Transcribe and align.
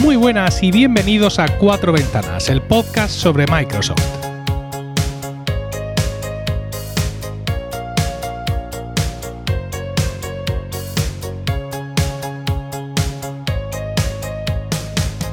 Muy 0.00 0.16
buenas 0.16 0.62
y 0.62 0.72
bienvenidos 0.72 1.38
a 1.38 1.46
Cuatro 1.58 1.92
Ventanas, 1.92 2.48
el 2.48 2.62
podcast 2.62 3.12
sobre 3.12 3.44
Microsoft. 3.46 4.00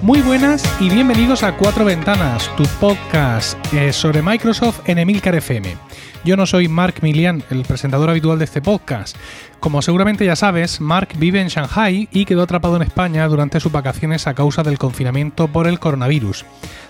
Muy 0.01 0.21
buenas 0.21 0.63
y 0.81 0.89
bienvenidos 0.89 1.43
a 1.43 1.55
Cuatro 1.55 1.85
Ventanas, 1.85 2.53
tu 2.57 2.63
podcast 2.79 3.57
eh, 3.73 3.93
sobre 3.93 4.21
Microsoft 4.21 4.81
en 4.89 4.99
Emilcar 4.99 5.35
FM. 5.35 5.88
Yo 6.25 6.35
no 6.35 6.45
soy 6.45 6.67
Mark 6.67 6.95
Milian, 7.01 7.43
el 7.49 7.63
presentador 7.63 8.09
habitual 8.09 8.37
de 8.39 8.45
este 8.45 8.61
podcast. 8.61 9.15
Como 9.61 9.81
seguramente 9.81 10.25
ya 10.25 10.35
sabes, 10.35 10.81
Mark 10.81 11.09
vive 11.17 11.39
en 11.39 11.47
Shanghai 11.47 12.09
y 12.11 12.25
quedó 12.25 12.43
atrapado 12.43 12.75
en 12.75 12.81
España 12.81 13.25
durante 13.27 13.61
sus 13.61 13.71
vacaciones 13.71 14.27
a 14.27 14.33
causa 14.33 14.61
del 14.61 14.77
confinamiento 14.77 15.47
por 15.47 15.65
el 15.65 15.79
coronavirus. 15.79 16.45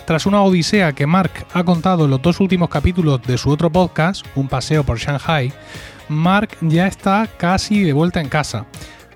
Tras 0.05 0.25
una 0.25 0.41
odisea 0.41 0.93
que 0.93 1.05
Mark 1.05 1.45
ha 1.53 1.63
contado 1.63 2.05
en 2.05 2.11
los 2.11 2.21
dos 2.21 2.39
últimos 2.39 2.69
capítulos 2.69 3.21
de 3.21 3.37
su 3.37 3.51
otro 3.51 3.69
podcast, 3.69 4.25
Un 4.35 4.47
paseo 4.47 4.83
por 4.83 4.97
Shanghai, 4.97 5.53
Mark 6.07 6.57
ya 6.61 6.87
está 6.87 7.27
casi 7.37 7.83
de 7.83 7.93
vuelta 7.93 8.19
en 8.19 8.29
casa. 8.29 8.65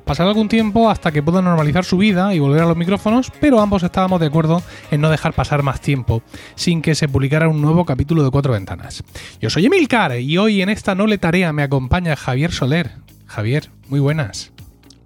Pasará 0.06 0.30
algún 0.30 0.50
tiempo 0.50 0.90
hasta 0.90 1.12
que 1.12 1.24
pueda 1.24 1.42
normalizar 1.42 1.86
su 1.86 1.98
vida 1.98 2.34
y 2.34 2.40
volver 2.40 2.64
a 2.64 2.66
los 2.66 2.78
micrófonos, 2.78 3.32
pero 3.40 3.60
ambos 3.62 3.84
estábamos 3.84 4.20
de 4.20 4.28
acuerdo 4.28 4.62
en 4.92 5.02
no 5.02 5.10
dejar 5.10 5.34
pasar 5.34 5.64
más 5.64 5.82
tiempo 5.82 6.22
sin 6.56 6.82
que 6.82 6.96
se 6.96 7.08
publicara 7.08 7.48
un 7.48 7.62
nuevo 7.62 7.86
capítulo 7.86 8.24
de 8.24 8.32
Cuatro 8.32 8.54
Ventanas. 8.54 9.04
Yo 9.42 9.50
soy 9.50 9.66
Emilcar 9.66 10.20
y 10.20 10.38
hoy 10.38 10.62
en 10.62 10.70
esta 10.70 10.96
noble 10.96 11.18
tarea 11.18 11.54
me 11.54 11.64
acompaña 11.64 12.16
Javier 12.16 12.52
Soler. 12.52 12.92
Javier, 13.26 13.70
muy 13.88 14.00
buenas. 14.00 14.53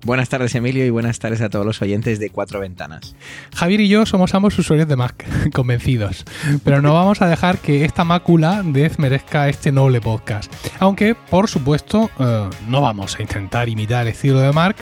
Buenas 0.04 0.30
tardes 0.30 0.54
Emilio 0.54 0.86
y 0.86 0.92
buenas 0.92 1.18
tardes 1.18 1.42
a 1.42 1.50
todos 1.50 1.66
los 1.66 1.82
oyentes 1.82 2.20
de 2.20 2.30
Cuatro 2.30 2.60
Ventanas. 2.60 3.16
Javier 3.56 3.82
y 3.82 3.88
yo 3.88 4.06
somos 4.06 4.36
ambos 4.36 4.58
usuarios 4.58 4.88
de 4.88 4.96
Mac, 4.96 5.26
convencidos, 5.54 6.24
pero 6.64 6.84
no 6.84 6.94
vamos 6.94 7.22
a 7.22 7.28
dejar 7.28 7.58
que 7.58 7.84
esta 7.84 8.04
mácula 8.04 8.62
desmerezca 8.64 9.50
este 9.50 9.72
noble 9.72 10.00
podcast. 10.00 10.54
Aunque, 10.80 11.16
por 11.16 11.50
supuesto, 11.50 12.12
eh, 12.20 12.50
no 12.68 12.82
vamos 12.82 13.18
a 13.18 13.24
intentar 13.24 13.70
imitar 13.70 14.04
el 14.04 14.14
estilo 14.14 14.40
de 14.40 14.54
Mark 14.54 14.78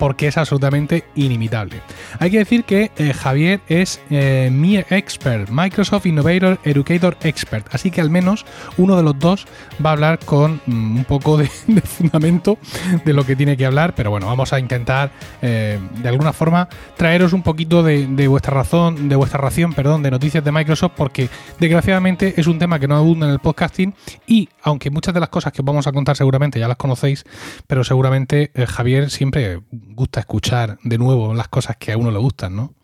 porque 0.00 0.26
es 0.26 0.36
absolutamente 0.36 1.04
inimitable. 1.14 1.80
Hay 2.18 2.32
que 2.32 2.38
decir 2.38 2.64
que 2.64 2.90
eh, 2.96 3.12
Javier 3.14 3.60
es 3.68 4.00
eh, 4.10 4.50
mi 4.52 4.76
expert, 4.76 5.48
Microsoft 5.48 6.06
Innovator 6.06 6.58
Educator 6.64 7.16
Expert, 7.22 7.68
así 7.72 7.92
que 7.92 8.00
al 8.00 8.10
menos 8.10 8.44
uno 8.76 8.96
de 8.96 9.04
los 9.04 9.18
dos 9.18 9.46
va 9.84 9.90
a 9.90 9.92
hablar 9.92 10.18
con 10.18 10.60
mm, 10.66 10.96
un 10.98 11.04
poco 11.04 11.36
de, 11.36 11.48
de 11.68 11.80
fundamento 11.80 12.58
de 13.04 13.12
lo 13.12 13.24
que 13.24 13.36
tiene 13.36 13.56
que 13.56 13.64
hablar, 13.64 13.94
pero 13.94 14.10
bueno, 14.10 14.26
vamos 14.26 14.52
a 14.52 14.56
intentar 14.66 15.12
eh, 15.42 15.78
de 16.02 16.08
alguna 16.08 16.32
forma 16.32 16.68
traeros 16.96 17.32
un 17.32 17.42
poquito 17.42 17.82
de, 17.82 18.28
vuestra 18.28 18.52
razón, 18.52 19.08
de 19.08 19.16
vuestra 19.16 19.38
ración, 19.38 19.72
perdón, 19.72 20.02
de 20.02 20.10
noticias 20.10 20.44
de 20.44 20.52
Microsoft, 20.52 20.92
porque 20.96 21.28
desgraciadamente 21.60 22.34
es 22.36 22.46
un 22.46 22.58
tema 22.58 22.78
que 22.78 22.88
no 22.88 22.96
abunda 22.96 23.26
en 23.26 23.32
el 23.32 23.38
podcasting 23.38 23.94
y 24.26 24.48
aunque 24.62 24.90
muchas 24.90 25.14
de 25.14 25.20
las 25.20 25.28
cosas 25.28 25.52
que 25.52 25.62
os 25.62 25.66
vamos 25.66 25.86
a 25.86 25.92
contar 25.92 26.16
seguramente 26.16 26.58
ya 26.58 26.68
las 26.68 26.76
conocéis, 26.76 27.24
pero 27.66 27.84
seguramente 27.84 28.50
eh, 28.54 28.66
Javier 28.66 29.10
siempre 29.10 29.60
gusta 29.70 30.20
escuchar 30.20 30.78
de 30.82 30.98
nuevo 30.98 31.32
las 31.34 31.48
cosas 31.48 31.76
que 31.76 31.92
a 31.92 31.96
uno 31.96 32.10
le 32.10 32.18
gustan, 32.18 32.56
¿no? 32.56 32.74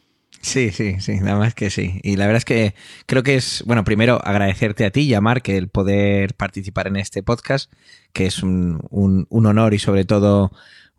Sí, 0.42 0.72
sí, 0.72 0.96
sí, 0.98 1.20
nada 1.20 1.38
más 1.38 1.54
que 1.54 1.70
sí. 1.70 2.00
Y 2.02 2.16
la 2.16 2.26
verdad 2.26 2.38
es 2.38 2.44
que 2.44 2.74
creo 3.06 3.22
que 3.22 3.36
es, 3.36 3.62
bueno, 3.64 3.84
primero 3.84 4.20
agradecerte 4.24 4.84
a 4.84 4.90
ti 4.90 5.14
a 5.14 5.20
Mark 5.20 5.44
el 5.46 5.68
poder 5.68 6.34
participar 6.34 6.88
en 6.88 6.96
este 6.96 7.22
podcast, 7.22 7.72
que 8.12 8.26
es 8.26 8.42
un, 8.42 8.80
un 8.90 9.46
honor 9.46 9.72
y 9.72 9.78
sobre 9.78 10.04
todo 10.04 10.50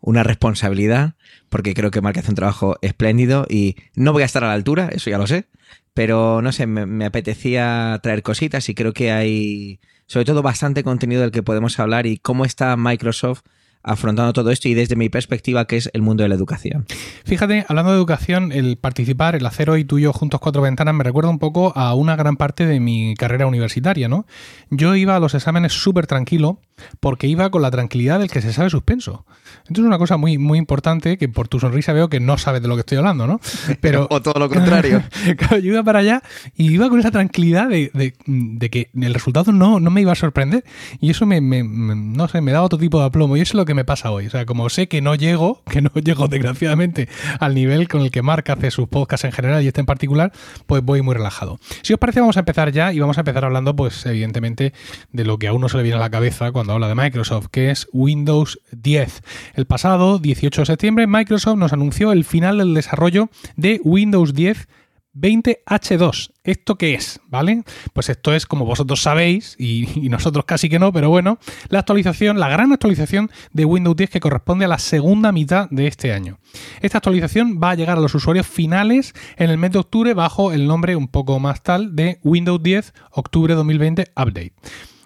una 0.04 0.22
responsabilidad, 0.22 1.14
porque 1.48 1.72
creo 1.72 1.90
que 1.90 2.02
Mark 2.02 2.18
hace 2.18 2.30
un 2.30 2.36
trabajo 2.36 2.76
espléndido 2.82 3.46
y 3.48 3.76
no 3.94 4.12
voy 4.12 4.22
a 4.22 4.26
estar 4.26 4.44
a 4.44 4.48
la 4.48 4.52
altura, 4.52 4.90
eso 4.92 5.08
ya 5.08 5.18
lo 5.18 5.26
sé, 5.26 5.46
pero 5.94 6.42
no 6.42 6.52
sé, 6.52 6.66
me, 6.66 6.84
me, 6.84 7.06
apetecía 7.06 7.98
traer 8.02 8.22
cositas 8.22 8.68
y 8.68 8.74
creo 8.74 8.92
que 8.92 9.12
hay 9.12 9.80
sobre 10.06 10.26
todo 10.26 10.42
bastante 10.42 10.84
contenido 10.84 11.22
del 11.22 11.30
que 11.30 11.42
podemos 11.42 11.78
hablar 11.80 12.06
y 12.06 12.18
cómo 12.18 12.44
está 12.44 12.76
Microsoft 12.76 13.42
afrontando 13.84 14.32
todo 14.32 14.50
esto 14.50 14.68
y 14.68 14.74
desde 14.74 14.96
mi 14.96 15.08
perspectiva 15.08 15.66
que 15.66 15.76
es 15.76 15.90
el 15.92 16.02
mundo 16.02 16.22
de 16.22 16.28
la 16.28 16.34
educación. 16.34 16.86
Fíjate, 17.24 17.66
hablando 17.68 17.92
de 17.92 17.98
educación, 17.98 18.50
el 18.50 18.76
participar, 18.76 19.36
el 19.36 19.46
hacer 19.46 19.70
hoy 19.70 19.84
tú 19.84 19.98
y 19.98 20.02
yo 20.02 20.12
juntos 20.12 20.40
cuatro 20.40 20.62
ventanas 20.62 20.94
me 20.94 21.04
recuerda 21.04 21.30
un 21.30 21.38
poco 21.38 21.72
a 21.76 21.94
una 21.94 22.16
gran 22.16 22.36
parte 22.36 22.66
de 22.66 22.80
mi 22.80 23.14
carrera 23.14 23.46
universitaria, 23.46 24.08
¿no? 24.08 24.26
Yo 24.70 24.96
iba 24.96 25.14
a 25.14 25.20
los 25.20 25.34
exámenes 25.34 25.72
súper 25.72 26.06
tranquilo 26.06 26.60
porque 27.00 27.26
iba 27.26 27.50
con 27.50 27.62
la 27.62 27.70
tranquilidad 27.70 28.18
del 28.18 28.30
que 28.30 28.40
se 28.40 28.52
sabe 28.52 28.70
suspenso. 28.70 29.24
Entonces 29.58 29.84
es 29.84 29.86
una 29.86 29.98
cosa 29.98 30.16
muy, 30.16 30.38
muy 30.38 30.58
importante 30.58 31.16
que 31.18 31.28
por 31.28 31.48
tu 31.48 31.60
sonrisa 31.60 31.92
veo 31.92 32.08
que 32.08 32.20
no 32.20 32.38
sabes 32.38 32.62
de 32.62 32.68
lo 32.68 32.74
que 32.74 32.80
estoy 32.80 32.98
hablando, 32.98 33.26
¿no? 33.26 33.40
Pero, 33.80 34.06
o 34.10 34.20
todo 34.20 34.38
lo 34.38 34.48
contrario. 34.48 35.02
claro, 35.36 35.58
yo 35.58 35.72
iba 35.72 35.82
para 35.82 36.00
allá 36.00 36.22
y 36.56 36.72
iba 36.72 36.88
con 36.88 36.98
esa 36.98 37.10
tranquilidad 37.10 37.68
de, 37.68 37.90
de, 37.94 38.14
de 38.26 38.70
que 38.70 38.90
el 38.94 39.14
resultado 39.14 39.52
no, 39.52 39.80
no, 39.80 39.90
me 39.90 40.00
iba 40.00 40.12
a 40.12 40.16
sorprender 40.16 40.64
y 41.00 41.10
eso 41.10 41.26
me, 41.26 41.40
me, 41.40 41.62
me, 41.62 41.94
no 41.94 42.28
sé, 42.28 42.40
me 42.40 42.52
da 42.52 42.62
otro 42.62 42.78
tipo 42.78 42.98
de 42.98 43.06
aplomo 43.06 43.36
y 43.36 43.40
eso 43.40 43.52
es 43.52 43.54
lo 43.54 43.64
que 43.64 43.73
me 43.74 43.84
pasa 43.84 44.10
hoy. 44.10 44.26
O 44.26 44.30
sea, 44.30 44.46
como 44.46 44.68
sé 44.70 44.88
que 44.88 45.00
no 45.00 45.14
llego, 45.14 45.62
que 45.70 45.82
no 45.82 45.90
llego 45.90 46.28
desgraciadamente 46.28 47.08
al 47.40 47.54
nivel 47.54 47.88
con 47.88 48.00
el 48.00 48.10
que 48.10 48.22
Mark 48.22 48.44
hace 48.50 48.70
sus 48.70 48.88
podcasts 48.88 49.24
en 49.24 49.32
general 49.32 49.62
y 49.62 49.66
este 49.66 49.80
en 49.80 49.86
particular, 49.86 50.32
pues 50.66 50.82
voy 50.82 51.02
muy 51.02 51.14
relajado. 51.14 51.58
Si 51.82 51.92
os 51.92 51.98
parece, 51.98 52.20
vamos 52.20 52.36
a 52.36 52.40
empezar 52.40 52.72
ya 52.72 52.92
y 52.92 52.98
vamos 53.00 53.18
a 53.18 53.20
empezar 53.20 53.44
hablando, 53.44 53.76
pues 53.76 54.06
evidentemente, 54.06 54.72
de 55.12 55.24
lo 55.24 55.38
que 55.38 55.48
a 55.48 55.52
uno 55.52 55.68
se 55.68 55.76
le 55.76 55.82
viene 55.82 55.98
a 55.98 56.00
la 56.00 56.10
cabeza 56.10 56.52
cuando 56.52 56.72
habla 56.72 56.88
de 56.88 56.94
Microsoft, 56.94 57.48
que 57.50 57.70
es 57.70 57.88
Windows 57.92 58.60
10. 58.72 59.22
El 59.54 59.66
pasado 59.66 60.18
18 60.18 60.62
de 60.62 60.66
septiembre, 60.66 61.06
Microsoft 61.06 61.58
nos 61.58 61.72
anunció 61.72 62.12
el 62.12 62.24
final 62.24 62.58
del 62.58 62.74
desarrollo 62.74 63.28
de 63.56 63.80
Windows 63.84 64.34
10 64.34 64.68
20H2. 65.14 66.32
¿Esto 66.44 66.76
qué 66.76 66.94
es? 66.94 67.20
¿Vale? 67.28 67.62
Pues 67.92 68.08
esto 68.08 68.34
es, 68.34 68.46
como 68.46 68.64
vosotros 68.64 69.00
sabéis, 69.00 69.56
y, 69.58 69.88
y, 69.98 70.08
nosotros 70.08 70.44
casi 70.44 70.68
que 70.68 70.78
no, 70.78 70.92
pero 70.92 71.08
bueno, 71.08 71.38
la 71.68 71.80
actualización, 71.80 72.38
la 72.38 72.48
gran 72.48 72.72
actualización 72.72 73.30
de 73.52 73.64
Windows 73.64 73.96
10 73.96 74.10
que 74.10 74.20
corresponde 74.20 74.64
a 74.64 74.68
la 74.68 74.78
segunda 74.78 75.32
mitad 75.32 75.68
de 75.70 75.86
este 75.86 76.12
año. 76.12 76.38
Esta 76.80 76.98
actualización 76.98 77.60
va 77.62 77.70
a 77.70 77.74
llegar 77.74 77.98
a 77.98 78.00
los 78.00 78.14
usuarios 78.14 78.46
finales 78.46 79.14
en 79.36 79.50
el 79.50 79.58
mes 79.58 79.72
de 79.72 79.78
octubre 79.78 80.14
bajo 80.14 80.52
el 80.52 80.66
nombre 80.66 80.96
un 80.96 81.08
poco 81.08 81.38
más 81.40 81.62
tal 81.62 81.96
de 81.96 82.18
Windows 82.22 82.62
10 82.62 82.92
Octubre 83.10 83.54
2020 83.54 84.12
Update 84.16 84.52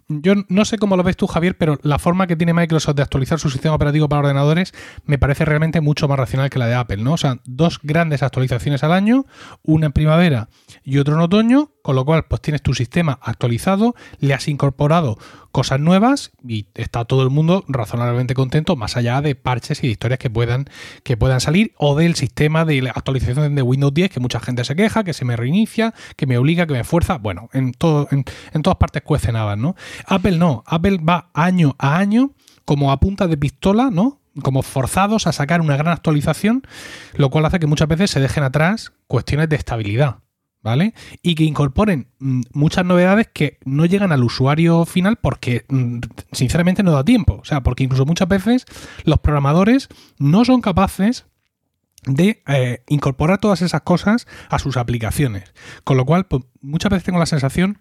yo 0.09 0.35
no 0.49 0.65
sé 0.65 0.79
cómo 0.79 0.97
lo 0.97 1.03
ves 1.03 1.17
tú, 1.17 1.27
Javier, 1.27 1.57
pero 1.59 1.79
la 1.83 1.99
forma 1.99 2.27
que 2.27 2.35
tiene 2.35 2.55
Microsoft 2.55 2.97
de 2.97 3.03
actualizar 3.03 3.39
su 3.39 3.51
sistema 3.51 3.75
operativo 3.75 4.09
para 4.09 4.21
ordenadores 4.21 4.73
me 5.05 5.19
parece 5.19 5.45
realmente 5.45 5.83
mucho 5.83 6.09
más 6.09 6.19
racional 6.19 6.49
que 6.49 6.59
la 6.59 6.67
de 6.67 6.75
Apple, 6.75 6.99
¿no? 6.99 7.13
O 7.13 7.19
sea, 7.19 7.41
dos 7.45 7.79
grandes 7.83 8.23
actualizaciones 8.23 8.83
al 8.83 8.93
año, 8.93 9.27
una 9.63 9.87
en 9.87 9.93
primavera 9.93 10.49
y 10.83 10.99
otra 10.99 11.15
en 11.15 11.21
otoño, 11.21 11.73
con 11.83 11.95
lo 11.95 12.07
cual 12.07 12.25
pues 12.27 12.41
tienes 12.41 12.63
tu 12.63 12.73
sistema 12.73 13.19
actualizado, 13.23 13.95
le 14.19 14.33
has 14.33 14.49
incorporado 14.49 15.19
cosas 15.53 15.81
nuevas 15.81 16.31
y 16.47 16.67
está 16.75 17.05
todo 17.05 17.23
el 17.23 17.31
mundo 17.31 17.65
razonablemente 17.69 18.35
contento, 18.35 18.77
más 18.77 18.97
allá 18.97 19.21
de 19.21 19.35
parches 19.35 19.83
y 19.83 19.89
de 19.89 19.93
historias 19.93 20.19
que 20.19 20.31
puedan, 20.31 20.67
que 21.03 21.17
puedan 21.17 21.41
salir, 21.41 21.73
o 21.77 21.97
del 21.97 22.15
sistema 22.15 22.65
de 22.65 22.91
actualización 22.95 23.55
de 23.55 23.63
Windows 23.63 23.93
10, 23.93 24.11
que 24.11 24.21
mucha 24.21 24.41
gente 24.41 24.65
se 24.65 24.77
queja, 24.77 25.05
que 25.05 25.13
se 25.13 25.25
me 25.25 25.37
reinicia, 25.37 25.95
que 26.17 26.27
me 26.27 26.39
obliga, 26.39 26.67
que 26.67 26.75
me 26.75 26.85
fuerza. 26.85 27.19
Bueno, 27.19 27.49
en, 27.53 27.73
todo, 27.73 28.09
en 28.11 28.63
todas 28.63 28.77
partes 28.77 29.03
cuecen 29.03 29.37
habas, 29.37 29.59
¿no? 29.59 29.75
Apple 30.07 30.39
no, 30.39 30.65
Apple 30.67 30.99
va 30.99 31.31
año 31.35 31.77
a 31.79 31.99
año 31.99 32.33
como 32.65 32.93
a 32.93 33.01
punta 33.01 33.27
de 33.27 33.37
pistola, 33.37 33.91
¿no? 33.91 34.21
como 34.43 34.63
forzados 34.63 35.27
a 35.27 35.33
sacar 35.33 35.61
una 35.61 35.77
gran 35.77 35.93
actualización, 35.93 36.63
lo 37.15 37.31
cual 37.31 37.45
hace 37.45 37.59
que 37.59 37.67
muchas 37.67 37.89
veces 37.89 38.11
se 38.11 38.21
dejen 38.21 38.45
atrás 38.45 38.93
cuestiones 39.07 39.49
de 39.49 39.57
estabilidad. 39.57 40.19
¿Vale? 40.61 40.93
Y 41.23 41.37
que 41.37 41.45
incorporen 41.45 42.09
mm, 42.19 42.43
muchas 42.53 42.85
novedades 42.85 43.29
que 43.33 43.59
no 43.65 43.87
llegan 43.87 44.11
al 44.11 44.25
usuario 44.25 44.85
final 44.87 45.17
porque 45.17 45.65
mm, 45.69 46.01
sinceramente 46.33 46.83
no 46.83 46.91
da 46.91 47.05
tiempo. 47.05 47.39
O 47.41 47.45
sea, 47.45 47.63
porque 47.63 47.85
incluso 47.85 48.05
muchas 48.05 48.27
veces 48.27 48.67
los 49.05 49.21
programadores 49.21 49.89
no 50.19 50.45
son 50.45 50.61
capaces 50.61 51.27
de 52.05 52.43
eh, 52.49 52.83
incorporar 52.89 53.39
todas 53.39 53.63
esas 53.63 53.83
cosas 53.83 54.27
a 54.51 54.59
sus 54.59 54.77
aplicaciones. 54.77 55.55
Con 55.85 55.97
lo 55.97 56.05
cual, 56.05 56.27
pues, 56.27 56.43
muchas 56.61 56.91
veces 56.91 57.05
tengo 57.05 57.21
la 57.21 57.27
sensación 57.27 57.79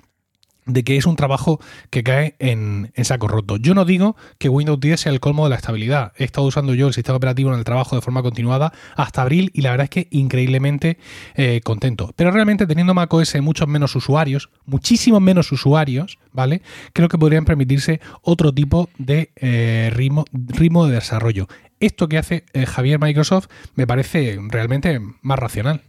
de 0.68 0.84
que 0.84 0.98
es 0.98 1.06
un 1.06 1.16
trabajo 1.16 1.60
que 1.90 2.04
cae 2.04 2.36
en, 2.40 2.92
saco 3.04 3.28
roto. 3.28 3.58
Yo 3.58 3.74
no 3.74 3.86
digo 3.86 4.16
que 4.38 4.50
Windows 4.50 4.80
10 4.80 5.00
sea 5.00 5.12
el 5.12 5.20
colmo 5.20 5.46
de 5.46 5.52
la 5.52 5.56
estabilidad. 5.56 6.14
He 6.18 6.24
estado 6.24 6.46
usando 6.46 6.74
yo 6.74 6.88
el 6.88 6.94
sistema 6.94 7.18
operativo 7.18 7.52
en 7.52 7.60
el 7.60 7.66
trabajo 7.66 7.96
de 7.96 8.02
forma 8.02 8.22
continuada 8.22 8.74
hasta 8.96 9.22
abril 9.22 9.52
y 9.54 9.62
la 9.62 9.72
verdad 9.72 9.86
es 9.86 9.90
que 9.90 10.08
increíblemente 10.12 10.98
eh, 11.36 11.62
contento. 11.64 12.14
Pero 12.16 12.32
realmente 12.32 12.68
teniendo 12.68 12.94
macOS 12.94 13.36
muchos 13.42 13.68
menos 13.68 13.96
usuarios, 13.96 14.50
muchísimos 14.66 15.22
menos 15.22 15.52
usuarios, 15.52 16.20
¿vale? 16.32 16.62
Creo 16.94 17.08
que 17.08 17.18
podrían 17.18 17.46
permitirse 17.46 18.02
otro 18.22 18.54
tipo 18.54 18.90
de 18.98 19.32
eh, 19.36 19.92
ritmo, 19.94 20.26
ritmo 20.32 20.86
de 20.86 20.96
desarrollo. 20.96 21.48
Esto 21.80 22.08
que 22.08 22.18
hace 22.18 22.44
eh, 22.54 22.66
Javier 22.66 23.00
Microsoft 23.00 23.48
me 23.76 23.86
parece 23.86 24.40
realmente 24.50 25.00
más 25.22 25.40
racional. 25.40 25.82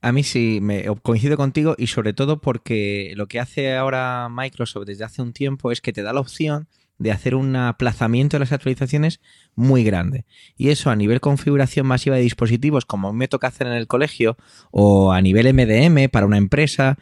A 0.00 0.12
mí 0.12 0.22
sí, 0.22 0.58
me 0.60 0.84
coincido 1.02 1.36
contigo 1.36 1.74
y 1.78 1.88
sobre 1.88 2.12
todo 2.12 2.40
porque 2.40 3.12
lo 3.16 3.26
que 3.26 3.40
hace 3.40 3.74
ahora 3.74 4.28
Microsoft 4.30 4.86
desde 4.86 5.04
hace 5.04 5.22
un 5.22 5.32
tiempo 5.32 5.72
es 5.72 5.80
que 5.80 5.92
te 5.92 6.02
da 6.02 6.12
la 6.12 6.20
opción 6.20 6.68
de 6.98 7.12
hacer 7.12 7.34
un 7.34 7.54
aplazamiento 7.56 8.36
de 8.36 8.40
las 8.40 8.52
actualizaciones 8.52 9.20
muy 9.54 9.84
grande. 9.84 10.24
Y 10.56 10.70
eso 10.70 10.90
a 10.90 10.96
nivel 10.96 11.20
configuración 11.20 11.86
masiva 11.86 12.16
de 12.16 12.22
dispositivos, 12.22 12.86
como 12.86 13.12
me 13.12 13.28
toca 13.28 13.48
hacer 13.48 13.66
en 13.66 13.74
el 13.74 13.86
colegio, 13.86 14.36
o 14.70 15.12
a 15.12 15.20
nivel 15.20 15.52
MDM 15.52 16.08
para 16.08 16.26
una 16.26 16.38
empresa, 16.38 16.98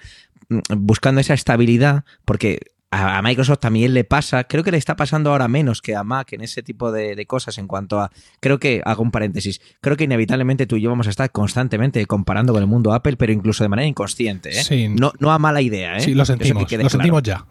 mm, 0.48 0.58
buscando 0.78 1.20
esa 1.20 1.34
estabilidad, 1.34 2.04
porque 2.24 2.72
a, 2.94 3.22
Microsoft 3.22 3.58
también 3.60 3.94
le 3.94 4.04
pasa, 4.04 4.44
creo 4.44 4.62
que 4.62 4.70
le 4.70 4.76
está 4.76 4.96
pasando 4.96 5.30
ahora 5.30 5.48
menos 5.48 5.82
que 5.82 5.96
a 5.96 6.04
Mac 6.04 6.32
en 6.32 6.40
ese 6.40 6.62
tipo 6.62 6.92
de, 6.92 7.24
cosas 7.26 7.58
en 7.58 7.66
cuanto 7.66 8.00
a, 8.00 8.10
creo 8.40 8.58
que, 8.58 8.82
hago 8.84 9.02
un 9.02 9.10
paréntesis, 9.10 9.60
creo 9.80 9.96
que 9.96 10.04
inevitablemente 10.04 10.66
tú 10.66 10.76
y 10.76 10.82
yo 10.82 10.90
vamos 10.90 11.06
a 11.06 11.10
estar 11.10 11.30
constantemente 11.30 12.04
comparando 12.06 12.52
con 12.52 12.62
el 12.62 12.68
mundo 12.68 12.92
Apple, 12.92 13.16
pero 13.16 13.32
incluso 13.32 13.64
de 13.64 13.68
manera 13.68 13.86
inconsciente, 13.86 14.50
¿eh? 14.50 14.88
no, 14.88 15.12
no 15.18 15.32
a 15.32 15.38
mala 15.38 15.60
idea. 15.60 15.96
¿eh? 15.96 16.00
Sí, 16.00 16.14
lo 16.14 16.24
sentimos, 16.24 16.70
lo 16.70 16.88
sentimos 16.88 17.22
ya. 17.22 17.46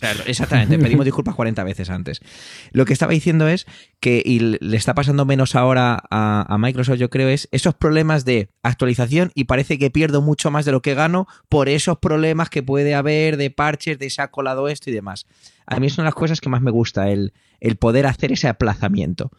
exactamente, 0.26 0.78
pedimos 0.78 1.04
disculpas 1.04 1.34
40 1.34 1.64
veces 1.64 1.90
antes. 1.90 2.20
Lo 2.72 2.84
que 2.84 2.92
estaba 2.92 3.12
diciendo 3.12 3.48
es 3.48 3.66
que, 4.00 4.22
y 4.24 4.38
le 4.38 4.76
está 4.76 4.94
pasando 4.94 5.24
menos 5.24 5.54
ahora 5.54 6.02
a, 6.10 6.46
a 6.48 6.58
Microsoft, 6.58 6.98
yo 6.98 7.10
creo, 7.10 7.28
es 7.28 7.48
esos 7.52 7.74
problemas 7.74 8.24
de 8.24 8.50
actualización 8.62 9.32
y 9.34 9.44
parece 9.44 9.78
que 9.78 9.90
pierdo 9.90 10.22
mucho 10.22 10.50
más 10.50 10.64
de 10.64 10.72
lo 10.72 10.82
que 10.82 10.94
gano 10.94 11.26
por 11.48 11.68
esos 11.68 11.98
problemas 11.98 12.50
que 12.50 12.62
puede 12.62 12.94
haber 12.94 13.36
de 13.36 13.50
parches, 13.50 13.98
de 13.98 14.10
se 14.10 14.22
ha 14.22 14.30
colado 14.30 14.68
esto 14.76 14.90
y 14.90 14.92
demás. 14.94 15.26
A 15.66 15.80
mí 15.80 15.90
son 15.90 16.04
las 16.04 16.14
cosas 16.14 16.40
que 16.40 16.48
más 16.48 16.62
me 16.62 16.70
gusta, 16.70 17.10
el, 17.10 17.32
el 17.60 17.76
poder 17.76 18.06
hacer 18.06 18.32
ese 18.32 18.48
aplazamiento. 18.48 19.30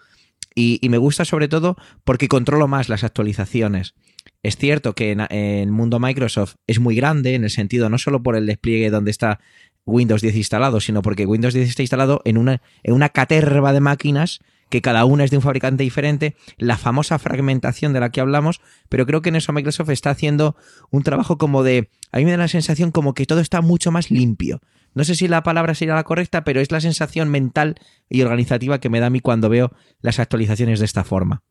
Y, 0.59 0.79
me 0.89 0.97
gusta 0.97 1.23
sobre 1.23 1.47
todo 1.47 1.77
porque 2.03 2.27
controlo 2.27 2.67
más 2.67 2.89
las 2.89 3.03
actualizaciones. 3.03 3.93
Es 4.41 4.57
cierto 4.57 4.95
que 4.95 5.11
en, 5.11 5.21
el 5.29 5.71
mundo 5.71 5.99
Microsoft 5.99 6.55
es 6.65 6.79
muy 6.79 6.95
grande 6.95 7.35
en 7.35 7.43
el 7.43 7.51
sentido 7.51 7.89
no 7.89 7.99
solo 7.99 8.23
por 8.23 8.35
el 8.35 8.47
despliegue 8.47 8.89
donde 8.89 9.11
está 9.11 9.39
Windows 9.85 10.21
10 10.21 10.35
instalado, 10.35 10.79
sino 10.79 11.03
porque 11.03 11.27
Windows 11.27 11.53
10 11.53 11.69
está 11.69 11.83
instalado 11.83 12.21
en 12.25 12.39
una, 12.39 12.63
en 12.81 12.95
una 12.95 13.09
caterva 13.09 13.71
de 13.71 13.81
máquinas 13.81 14.39
que 14.69 14.81
cada 14.81 15.05
una 15.05 15.23
es 15.23 15.31
de 15.31 15.37
un 15.37 15.43
fabricante 15.43 15.83
diferente, 15.83 16.35
la 16.57 16.77
famosa 16.77 17.19
fragmentación 17.19 17.93
de 17.93 17.99
la 17.99 18.09
que 18.09 18.19
hablamos, 18.19 18.59
pero 18.89 19.05
creo 19.05 19.21
que 19.21 19.29
en 19.29 19.35
eso 19.35 19.53
Microsoft 19.53 19.91
está 19.91 20.09
haciendo 20.09 20.55
un 20.89 21.03
trabajo 21.03 21.37
como 21.37 21.61
de, 21.61 21.89
a 22.11 22.17
mí 22.17 22.25
me 22.25 22.31
da 22.31 22.37
la 22.37 22.47
sensación 22.47 22.91
como 22.91 23.13
que 23.13 23.25
todo 23.25 23.39
está 23.39 23.61
mucho 23.61 23.91
más 23.91 24.11
limpio. 24.11 24.59
No 24.97 25.03
sé 25.03 25.13
si 25.13 25.27
la 25.27 25.43
palabra 25.43 25.75
sería 25.75 25.93
la 25.93 26.03
correcta, 26.03 26.43
pero 26.43 26.59
es 26.59 26.71
la 26.71 26.81
sensación 26.81 27.29
mental 27.29 27.75
y 28.09 28.23
organizativa 28.23 28.79
que 28.79 28.89
me 28.89 28.99
da 28.99 29.05
a 29.05 29.09
mí 29.11 29.19
cuando 29.19 29.47
veo 29.47 29.71
las 30.01 30.17
actualizaciones 30.17 30.79
de 30.79 30.85
esta 30.85 31.03
forma. 31.03 31.43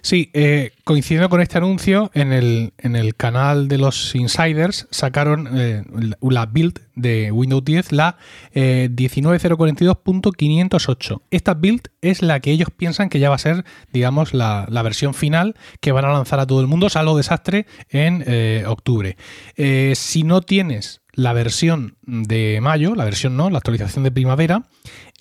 Sí, 0.00 0.30
eh, 0.32 0.72
coincidiendo 0.84 1.28
con 1.28 1.40
este 1.40 1.58
anuncio, 1.58 2.12
en 2.14 2.32
el, 2.32 2.72
en 2.78 2.94
el 2.96 3.14
canal 3.14 3.68
de 3.68 3.78
los 3.78 4.14
insiders 4.14 4.88
sacaron 4.90 5.48
eh, 5.52 5.84
la 6.20 6.46
build 6.46 6.80
de 6.94 7.30
Windows 7.32 7.64
10, 7.64 7.92
la 7.92 8.16
eh, 8.52 8.88
19042.508. 8.90 11.22
Esta 11.30 11.54
build 11.54 11.88
es 12.00 12.22
la 12.22 12.40
que 12.40 12.50
ellos 12.50 12.68
piensan 12.76 13.08
que 13.08 13.18
ya 13.18 13.28
va 13.28 13.36
a 13.36 13.38
ser, 13.38 13.64
digamos, 13.92 14.34
la, 14.34 14.66
la 14.68 14.82
versión 14.82 15.14
final 15.14 15.54
que 15.80 15.92
van 15.92 16.04
a 16.04 16.12
lanzar 16.12 16.40
a 16.40 16.46
todo 16.46 16.60
el 16.60 16.66
mundo, 16.66 16.88
salvo 16.88 17.16
desastre, 17.16 17.66
en 17.90 18.24
eh, 18.26 18.64
octubre. 18.66 19.16
si 19.94 20.22
no 20.22 20.40
tienes 20.42 21.02
la 21.18 21.32
versión 21.32 21.96
de 22.02 22.60
mayo, 22.60 22.94
la 22.94 23.04
versión 23.04 23.36
no, 23.36 23.50
la 23.50 23.58
actualización 23.58 24.04
de 24.04 24.12
primavera, 24.12 24.62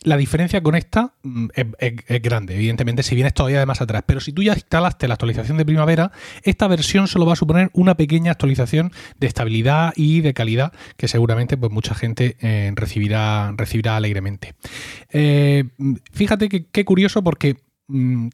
la 0.08 0.18
diferencia 0.18 0.62
con 0.62 0.76
esta 0.76 1.14
mm, 1.24 1.48
es, 1.78 2.22
grande, 2.22 2.56
evidentemente, 2.56 3.04
si 3.04 3.16
vienes 3.16 3.34
todavía 3.34 3.60
de 3.60 3.66
más 3.66 3.82
atrás. 3.82 4.04
Pero 4.06 4.20
si 4.20 4.32
tú 4.32 4.42
ya 4.42 4.54
instalaste 4.54 5.08
la 5.08 5.16
actualización 5.16 5.58
de 5.58 5.66
primavera, 5.66 6.12
esta 6.44 6.68
versión 6.68 7.08
solo 7.08 7.26
va 7.26 7.34
a 7.34 7.36
suponer 7.36 7.70
una 7.74 7.96
pequeña 7.96 8.32
actualización 8.32 8.92
de 9.20 9.28
estabilidad 9.28 9.94
y 9.96 10.22
de 10.22 10.34
calidad 10.34 10.72
que 10.96 11.08
seguramente 11.08 11.58
pues, 11.58 11.72
mucha 11.72 11.94
gente 11.94 12.38
eh, 12.40 12.72
recibirá, 12.76 13.54
recibirá 13.58 13.98
alegremente. 13.98 14.56
Eh, 15.12 15.66
fíjate 16.12 16.50
que 16.50 16.68
qué 16.68 16.86
curioso 16.86 17.24
porque 17.24 17.58
Mm, 17.58 17.67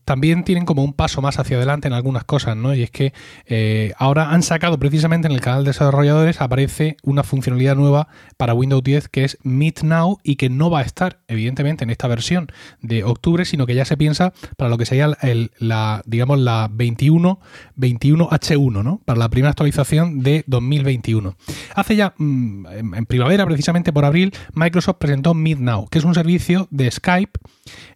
también 0.03 0.43
tienen 0.43 0.65
como 0.65 0.83
un 0.83 0.93
paso 0.93 1.21
más 1.21 1.37
hacia 1.37 1.57
adelante 1.57 1.87
en 1.87 1.93
algunas 1.93 2.23
cosas, 2.23 2.57
¿no? 2.57 2.73
Y 2.73 2.81
es 2.81 2.89
que 2.89 3.13
eh, 3.45 3.93
ahora 3.97 4.31
han 4.31 4.41
sacado 4.41 4.79
precisamente 4.79 5.27
en 5.27 5.33
el 5.33 5.41
canal 5.41 5.63
de 5.63 5.69
desarrolladores 5.69 6.41
aparece 6.41 6.97
una 7.03 7.23
funcionalidad 7.23 7.75
nueva 7.75 8.07
para 8.37 8.55
Windows 8.55 8.83
10 8.83 9.09
que 9.09 9.23
es 9.23 9.37
Meet 9.43 9.83
Now 9.83 10.17
y 10.23 10.37
que 10.37 10.49
no 10.49 10.71
va 10.71 10.79
a 10.79 10.81
estar, 10.81 11.19
evidentemente, 11.27 11.83
en 11.83 11.91
esta 11.91 12.07
versión 12.07 12.47
de 12.81 13.03
octubre, 13.03 13.45
sino 13.45 13.67
que 13.67 13.75
ya 13.75 13.85
se 13.85 13.95
piensa 13.95 14.33
para 14.57 14.69
lo 14.69 14.77
que 14.79 14.87
sería 14.87 15.15
la, 15.59 16.01
digamos, 16.05 16.39
la 16.39 16.67
21, 16.71 17.39
21H1, 17.77 18.83
¿no? 18.83 19.01
Para 19.05 19.19
la 19.19 19.29
primera 19.29 19.51
actualización 19.51 20.23
de 20.23 20.43
2021. 20.47 21.35
Hace 21.75 21.95
ya, 21.95 22.15
mm, 22.17 22.65
en 22.95 23.05
primavera, 23.05 23.45
precisamente 23.45 23.93
por 23.93 24.03
abril, 24.03 24.33
Microsoft 24.53 24.97
presentó 24.97 25.35
Meet 25.35 25.59
Now, 25.59 25.87
que 25.89 25.99
es 25.99 26.05
un 26.05 26.15
servicio 26.15 26.67
de 26.71 26.89
Skype 26.89 27.39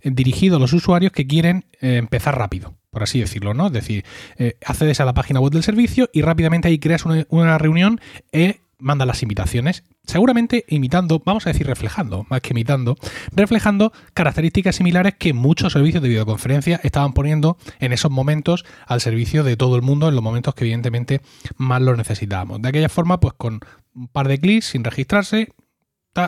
eh, 0.01 0.12
dirigido 0.12 0.57
a 0.57 0.60
los 0.60 0.74
usuarios 0.74 1.12
que 1.12 1.25
quieren 1.25 1.47
eh, 1.50 1.98
empezar 1.98 2.38
rápido, 2.38 2.76
por 2.90 3.04
así 3.04 3.20
decirlo, 3.20 3.54
¿no? 3.54 3.68
Es 3.68 3.74
decir, 3.74 4.06
eh, 4.38 4.58
accedes 4.66 5.00
a 5.00 5.06
la 5.06 5.14
página 5.14 5.40
web 5.40 5.52
del 5.52 5.64
servicio 5.64 6.10
y 6.14 6.22
rápidamente 6.22 6.68
ahí 6.68 6.80
creas 6.80 7.06
una, 7.06 7.58
reunión 7.58 8.00
e 8.32 8.60
manda 8.80 9.06
las 9.06 9.24
invitaciones, 9.24 9.84
seguramente 10.06 10.64
imitando, 10.68 11.22
vamos 11.26 11.48
a 11.48 11.50
decir 11.50 11.66
reflejando, 11.66 12.28
más 12.30 12.42
que 12.42 12.52
imitando, 12.52 12.96
reflejando 13.32 13.92
características 14.14 14.76
similares 14.76 15.16
que 15.16 15.34
muchos 15.34 15.74
servicios 15.74 16.04
de 16.04 16.10
videoconferencia 16.10 16.80
estaban 16.84 17.14
poniendo 17.14 17.58
en 17.80 17.92
esos 17.92 18.12
momentos 18.12 18.66
al 18.86 19.02
servicio 19.02 19.44
de 19.44 19.58
todo 19.58 19.76
el 19.76 19.82
mundo, 19.82 20.08
en 20.08 20.16
los 20.16 20.24
momentos 20.24 20.54
que 20.54 20.66
evidentemente 20.66 21.22
más 21.56 21.82
lo 21.82 21.96
necesitábamos. 21.96 22.62
De 22.62 22.70
aquella 22.70 22.90
forma, 22.90 23.20
pues 23.20 23.34
con 23.34 23.62
un 23.96 24.08
par 24.08 24.28
de 24.28 24.40
clics 24.40 24.66
sin 24.66 24.84
registrarse, 24.84 25.50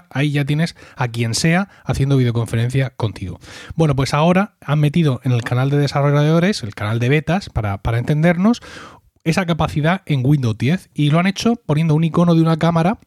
ahí 0.09 0.31
ya 0.31 0.45
tienes 0.45 0.75
a 0.95 1.07
quien 1.07 1.33
sea 1.33 1.69
haciendo 1.83 2.17
videoconferencia 2.17 2.91
contigo. 2.91 3.39
Bueno, 3.75 3.95
pues 3.95 4.13
ahora 4.13 4.55
han 4.61 4.79
metido 4.79 5.21
en 5.23 5.31
el 5.31 5.43
canal 5.43 5.69
de 5.69 5.77
desarrolladores, 5.77 6.63
el 6.63 6.75
canal 6.75 6.99
de 6.99 7.09
betas, 7.09 7.49
para, 7.49 7.79
entendernos, 7.97 8.61
esa 9.23 9.45
capacidad 9.45 10.01
en 10.05 10.21
Windows 10.25 10.57
10 10.57 10.89
y 10.93 11.09
lo 11.09 11.19
han 11.19 11.27
hecho 11.27 11.55
poniendo 11.55 11.95
un 11.95 12.03
icono 12.03 12.35
de 12.35 12.41
una 12.41 12.57
cámara 12.57 12.99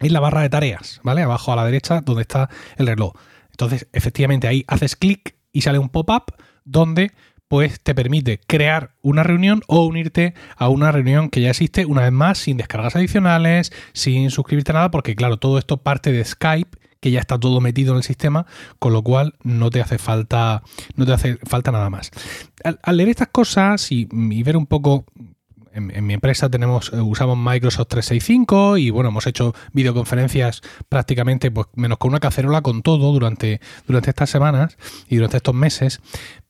en 0.00 0.12
la 0.12 0.20
barra 0.20 0.42
de 0.42 0.50
tareas, 0.50 1.00
¿vale? 1.02 1.22
Abajo 1.22 1.52
a 1.52 1.56
la 1.56 1.64
derecha 1.64 2.00
donde 2.00 2.22
está 2.22 2.48
el 2.76 2.86
reloj. 2.86 3.14
Entonces, 3.50 3.86
efectivamente, 3.92 4.48
ahí 4.48 4.64
haces 4.68 4.96
clic 4.96 5.36
y 5.52 5.62
sale 5.62 5.78
un 5.78 5.88
pop-up 5.88 6.34
donde 6.64 7.12
pues 7.48 7.80
te 7.80 7.94
permite 7.94 8.40
crear 8.46 8.94
una 9.02 9.22
reunión 9.22 9.62
o 9.68 9.84
unirte 9.84 10.34
a 10.56 10.68
una 10.68 10.92
reunión 10.92 11.30
que 11.30 11.40
ya 11.40 11.50
existe, 11.50 11.86
una 11.86 12.02
vez 12.02 12.12
más, 12.12 12.38
sin 12.38 12.56
descargas 12.56 12.96
adicionales, 12.96 13.72
sin 13.92 14.30
suscribirte 14.30 14.72
a 14.72 14.74
nada, 14.74 14.90
porque 14.90 15.14
claro, 15.14 15.36
todo 15.36 15.58
esto 15.58 15.78
parte 15.78 16.12
de 16.12 16.24
Skype 16.24 16.78
que 17.00 17.10
ya 17.10 17.20
está 17.20 17.38
todo 17.38 17.60
metido 17.60 17.92
en 17.92 17.98
el 17.98 18.02
sistema, 18.02 18.46
con 18.78 18.92
lo 18.92 19.02
cual 19.02 19.34
no 19.42 19.70
te 19.70 19.80
hace 19.80 19.98
falta, 19.98 20.62
no 20.96 21.06
te 21.06 21.12
hace 21.12 21.36
falta 21.44 21.70
nada 21.70 21.90
más. 21.90 22.10
Al, 22.64 22.96
leer 22.96 23.10
estas 23.10 23.28
cosas 23.28 23.92
y, 23.92 24.08
ver 24.42 24.56
un 24.56 24.66
poco 24.66 25.04
en, 25.76 26.06
mi 26.06 26.14
empresa 26.14 26.48
tenemos, 26.48 26.92
eh, 26.92 27.00
usamos 27.00 27.36
Microsoft 27.36 27.88
365 27.88 28.78
y 28.78 28.90
bueno, 28.90 29.10
hemos 29.10 29.26
hecho 29.26 29.54
videoconferencias 29.72 30.62
prácticamente 30.88 31.50
pues 31.50 31.66
menos 31.74 31.98
con 31.98 32.10
una 32.10 32.20
cacerola 32.20 32.62
con 32.62 32.82
todo 32.82 33.12
durante, 33.12 33.60
durante 33.86 34.10
estas 34.10 34.30
semanas 34.30 34.76
y 35.08 35.16
durante 35.16 35.36
estos 35.36 35.54
meses. 35.54 36.00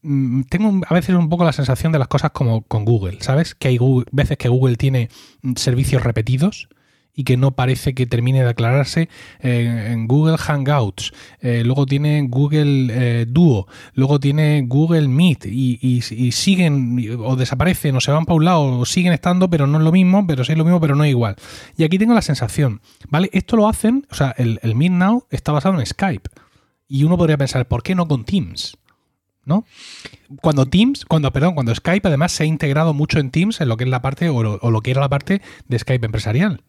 Mm, 0.02 0.42
tengo 0.42 0.80
a 0.86 0.94
veces 0.94 1.14
un 1.14 1.28
poco 1.28 1.44
la 1.44 1.52
sensación 1.52 1.92
de 1.92 1.98
las 1.98 2.08
cosas 2.08 2.30
como 2.30 2.62
con 2.62 2.84
Google, 2.84 3.18
¿sabes? 3.20 3.54
Que 3.54 3.68
hay 3.68 3.78
veces 4.12 4.38
que 4.38 4.48
Google 4.48 4.76
tiene 4.76 5.10
mm, 5.42 5.54
servicios 5.56 6.02
repetidos 6.04 6.68
y 7.16 7.24
que 7.24 7.36
no 7.36 7.52
parece 7.52 7.94
que 7.94 8.06
termine 8.06 8.42
de 8.42 8.50
aclararse 8.50 9.08
en 9.40 10.06
Google 10.06 10.38
Hangouts, 10.38 11.12
eh, 11.40 11.62
luego 11.64 11.86
tiene 11.86 12.26
Google 12.28 12.92
eh, 12.92 13.26
Duo, 13.26 13.66
luego 13.94 14.20
tiene 14.20 14.62
Google 14.66 15.08
Meet 15.08 15.46
y, 15.46 16.02
siguen 16.30 17.18
o 17.18 17.34
desaparecen 17.34 17.96
o 17.96 18.00
se 18.00 18.12
van 18.12 18.26
para 18.26 18.36
un 18.36 18.44
lado 18.44 18.78
o 18.78 18.84
siguen 18.84 19.12
estando, 19.12 19.48
pero 19.48 19.66
no 19.66 19.78
es 19.78 19.84
lo 19.84 19.92
mismo, 19.92 20.26
pero 20.26 20.44
sí 20.44 20.52
es 20.52 20.58
lo 20.58 20.64
mismo, 20.64 20.80
pero 20.80 20.94
no 20.94 21.04
es 21.04 21.10
igual. 21.10 21.36
Y 21.76 21.84
aquí 21.84 21.98
tengo 21.98 22.14
la 22.14 22.22
sensación, 22.22 22.82
¿vale? 23.08 23.30
Esto 23.32 23.56
lo 23.56 23.68
hacen, 23.68 24.06
o 24.10 24.14
sea, 24.14 24.34
el, 24.36 24.60
el 24.62 24.74
Meet 24.74 24.92
Now 24.92 25.24
está 25.30 25.52
basado 25.52 25.80
en 25.80 25.86
Skype. 25.86 26.28
Y 26.88 27.02
uno 27.02 27.16
podría 27.16 27.36
pensar, 27.36 27.66
¿por 27.66 27.82
qué 27.82 27.94
no 27.94 28.06
con 28.06 28.24
Teams? 28.24 28.76
¿no? 29.46 29.64
Cuando 30.42 30.66
Teams, 30.66 31.06
cuando, 31.06 31.32
perdón, 31.32 31.54
cuando 31.54 31.74
Skype 31.74 32.06
además 32.06 32.32
se 32.32 32.42
ha 32.42 32.46
integrado 32.46 32.92
mucho 32.92 33.18
en 33.18 33.30
Teams 33.30 33.60
en 33.60 33.68
lo 33.68 33.78
que 33.78 33.84
es 33.84 33.90
la 33.90 34.02
parte 34.02 34.28
o 34.28 34.42
lo, 34.42 34.80
que 34.82 34.90
era 34.90 35.00
la 35.00 35.08
parte 35.08 35.40
de 35.66 35.78
Skype 35.78 36.04
empresarial. 36.04 36.62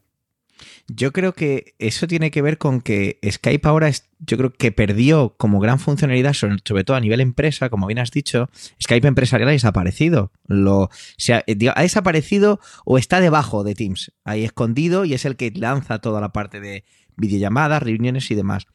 Yo 0.88 1.12
creo 1.12 1.34
que 1.34 1.76
eso 1.80 2.08
tiene 2.08 2.32
que 2.32 2.42
ver 2.42 2.58
con 2.58 2.82
que 2.82 3.20
Skype 3.30 3.68
ahora 3.68 3.88
es, 3.88 4.10
yo 4.20 4.38
creo 4.38 4.54
que 4.54 4.72
perdió 4.72 5.36
como 5.38 5.60
gran 5.60 5.80
funcionalidad, 5.80 6.34
sobre, 6.34 6.84
todo 6.84 6.98
a 6.98 7.00
nivel 7.00 7.22
empresa, 7.22 7.70
como 7.70 7.88
bien 7.88 8.00
has 8.00 8.12
dicho, 8.12 8.50
Skype 8.82 9.08
empresarial 9.08 9.50
ha 9.50 9.54
desaparecido. 9.54 10.32
Lo, 10.48 10.90
ha, 11.30 11.44
ha, 11.76 11.82
desaparecido 11.82 12.60
o 12.86 12.98
está 12.98 13.20
debajo 13.20 13.64
de 13.64 13.76
Teams, 13.76 14.12
ahí 14.24 14.44
escondido 14.44 15.06
y 15.06 15.14
es 15.14 15.26
el 15.26 15.36
que 15.36 15.52
lanza 15.52 16.00
toda 16.00 16.22
la 16.22 16.34
parte 16.34 16.60
de 16.60 16.84
videollamadas, 17.18 17.84
reuniones 17.84 18.32
y 18.32 18.36
demás. 18.36 18.68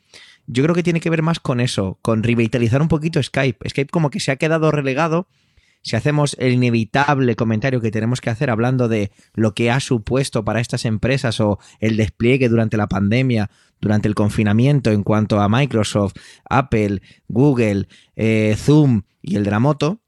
Yo 0.46 0.62
creo 0.64 0.74
que 0.74 0.82
tiene 0.82 1.00
que 1.00 1.10
ver 1.10 1.22
más 1.22 1.40
con 1.40 1.60
eso, 1.60 1.98
con 2.02 2.22
revitalizar 2.22 2.82
un 2.82 2.88
poquito 2.88 3.22
Skype. 3.22 3.68
Skype 3.68 3.90
como 3.90 4.10
que 4.10 4.20
se 4.20 4.32
ha 4.32 4.36
quedado 4.36 4.70
relegado. 4.70 5.28
Si 5.82 5.96
hacemos 5.96 6.36
el 6.38 6.52
inevitable 6.52 7.34
comentario 7.34 7.80
que 7.80 7.90
tenemos 7.90 8.20
que 8.20 8.30
hacer 8.30 8.50
hablando 8.50 8.88
de 8.88 9.10
lo 9.34 9.52
que 9.52 9.70
ha 9.70 9.80
supuesto 9.80 10.44
para 10.44 10.60
estas 10.60 10.84
empresas 10.84 11.40
o 11.40 11.58
el 11.80 11.96
despliegue 11.96 12.48
durante 12.48 12.76
la 12.76 12.88
pandemia, 12.88 13.50
durante 13.80 14.06
el 14.08 14.14
confinamiento 14.14 14.92
en 14.92 15.02
cuanto 15.02 15.40
a 15.40 15.48
Microsoft, 15.48 16.14
Apple, 16.48 17.02
Google, 17.28 17.88
eh, 18.14 18.54
Zoom 18.56 19.02
y 19.20 19.36
el 19.36 19.44
de 19.44 19.50
la 19.50 19.58
moto, 19.58 20.00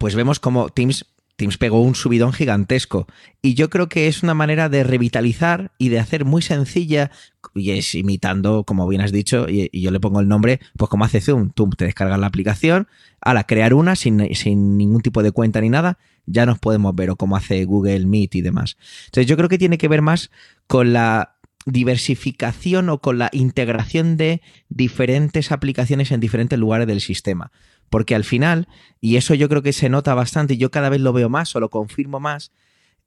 pues 0.00 0.16
vemos 0.16 0.40
como 0.40 0.68
Teams 0.70 1.06
Teams 1.36 1.58
pegó 1.58 1.82
un 1.82 1.94
subidón 1.94 2.32
gigantesco. 2.32 3.06
Y 3.42 3.54
yo 3.54 3.70
creo 3.70 3.88
que 3.88 4.08
es 4.08 4.22
una 4.22 4.34
manera 4.34 4.68
de 4.68 4.84
revitalizar 4.84 5.70
y 5.78 5.90
de 5.90 6.00
hacer 6.00 6.24
muy 6.24 6.42
sencilla, 6.42 7.10
y 7.54 7.72
es 7.72 7.94
imitando, 7.94 8.64
como 8.64 8.88
bien 8.88 9.02
has 9.02 9.12
dicho, 9.12 9.46
y, 9.48 9.70
yo 9.72 9.90
le 9.90 10.00
pongo 10.00 10.20
el 10.20 10.28
nombre, 10.28 10.60
pues 10.76 10.88
como 10.88 11.04
hace 11.04 11.20
Zoom. 11.20 11.50
Tú 11.50 11.68
te 11.70 11.84
descargas 11.84 12.18
la 12.18 12.26
aplicación, 12.26 12.88
a 13.20 13.34
la 13.34 13.44
crear 13.44 13.74
una 13.74 13.96
sin, 13.96 14.34
sin 14.34 14.76
ningún 14.78 15.02
tipo 15.02 15.22
de 15.22 15.32
cuenta 15.32 15.60
ni 15.60 15.68
nada, 15.68 15.98
ya 16.24 16.46
nos 16.46 16.58
podemos 16.58 16.94
ver, 16.94 17.10
o 17.10 17.16
como 17.16 17.36
hace 17.36 17.64
Google 17.64 18.06
Meet 18.06 18.34
y 18.34 18.40
demás. 18.40 18.76
Entonces 19.06 19.26
yo 19.26 19.36
creo 19.36 19.48
que 19.48 19.58
tiene 19.58 19.78
que 19.78 19.88
ver 19.88 20.02
más 20.02 20.30
con 20.66 20.92
la 20.92 21.36
diversificación 21.66 22.88
o 22.88 23.00
con 23.00 23.18
la 23.18 23.28
integración 23.32 24.16
de 24.16 24.40
diferentes 24.68 25.50
aplicaciones 25.52 26.12
en 26.12 26.20
diferentes 26.20 26.58
lugares 26.58 26.86
del 26.86 27.00
sistema. 27.00 27.50
Porque 27.90 28.14
al 28.14 28.24
final, 28.24 28.68
y 29.00 29.16
eso 29.16 29.34
yo 29.34 29.48
creo 29.48 29.62
que 29.62 29.72
se 29.72 29.88
nota 29.88 30.14
bastante, 30.14 30.54
y 30.54 30.58
yo 30.58 30.70
cada 30.70 30.88
vez 30.88 31.00
lo 31.00 31.12
veo 31.12 31.28
más 31.28 31.54
o 31.56 31.60
lo 31.60 31.70
confirmo 31.70 32.20
más, 32.20 32.52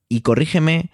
y 0.08 0.22
corrígeme, 0.22 0.92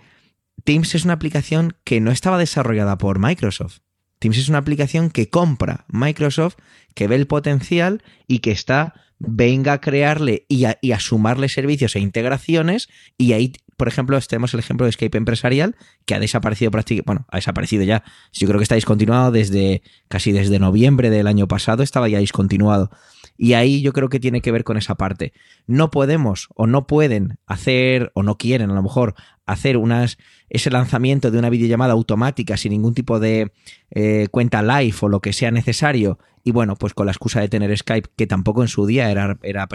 Teams 0.64 0.96
es 0.96 1.06
una 1.06 1.14
aplicación 1.14 1.76
que 1.84 2.02
no 2.02 2.12
estaba 2.12 2.38
desarrollada 2.38 2.98
por 2.98 3.20
Microsoft. 3.20 3.80
Teams 4.20 4.38
es 4.38 4.50
una 4.50 4.60
aplicación 4.60 5.10
que 5.10 5.30
compra 5.30 5.86
Microsoft, 5.90 6.56
que 6.94 7.08
ve 7.08 7.16
el 7.16 7.28
potencial 7.28 8.04
y 8.28 8.40
que 8.40 8.52
está, 8.52 8.94
venga 9.20 9.74
a 9.74 9.82
crearle 9.82 10.46
y 10.48 10.66
a, 10.66 10.78
y 10.82 10.94
a 10.94 11.00
sumarle 11.00 11.50
servicios 11.50 11.96
e 11.96 12.00
integraciones, 12.00 12.90
y 13.18 13.34
ahí 13.34 13.54
por 13.78 13.88
ejemplo, 13.88 14.20
tenemos 14.22 14.54
el 14.54 14.60
ejemplo 14.62 14.86
de 14.86 14.92
Escape 14.92 15.18
Empresarial, 15.18 15.76
que 16.06 16.16
ha 16.16 16.20
desaparecido 16.20 16.72
prácticamente, 16.72 17.06
bueno, 17.06 17.26
ha 17.30 17.38
desaparecido 17.38 17.84
ya. 17.84 18.04
Yo 18.32 18.48
creo 18.48 18.60
que 18.60 18.64
está 18.64 18.76
discontinuado 18.76 19.32
desde 19.32 19.82
casi 20.08 20.32
desde 20.32 20.60
noviembre 20.60 21.10
del 21.10 21.28
año 21.28 21.48
pasado, 21.48 21.84
estaba 21.84 22.08
ya 22.08 22.20
discontinuado. 22.20 22.90
Y 23.38 23.54
ahí 23.54 23.82
yo 23.82 23.94
creo 23.94 24.10
que 24.10 24.20
tiene 24.20 24.42
que 24.42 24.52
ver 24.52 24.64
con 24.64 24.78
esa 24.78 24.96
parte. 24.96 25.34
No 25.68 25.92
podemos 25.92 26.48
o 26.56 26.68
no 26.68 26.88
pueden 26.88 27.38
hacer, 27.46 28.12
o 28.14 28.24
no 28.24 28.38
quieren 28.38 28.72
a 28.72 28.74
lo 28.74 28.84
mejor, 28.84 29.16
hacer 29.46 29.78
unas, 29.78 30.18
ese 30.50 30.72
lanzamiento 30.72 31.32
de 31.32 31.40
una 31.40 31.50
videollamada 31.50 31.94
automática 31.94 32.58
sin 32.58 32.72
ningún 32.72 32.94
tipo 32.94 33.20
de 33.20 33.52
eh, 33.92 34.28
cuenta 34.32 34.62
live 34.62 34.96
o 35.02 35.10
lo 35.10 35.20
que 35.20 35.34
sea 35.34 35.52
necesario. 35.52 36.18
Y 36.44 36.52
bueno, 36.52 36.76
pues 36.76 36.94
con 36.94 37.08
la 37.08 37.12
excusa 37.12 37.42
de 37.42 37.50
tener 37.50 37.76
Skype, 37.76 38.10
que 38.16 38.28
tampoco 38.28 38.62
en 38.62 38.68
su 38.68 38.86
día 38.86 39.10
era, 39.10 39.38
era, 39.42 39.68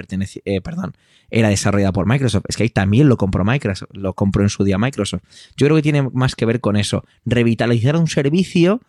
eh, 0.45 0.61
perdón, 0.61 0.95
era 1.29 1.49
desarrollada 1.49 1.93
por 1.93 2.07
Microsoft. 2.07 2.45
Skype 2.51 2.73
también 2.73 3.09
lo 3.09 3.17
compró 3.17 3.45
Microsoft, 3.45 3.91
lo 3.93 4.15
compró 4.15 4.45
en 4.45 4.51
su 4.51 4.63
día 4.63 4.79
Microsoft. 4.79 5.23
Yo 5.57 5.67
creo 5.67 5.77
que 5.77 5.83
tiene 5.83 6.03
más 6.03 6.37
que 6.37 6.47
ver 6.47 6.61
con 6.61 6.77
eso. 6.77 7.05
Revitalizar 7.25 7.97
un 7.97 8.07
servicio 8.07 8.81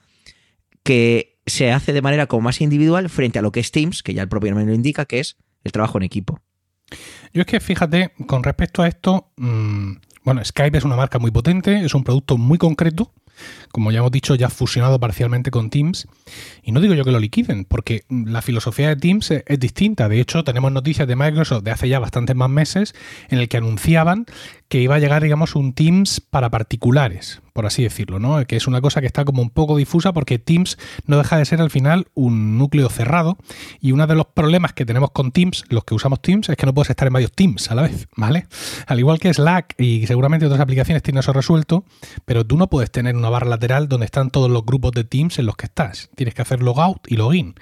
que 0.84 1.31
se 1.46 1.72
hace 1.72 1.94
de 1.94 2.02
manera 2.02 2.28
como 2.28 2.42
más 2.42 2.62
individual 2.62 3.10
frente 3.10 3.40
a 3.40 3.42
lo 3.42 3.52
que 3.52 3.60
es 3.60 3.72
Teams, 3.72 4.04
que 4.04 4.14
ya 4.14 4.22
el 4.22 4.30
propio 4.30 4.52
nombre 4.52 4.68
lo 4.68 4.74
indica, 4.74 5.06
que 5.06 5.20
es 5.20 5.38
el 5.64 5.72
trabajo 5.72 5.98
en 5.98 6.04
equipo. 6.04 6.40
Yo 7.34 7.42
es 7.42 7.48
que 7.48 7.60
fíjate, 7.60 8.12
con 8.28 8.44
respecto 8.44 8.82
a 8.84 8.88
esto, 8.88 9.32
mmm, 9.38 9.94
bueno, 10.24 10.44
Skype 10.44 10.78
es 10.78 10.84
una 10.84 10.96
marca 10.96 11.20
muy 11.20 11.32
potente, 11.32 11.84
es 11.84 11.94
un 11.94 12.04
producto 12.04 12.38
muy 12.38 12.58
concreto, 12.58 13.14
como 13.72 13.92
ya 13.92 14.00
hemos 14.00 14.12
dicho, 14.12 14.36
ya 14.36 14.50
fusionado 14.50 15.00
parcialmente 15.00 15.52
con 15.52 15.70
Teams. 15.70 16.08
Y 16.64 16.72
no 16.72 16.80
digo 16.80 16.94
yo 16.94 17.04
que 17.04 17.12
lo 17.12 17.20
liquiden, 17.20 17.66
porque 17.66 18.04
la 18.10 18.42
filosofía 18.42 18.90
de 18.90 18.96
Teams 18.96 19.32
es, 19.32 19.60
distinta. 19.60 20.10
De 20.10 20.20
hecho, 20.20 20.44
tenemos 20.44 20.72
noticias 20.72 21.08
de 21.08 21.16
Microsoft 21.16 21.64
de 21.64 21.72
hace 21.72 21.90
ya 21.90 22.00
bastantes 22.00 22.36
más 22.36 22.50
meses 22.50 22.94
en 23.30 23.40
el 23.40 23.50
que 23.50 23.58
anunciaban 23.58 24.26
que 24.72 24.80
iba 24.80 24.96
a 24.96 25.00
llegar, 25.00 25.22
digamos, 25.22 25.56
un 25.56 25.74
Teams 25.74 26.22
para 26.22 26.50
particulares, 26.50 27.42
por 27.52 27.66
así 27.66 27.84
decirlo, 27.84 28.20
¿no? 28.20 28.46
Que 28.48 28.56
es 28.56 28.68
una 28.68 28.80
cosa 28.80 29.02
que 29.02 29.08
está 29.08 29.26
como 29.26 29.42
un 29.42 29.50
poco 29.50 29.76
difusa 29.76 30.14
porque 30.14 30.40
Teams 30.40 30.78
no 31.06 31.18
deja 31.18 31.38
de 31.38 31.44
ser 31.44 31.60
al 31.60 31.70
final 31.70 32.08
un 32.14 32.58
núcleo 32.58 32.88
cerrado 32.88 33.38
y 33.82 33.92
uno 33.92 34.08
de 34.08 34.16
los 34.16 34.28
problemas 34.28 34.72
que 34.72 34.86
tenemos 34.86 35.12
con 35.12 35.34
Teams, 35.34 35.66
los 35.68 35.84
que 35.84 35.94
usamos 35.94 36.22
Teams, 36.22 36.48
es 36.48 36.56
que 36.56 36.66
no 36.66 36.74
puedes 36.74 36.90
estar 36.90 37.06
en 37.06 37.14
varios 37.14 37.34
Teams 37.34 37.70
a 37.70 37.76
la 37.76 37.82
vez, 37.82 38.08
¿vale? 38.16 38.48
Al 38.88 38.98
igual 38.98 39.20
que 39.20 39.34
Slack 39.34 39.76
y 39.78 40.08
seguramente 40.08 40.46
otras 40.46 40.62
aplicaciones 40.62 41.04
tienen 41.04 41.20
eso 41.20 41.34
resuelto, 41.34 41.84
pero 42.24 42.46
tú 42.46 42.56
no 42.56 42.70
puedes 42.70 42.92
tener 42.92 43.18
una 43.18 43.30
barra 43.30 43.50
lateral 43.62 43.88
donde 43.88 44.06
están 44.06 44.32
todos 44.32 44.50
los 44.50 44.66
grupos 44.66 44.92
de 44.94 45.04
Teams 45.04 45.38
en 45.38 45.46
los 45.46 45.56
que 45.56 45.68
estás. 45.68 46.10
Tienes 46.16 46.34
que 46.34 46.42
hacer 46.42 46.64
logout 46.64 47.10
y 47.12 47.16
login. 47.16 47.54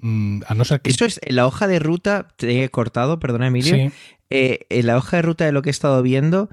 Mm, 0.00 0.42
a 0.46 0.54
no 0.54 0.64
ser 0.66 0.82
que... 0.82 0.90
Eso 0.90 1.06
es 1.06 1.18
la 1.26 1.46
hoja 1.46 1.66
de 1.66 1.78
ruta, 1.78 2.28
te 2.36 2.62
he 2.62 2.68
cortado, 2.68 3.18
perdona 3.18 3.46
Emilio. 3.46 3.74
Sí. 3.74 3.90
Eh, 4.28 4.66
en 4.68 4.86
la 4.86 4.98
hoja 4.98 5.16
de 5.16 5.22
ruta 5.22 5.46
de 5.46 5.52
lo 5.52 5.62
que 5.62 5.70
he 5.70 5.72
estado 5.72 6.02
viendo, 6.02 6.50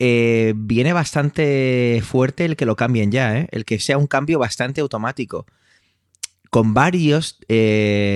eh, 0.00 0.54
viene 0.56 0.92
bastante 0.92 2.02
fuerte 2.04 2.44
el 2.44 2.56
que 2.56 2.66
lo 2.66 2.74
cambien 2.74 3.12
ya, 3.12 3.36
¿eh? 3.38 3.48
el 3.52 3.64
que 3.64 3.78
sea 3.78 3.96
un 3.96 4.08
cambio 4.08 4.40
bastante 4.40 4.80
automático. 4.80 5.46
Con 6.50 6.74
varios, 6.74 7.38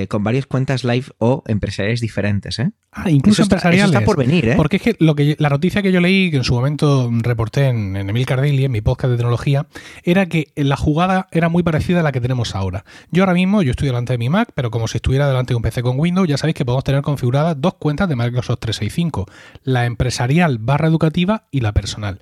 con 0.09 0.25
varias 0.25 0.47
cuentas 0.47 0.83
live 0.83 1.07
o 1.19 1.45
empresariales 1.47 2.01
diferentes, 2.01 2.59
¿eh? 2.59 2.73
Ah, 2.97 3.11
incluso 3.11 3.43
empresariales. 3.43 3.93
Está, 3.93 4.05
por 4.05 4.17
venir, 4.17 4.49
¿eh? 4.49 4.55
Porque 4.57 4.77
es 4.77 4.83
que, 4.83 4.97
lo 5.01 5.15
que 5.17 5.35
la 5.39 5.49
noticia 5.49 5.83
que 5.83 5.91
yo 5.91 6.01
leí, 6.01 6.31
que 6.31 6.37
en 6.37 6.45
su 6.45 6.55
momento 6.55 7.11
reporté 7.23 7.67
en, 7.67 7.97
en 7.97 8.09
Emil 8.09 8.25
Cardelli, 8.25 8.65
en 8.65 8.73
mi 8.73 8.83
podcast 8.83 9.11
de 9.11 9.17
tecnología, 9.17 9.67
era 10.05 10.27
que 10.27 10.53
la 10.55 10.77
jugada 10.77 11.29
era 11.33 11.49
muy 11.49 11.65
parecida 11.65 12.01
a 12.01 12.03
la 12.05 12.13
que 12.13 12.21
tenemos 12.21 12.55
ahora. 12.55 12.85
Yo 13.11 13.25
ahora 13.25 13.35
mismo, 13.35 13.63
yo 13.63 13.73
estoy 13.73 13.89
delante 13.89 14.13
de 14.13 14.19
mi 14.19 14.29
Mac, 14.29 14.51
pero 14.55 14.71
como 14.71 14.87
si 14.87 14.99
estuviera 14.99 15.27
delante 15.27 15.53
de 15.53 15.57
un 15.57 15.63
PC 15.63 15.83
con 15.83 15.99
Windows, 15.99 16.29
ya 16.29 16.37
sabéis 16.37 16.55
que 16.55 16.65
podemos 16.65 16.85
tener 16.85 17.03
configuradas 17.03 17.61
dos 17.61 17.75
cuentas 17.75 18.09
de 18.09 18.15
Microsoft 18.15 18.61
365, 18.61 19.27
la 19.65 19.87
empresarial 19.87 20.59
barra 20.59 20.87
educativa 20.87 21.49
y 21.51 21.61
la 21.61 21.73
personal. 21.73 22.21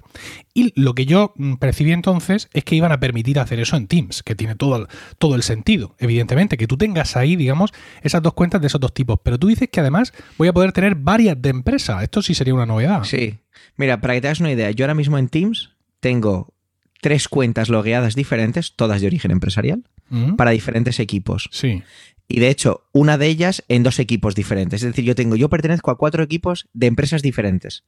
Y 0.55 0.73
lo 0.81 0.95
que 0.95 1.07
yo 1.07 1.33
mm, 1.37 1.55
percibí 1.57 1.93
entonces 1.93 2.49
es 2.53 2.65
que 2.65 2.77
iban 2.77 2.93
a 2.93 3.01
permitir 3.01 3.39
hacer 3.39 3.61
eso 3.61 3.77
en 3.77 3.87
Teams, 3.87 4.23
que 4.23 4.35
tiene 4.35 4.55
todo, 4.55 4.89
todo 5.19 5.35
el 5.35 5.43
sentido, 5.43 5.95
evidentemente, 5.99 6.57
que 6.57 6.67
tú 6.67 6.77
tengas 6.77 7.17
ahí, 7.17 7.37
digamos, 7.37 7.73
esas 8.03 8.23
dos 8.23 8.35
cuentas 8.35 8.61
de 8.61 8.69
esos 8.69 8.81
dos 8.81 8.95
tipos. 8.95 9.19
Pero 9.23 9.39
tú 9.39 9.49
dices 9.49 9.69
que 9.71 9.81
además 9.81 10.13
voy 10.39 10.49
a 10.49 10.53
poder 10.53 10.62
tener 10.71 10.95
varias 10.95 11.41
de 11.43 11.49
empresa. 11.49 12.03
Esto 12.05 12.23
sí 12.23 12.35
sería 12.35 12.55
una 12.55 12.67
novedad. 12.67 13.03
Sí. 13.03 13.41
Mira, 13.77 14.01
para 14.01 14.15
que 14.15 14.21
te 14.21 14.29
hagas 14.29 14.41
una 14.41 14.53
idea, 14.53 14.71
yo 14.71 14.85
ahora 14.85 14.95
mismo 14.95 15.19
en 15.19 15.29
Teams 15.29 15.71
tengo 15.99 16.55
tres 17.01 17.27
cuentas 17.27 17.69
logueadas 17.69 18.15
diferentes, 18.15 18.77
todas 18.77 19.01
de 19.01 19.09
origen 19.09 19.33
empresarial, 19.33 19.83
mm. 20.11 20.37
para 20.37 20.53
diferentes 20.53 21.01
equipos. 21.01 21.49
Sí. 21.51 21.83
Y 22.29 22.41
de 22.41 22.49
hecho, 22.49 22.87
una 22.93 23.19
de 23.19 23.27
ellas 23.27 23.65
en 23.69 23.83
dos 23.83 23.99
equipos 23.99 24.35
diferentes. 24.35 24.83
Es 24.83 24.89
decir, 24.89 25.05
yo 25.05 25.15
tengo, 25.15 25.35
yo 25.37 25.51
pertenezco 25.51 25.91
a 25.91 25.99
cuatro 25.99 26.23
equipos 26.23 26.69
de 26.73 26.87
empresas 26.87 27.23
diferentes. 27.23 27.85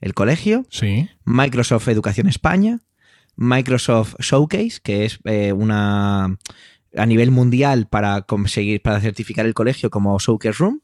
El 0.00 0.12
colegio, 0.12 0.66
sí. 0.68 1.08
Microsoft 1.24 1.88
Educación 1.88 2.28
España, 2.28 2.80
Microsoft 3.36 4.16
Showcase, 4.18 4.80
que 4.82 5.04
es 5.04 5.18
eh, 5.24 5.52
una 5.52 6.36
a 6.96 7.06
nivel 7.06 7.30
mundial 7.30 7.86
para 7.88 8.22
conseguir, 8.22 8.82
para 8.82 9.00
certificar 9.00 9.46
el 9.46 9.54
colegio 9.54 9.90
como 9.90 10.18
Showcase 10.18 10.58
Room, 10.58 10.80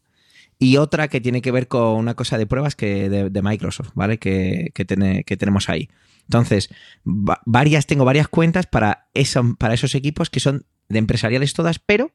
y 0.62 0.76
otra 0.76 1.08
que 1.08 1.20
tiene 1.20 1.42
que 1.42 1.50
ver 1.50 1.66
con 1.66 1.96
una 1.96 2.14
cosa 2.14 2.38
de 2.38 2.46
pruebas 2.46 2.76
que 2.76 3.08
de, 3.08 3.42
Microsoft, 3.42 3.90
¿vale? 3.96 4.18
Que, 4.18 4.70
que, 4.72 4.86
que, 5.26 5.36
tenemos 5.36 5.68
ahí. 5.68 5.88
Entonces, 6.22 6.70
varias, 7.02 7.86
tengo 7.86 8.04
varias 8.04 8.28
cuentas 8.28 8.68
para, 8.68 9.08
eso, 9.12 9.56
para 9.58 9.74
esos 9.74 9.96
equipos 9.96 10.30
que 10.30 10.38
son 10.38 10.64
de 10.88 11.00
empresariales 11.00 11.52
todas, 11.52 11.80
pero 11.80 12.12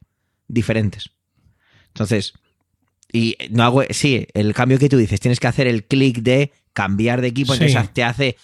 diferentes. 0.47 1.09
Entonces, 1.87 2.35
y 3.11 3.35
no 3.49 3.63
hago, 3.63 3.83
sí, 3.89 4.27
el 4.33 4.53
cambio 4.53 4.79
que 4.79 4.87
tú 4.87 4.95
dices, 4.95 5.19
tienes 5.19 5.41
que 5.41 5.47
hacer 5.47 5.67
el 5.67 5.83
clic 5.83 6.19
de 6.19 6.53
cambiar 6.71 7.19
de 7.19 7.27
equipo, 7.27 7.53
entonces 7.53 7.91
te 7.91 8.05
hace 8.05 8.37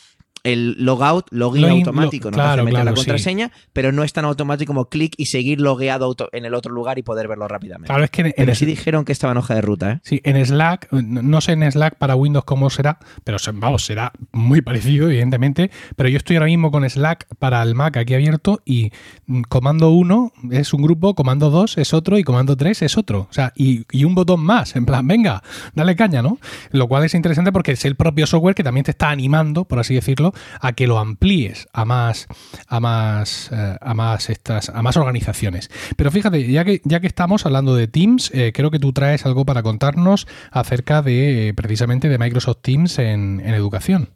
el 0.43 0.75
logout, 0.83 1.27
login, 1.31 1.65
automático, 1.65 2.29
no 2.29 2.35
claro, 2.35 2.65
meter 2.65 2.83
la 2.83 2.93
contraseña, 2.93 3.51
pero 3.71 3.91
no 3.91 4.03
es 4.03 4.11
tan 4.11 4.25
automático 4.25 4.73
como 4.73 4.89
clic 4.89 5.13
y 5.17 5.27
seguir 5.27 5.61
logueado 5.61 6.15
en 6.33 6.45
el 6.45 6.53
otro 6.53 6.73
lugar 6.73 6.99
y 6.99 7.03
poder 7.03 7.27
verlo 7.27 7.47
rápidamente. 7.47 7.87
Claro, 7.87 8.03
es 8.03 8.11
que 8.11 8.33
pero 8.35 8.53
sí 8.53 8.65
dijeron 8.65 9.05
que 9.05 9.13
estaba 9.13 9.31
en 9.31 9.37
hoja 9.37 9.55
de 9.55 9.61
ruta, 9.61 9.91
¿eh? 9.91 9.99
Sí, 10.03 10.21
en 10.23 10.43
Slack, 10.45 10.91
no 10.91 11.39
sé 11.41 11.53
en 11.53 11.71
Slack 11.71 11.95
para 11.95 12.15
Windows 12.15 12.43
cómo 12.45 12.69
será, 12.69 12.99
pero 13.23 13.37
vamos, 13.53 13.85
será 13.85 14.11
muy 14.31 14.61
parecido, 14.61 15.09
evidentemente, 15.09 15.71
pero 15.95 16.09
yo 16.09 16.17
estoy 16.17 16.35
ahora 16.35 16.47
mismo 16.47 16.71
con 16.71 16.87
Slack 16.89 17.27
para 17.39 17.61
el 17.63 17.73
Mac 17.73 17.95
aquí 17.95 18.13
abierto 18.13 18.61
y 18.65 18.91
mm, 19.27 19.43
comando 19.43 19.91
1 19.91 20.33
es 20.51 20.73
un 20.73 20.81
grupo, 20.81 21.15
comando 21.15 21.49
2 21.49 21.77
es 21.77 21.93
otro 21.93 22.17
y 22.17 22.23
comando 22.23 22.57
3 22.57 22.81
es 22.81 22.97
otro. 22.97 23.27
O 23.29 23.33
sea, 23.33 23.53
y, 23.55 23.85
y 23.91 24.03
un 24.03 24.13
botón 24.13 24.41
más, 24.41 24.75
en 24.75 24.85
plan, 24.85 25.07
venga, 25.07 25.41
dale 25.73 25.95
caña, 25.95 26.21
¿no? 26.21 26.37
Lo 26.71 26.87
cual 26.87 27.05
es 27.05 27.13
interesante 27.13 27.51
porque 27.53 27.71
es 27.73 27.85
el 27.85 27.95
propio 27.95 28.27
software 28.27 28.55
que 28.55 28.63
también 28.63 28.83
te 28.83 28.91
está 28.91 29.09
animando, 29.09 29.65
por 29.65 29.79
así 29.79 29.95
decirlo, 29.95 30.32
a 30.59 30.73
que 30.73 30.87
lo 30.87 30.99
amplíes 30.99 31.67
a 31.73 31.85
más, 31.85 32.27
a 32.67 32.79
más, 32.79 33.49
eh, 33.51 33.77
a 33.79 33.93
más 33.93 34.29
estas, 34.29 34.69
a 34.69 34.81
más 34.81 34.97
organizaciones. 34.97 35.69
Pero 35.95 36.11
fíjate, 36.11 36.51
ya 36.51 36.63
que, 36.63 36.81
ya 36.83 36.99
que 36.99 37.07
estamos 37.07 37.45
hablando 37.45 37.75
de 37.75 37.87
Teams, 37.87 38.31
eh, 38.33 38.51
creo 38.53 38.71
que 38.71 38.79
tú 38.79 38.93
traes 38.93 39.25
algo 39.25 39.45
para 39.45 39.63
contarnos 39.63 40.27
acerca 40.51 41.01
de 41.01 41.49
eh, 41.49 41.53
precisamente 41.53 42.09
de 42.09 42.17
Microsoft 42.17 42.59
Teams 42.61 42.99
en, 42.99 43.41
educación. 43.53 44.09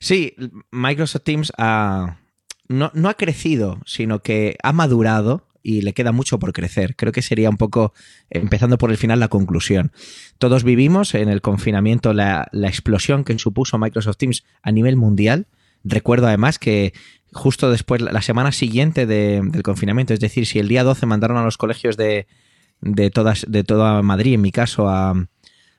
Sí, 0.00 0.34
Microsoft 0.70 1.22
Teams 1.22 1.52
no, 1.56 2.90
no 2.92 3.08
ha 3.08 3.14
crecido, 3.14 3.78
sino 3.84 4.20
que 4.20 4.56
ha 4.62 4.72
madurado 4.72 5.47
y 5.62 5.82
le 5.82 5.92
queda 5.92 6.12
mucho 6.12 6.38
por 6.38 6.52
crecer. 6.52 6.96
Creo 6.96 7.12
que 7.12 7.22
sería 7.22 7.50
un 7.50 7.56
poco, 7.56 7.92
empezando 8.30 8.78
por 8.78 8.90
el 8.90 8.96
final, 8.96 9.20
la 9.20 9.28
conclusión. 9.28 9.92
Todos 10.38 10.64
vivimos 10.64 11.14
en 11.14 11.28
el 11.28 11.40
confinamiento 11.40 12.12
la, 12.12 12.48
explosión 12.52 13.24
que 13.24 13.38
supuso 13.38 13.78
Microsoft 13.78 14.16
Teams 14.18 14.44
a 14.62 14.72
nivel 14.72 14.96
mundial. 14.96 15.46
Recuerdo 15.84 16.26
además 16.26 16.58
que 16.58 16.92
justo 17.32 17.70
después, 17.70 18.00
la 18.00 18.22
semana 18.22 18.52
siguiente 18.52 19.06
del 19.06 19.62
confinamiento, 19.62 20.14
es 20.14 20.20
decir, 20.20 20.46
si 20.46 20.58
el 20.58 20.68
día 20.68 20.84
12 20.84 21.06
mandaron 21.06 21.36
a 21.36 21.44
los 21.44 21.58
colegios 21.58 21.96
de, 21.96 22.26
de, 22.80 23.10
todas, 23.10 23.44
de 23.48 23.64
toda 23.64 24.02
Madrid, 24.02 24.34
en 24.34 24.40
mi 24.40 24.52
caso, 24.52 24.88
a, 24.88 25.14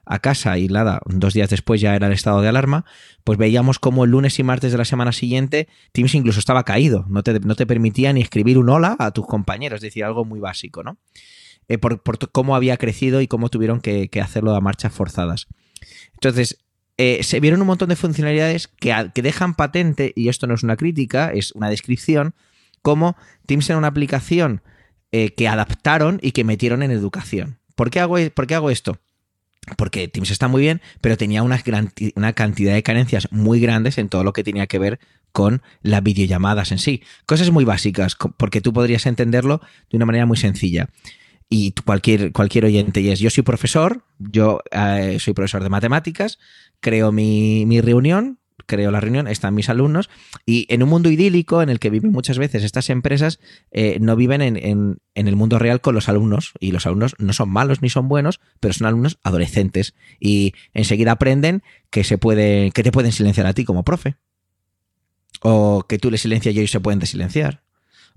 a 0.10 0.20
casa 0.20 0.58
y 0.58 0.68
dos 1.06 1.34
días 1.36 1.50
después 1.52 1.80
ya 1.80 1.96
era 1.96 2.08
el 2.08 2.14
estado 2.14 2.42
de 2.42 2.50
alarma, 2.50 2.84
pues 3.24 3.38
veíamos 3.38 3.78
como 3.78 4.04
el 4.04 4.12
lunes 4.12 4.40
y 4.40 4.44
martes 4.44 4.72
de 4.72 4.78
la 4.80 4.86
semana 4.86 5.12
siguiente 5.12 5.68
Teams 5.92 6.16
incluso 6.16 6.40
estaba 6.40 6.66
caído, 6.66 7.06
no 7.08 7.22
te, 7.22 7.40
no 7.40 7.56
te 7.56 7.68
permitía 7.68 8.12
ni 8.12 8.22
escribir 8.22 8.58
un 8.58 8.70
hola 8.70 8.96
a 8.98 9.12
tus 9.12 9.28
compañeros, 9.28 9.78
es 9.78 9.82
decir, 9.82 10.04
algo 10.04 10.26
muy 10.26 10.40
básico, 10.40 10.84
¿no? 10.84 10.98
Eh, 11.68 11.78
por, 11.78 12.02
cómo 12.32 12.56
había 12.56 12.78
crecido 12.78 13.22
y 13.22 13.28
cómo 13.28 13.50
tuvieron 13.50 13.80
que, 13.80 14.10
hacerlo 14.20 14.56
a 14.56 14.62
marchas 14.62 14.92
forzadas. 14.92 15.48
Entonces, 16.14 16.58
eh, 16.98 17.22
se 17.22 17.40
vieron 17.40 17.62
un 17.62 17.68
montón 17.68 17.90
de 17.90 17.96
funcionalidades 17.96 18.68
que, 18.68 19.12
que 19.14 19.22
dejan 19.22 19.54
patente, 19.54 20.12
y 20.16 20.30
esto 20.30 20.48
no 20.48 20.56
es 20.56 20.64
una 20.64 20.76
crítica, 20.76 21.32
es 21.32 21.52
una 21.52 21.70
descripción, 21.70 22.34
como 22.82 23.16
Teams 23.46 23.70
era 23.70 23.78
una 23.78 23.88
aplicación 23.88 24.64
eh, 25.12 25.36
que 25.36 25.48
adaptaron 25.48 26.20
y 26.24 26.32
que 26.32 26.44
metieron 26.44 26.82
en 26.82 26.90
educación. 26.90 27.60
¿Por 27.76 27.92
qué 27.92 28.00
hago, 28.00 28.18
e, 28.18 28.32
por 28.32 28.48
qué 28.48 28.56
hago 28.56 28.72
esto? 28.72 28.98
Porque 29.78 30.08
Teams 30.08 30.32
está 30.32 30.48
muy 30.48 30.62
bien, 30.62 30.82
pero 31.02 31.18
tenía 31.18 31.44
una, 31.44 31.62
una, 32.16 32.34
cantidad 32.34 32.74
de 32.74 32.84
carencias 32.84 33.28
muy 33.32 33.60
grandes 33.60 33.98
en 33.98 34.10
todo 34.10 34.24
lo 34.24 34.34
que 34.34 34.44
tenía 34.44 34.68
que 34.68 34.80
ver 34.80 35.00
con 35.32 35.62
las 35.82 36.04
videollamadas 36.04 36.72
en 36.72 36.80
sí. 36.80 37.04
Cosas 37.26 37.52
muy 37.52 37.66
básicas, 37.66 38.16
porque 38.38 38.62
tú 38.62 38.74
podrías 38.74 39.06
entenderlo 39.06 39.62
de 39.90 39.98
una 39.98 40.06
manera 40.06 40.26
muy 40.26 40.38
sencilla. 40.38 40.90
Y 41.50 41.74
cualquier, 41.86 42.32
cualquier 42.32 42.66
oyente, 42.66 43.02
y 43.02 43.10
es, 43.10 43.20
yo 43.20 43.30
soy 43.30 43.44
profesor, 43.44 44.04
yo 44.20 44.62
eh, 44.72 45.18
soy 45.20 45.34
profesor 45.34 45.64
de 45.64 45.70
matemáticas, 45.70 46.38
creo 46.80 47.12
mi, 47.12 47.66
mi 47.66 47.82
reunión, 47.82 48.39
creo 48.70 48.92
la 48.92 49.02
reunión, 49.02 49.28
están 49.28 49.56
mis 49.56 49.68
alumnos, 49.68 50.10
y 50.46 50.68
en 50.70 50.84
un 50.84 50.90
mundo 50.90 51.10
idílico 51.10 51.62
en 51.62 51.70
el 51.70 51.80
que 51.80 51.90
viven 51.90 52.12
muchas 52.12 52.38
veces 52.38 52.64
estas 52.64 52.90
empresas, 52.92 53.40
eh, 53.72 53.98
no 54.00 54.16
viven 54.16 54.42
en, 54.42 55.00
el 55.16 55.36
mundo 55.36 55.60
real 55.60 55.82
con 55.82 55.96
los 55.96 56.08
alumnos, 56.08 56.54
y 56.60 56.72
los 56.72 56.86
alumnos 56.86 57.16
no 57.18 57.34
son 57.34 57.50
malos 57.50 57.82
ni 57.82 57.90
son 57.90 58.08
buenos, 58.08 58.40
pero 58.60 58.74
son 58.74 58.88
alumnos 58.88 59.20
adolescentes, 59.24 59.96
y 60.20 60.54
enseguida 60.74 61.14
aprenden 61.14 61.64
que, 61.90 62.04
se 62.04 62.18
puede, 62.20 62.72
que 62.72 62.84
te 62.84 62.92
pueden 62.92 63.12
silenciar 63.12 63.48
a 63.48 63.54
ti 63.54 63.66
como 63.66 63.84
profe, 63.84 64.16
o 65.42 65.84
que 65.90 65.98
tú 65.98 66.12
les 66.12 66.22
silencias 66.22 66.56
y 66.56 66.60
ellos 66.60 66.72
se 66.72 66.80
pueden 66.80 67.00
desilenciar, 67.00 67.64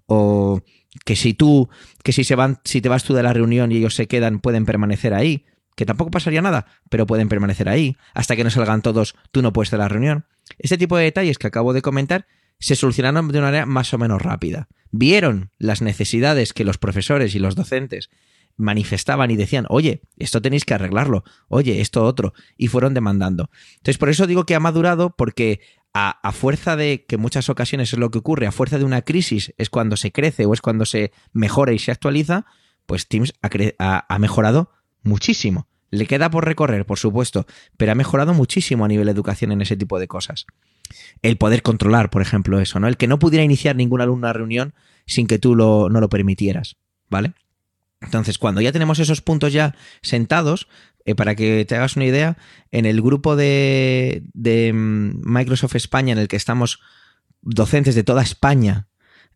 o 0.06 0.60
que 1.06 1.16
si 1.16 1.32
tú, 1.32 1.70
que 2.04 2.12
si 2.12 2.24
se 2.24 2.34
van, 2.34 2.60
si 2.64 2.82
te 2.82 2.90
vas 2.90 3.04
tú 3.04 3.14
de 3.14 3.22
la 3.22 3.32
reunión 3.32 3.72
y 3.72 3.78
ellos 3.78 3.94
se 3.94 4.06
quedan, 4.06 4.40
pueden 4.40 4.66
permanecer 4.66 5.14
ahí 5.14 5.46
que 5.74 5.86
tampoco 5.86 6.10
pasaría 6.10 6.42
nada, 6.42 6.66
pero 6.90 7.06
pueden 7.06 7.28
permanecer 7.28 7.68
ahí. 7.68 7.96
Hasta 8.14 8.36
que 8.36 8.44
no 8.44 8.50
salgan 8.50 8.82
todos, 8.82 9.14
tú 9.30 9.42
no 9.42 9.52
puedes 9.52 9.70
de 9.70 9.78
la 9.78 9.88
reunión. 9.88 10.26
Ese 10.58 10.78
tipo 10.78 10.96
de 10.96 11.04
detalles 11.04 11.38
que 11.38 11.46
acabo 11.46 11.72
de 11.72 11.82
comentar 11.82 12.26
se 12.58 12.76
solucionaron 12.76 13.28
de 13.28 13.38
una 13.38 13.48
manera 13.48 13.66
más 13.66 13.92
o 13.92 13.98
menos 13.98 14.22
rápida. 14.22 14.68
Vieron 14.90 15.50
las 15.58 15.82
necesidades 15.82 16.52
que 16.52 16.64
los 16.64 16.78
profesores 16.78 17.34
y 17.34 17.38
los 17.38 17.56
docentes 17.56 18.10
manifestaban 18.56 19.30
y 19.30 19.36
decían, 19.36 19.66
oye, 19.68 20.02
esto 20.18 20.42
tenéis 20.42 20.64
que 20.64 20.74
arreglarlo, 20.74 21.24
oye, 21.48 21.80
esto 21.80 22.04
otro, 22.04 22.34
y 22.56 22.68
fueron 22.68 22.94
demandando. 22.94 23.50
Entonces, 23.76 23.98
por 23.98 24.10
eso 24.10 24.26
digo 24.26 24.44
que 24.44 24.54
ha 24.54 24.60
madurado, 24.60 25.16
porque 25.16 25.60
a, 25.94 26.32
fuerza 26.32 26.76
de 26.76 27.04
que 27.06 27.16
muchas 27.16 27.48
ocasiones 27.48 27.92
es 27.92 27.98
lo 27.98 28.10
que 28.10 28.18
ocurre, 28.18 28.46
a 28.46 28.52
fuerza 28.52 28.78
de 28.78 28.84
una 28.84 29.02
crisis 29.02 29.54
es 29.58 29.70
cuando 29.70 29.96
se 29.96 30.12
crece 30.12 30.46
o 30.46 30.54
es 30.54 30.60
cuando 30.60 30.84
se 30.84 31.12
mejora 31.32 31.72
y 31.72 31.78
se 31.78 31.90
actualiza, 31.90 32.46
pues 32.86 33.08
Teams 33.08 33.32
ha 33.40 34.18
mejorado 34.18 34.70
muchísimo. 35.02 35.66
Le 35.92 36.06
queda 36.06 36.30
por 36.30 36.46
recorrer, 36.46 36.86
por 36.86 36.98
supuesto, 36.98 37.46
pero 37.76 37.92
ha 37.92 37.94
mejorado 37.94 38.32
muchísimo 38.32 38.84
a 38.84 38.88
nivel 38.88 39.04
de 39.04 39.12
educación 39.12 39.52
en 39.52 39.60
ese 39.60 39.76
tipo 39.76 40.00
de 40.00 40.08
cosas. 40.08 40.46
El 41.20 41.36
poder 41.36 41.62
controlar, 41.62 42.08
por 42.08 42.22
ejemplo, 42.22 42.58
eso, 42.60 42.80
¿no? 42.80 42.88
El 42.88 42.96
que 42.96 43.06
no 43.06 43.18
pudiera 43.18 43.44
iniciar 43.44 43.76
ningún 43.76 44.00
alumno 44.00 44.26
a 44.26 44.32
reunión 44.32 44.72
sin 45.06 45.26
que 45.26 45.38
tú 45.38 45.54
lo, 45.54 45.90
no 45.90 46.00
lo 46.00 46.08
permitieras, 46.08 46.76
¿vale? 47.10 47.34
Entonces, 48.00 48.38
cuando 48.38 48.62
ya 48.62 48.72
tenemos 48.72 48.98
esos 49.00 49.20
puntos 49.20 49.52
ya 49.52 49.76
sentados, 50.00 50.66
eh, 51.04 51.14
para 51.14 51.34
que 51.34 51.64
te 51.66 51.76
hagas 51.76 51.94
una 51.96 52.06
idea, 52.06 52.38
en 52.70 52.86
el 52.86 53.02
grupo 53.02 53.36
de, 53.36 54.22
de 54.32 54.72
mm, 54.72 55.20
Microsoft 55.30 55.76
España 55.76 56.12
en 56.12 56.18
el 56.18 56.26
que 56.26 56.36
estamos 56.36 56.80
docentes 57.42 57.94
de 57.94 58.02
toda 58.02 58.22
España 58.22 58.88